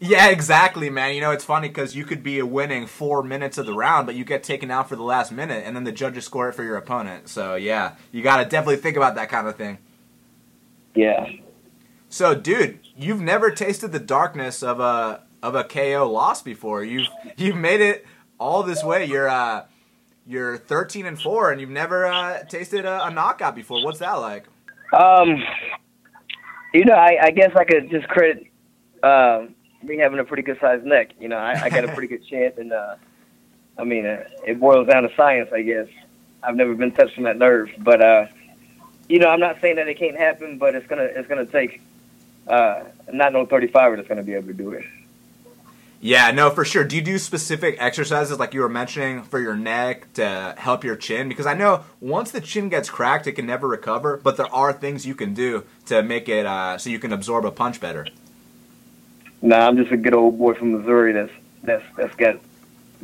[0.00, 1.14] Yeah, exactly, man.
[1.14, 4.16] You know, it's funny because you could be winning four minutes of the round, but
[4.16, 6.64] you get taken out for the last minute, and then the judges score it for
[6.64, 7.28] your opponent.
[7.28, 9.78] So, yeah, you got to definitely think about that kind of thing.
[10.96, 11.30] Yeah.
[12.08, 16.84] So, dude, you've never tasted the darkness of a of a KO loss before.
[16.84, 18.06] You've you've made it
[18.38, 19.04] all this way.
[19.04, 19.64] You're uh
[20.26, 23.84] you're 13 and four, and you've never uh, tasted a, a knockout before.
[23.84, 24.46] What's that like?
[24.92, 25.42] Um,
[26.74, 28.46] you know, I, I guess I could just credit
[29.04, 31.10] um, me having a pretty good sized neck.
[31.20, 32.96] You know, I, I got a pretty good chance, and uh,
[33.78, 35.86] I mean, uh, it boils down to science, I guess.
[36.42, 38.26] I've never been touched on that nerve, but uh,
[39.08, 41.80] you know, I'm not saying that it can't happen, but it's gonna it's gonna take
[42.46, 44.84] uh, not no 35 that's gonna be able to do it.
[46.00, 46.84] Yeah, no, for sure.
[46.84, 50.94] Do you do specific exercises like you were mentioning for your neck to help your
[50.94, 51.28] chin?
[51.28, 54.18] Because I know once the chin gets cracked, it can never recover.
[54.18, 57.44] But there are things you can do to make it uh, so you can absorb
[57.46, 58.06] a punch better.
[59.40, 61.32] Nah, I'm just a good old boy from Missouri that's
[61.62, 62.40] that's that's got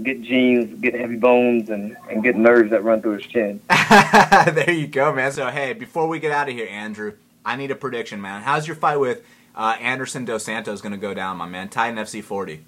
[0.02, 3.60] good genes, good heavy bones, and, and good nerves that run through his chin.
[3.68, 5.32] there you go, man.
[5.32, 7.14] So hey, before we get out of here, Andrew,
[7.44, 8.42] I need a prediction, man.
[8.42, 9.22] How's your fight with
[9.54, 11.68] uh, Anderson Dos Santos going to go down, my man?
[11.68, 12.64] Titan FC 40.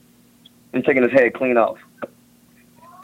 [0.73, 1.79] I'm taking his head clean off.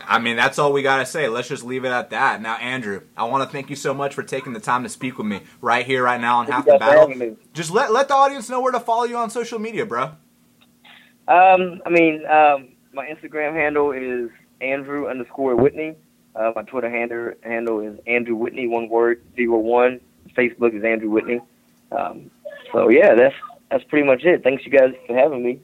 [0.06, 1.28] I mean, that's all we got to say.
[1.28, 2.42] Let's just leave it at that.
[2.42, 5.18] Now, Andrew, I want to thank you so much for taking the time to speak
[5.18, 7.36] with me right here, right now on Half the Battle.
[7.54, 10.12] Just let, let the audience know where to follow you on social media, bro.
[11.28, 14.30] Um, I mean, um, my Instagram handle is
[14.60, 15.94] Andrew underscore Whitney.
[16.34, 20.00] Uh, my Twitter handle handle is Andrew Whitney, one word, zero one.
[20.36, 21.40] Facebook is Andrew Whitney.
[21.96, 22.30] Um,
[22.72, 23.34] so yeah, that's
[23.70, 24.42] that's pretty much it.
[24.42, 25.60] Thanks you guys for having me.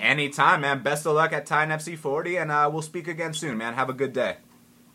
[0.00, 0.82] Anytime, man.
[0.82, 3.74] Best of luck at Titan FC 40, and uh, we'll speak again soon, man.
[3.74, 4.36] Have a good day.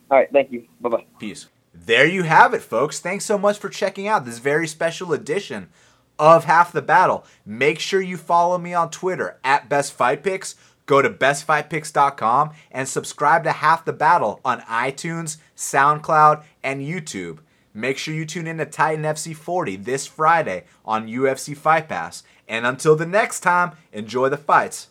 [0.10, 0.68] All right, thank you.
[0.82, 1.06] Bye bye.
[1.20, 1.48] Peace.
[1.74, 3.00] There you have it, folks.
[3.00, 5.70] Thanks so much for checking out this very special edition
[6.18, 7.26] of Half the Battle.
[7.46, 10.56] Make sure you follow me on Twitter at Best Fight Picks.
[10.88, 17.40] Go to bestfightpicks.com and subscribe to Half the Battle on iTunes, SoundCloud, and YouTube.
[17.78, 22.24] Make sure you tune in to Titan FC 40 this Friday on UFC Fight Pass.
[22.48, 24.88] And until the next time, enjoy the fights.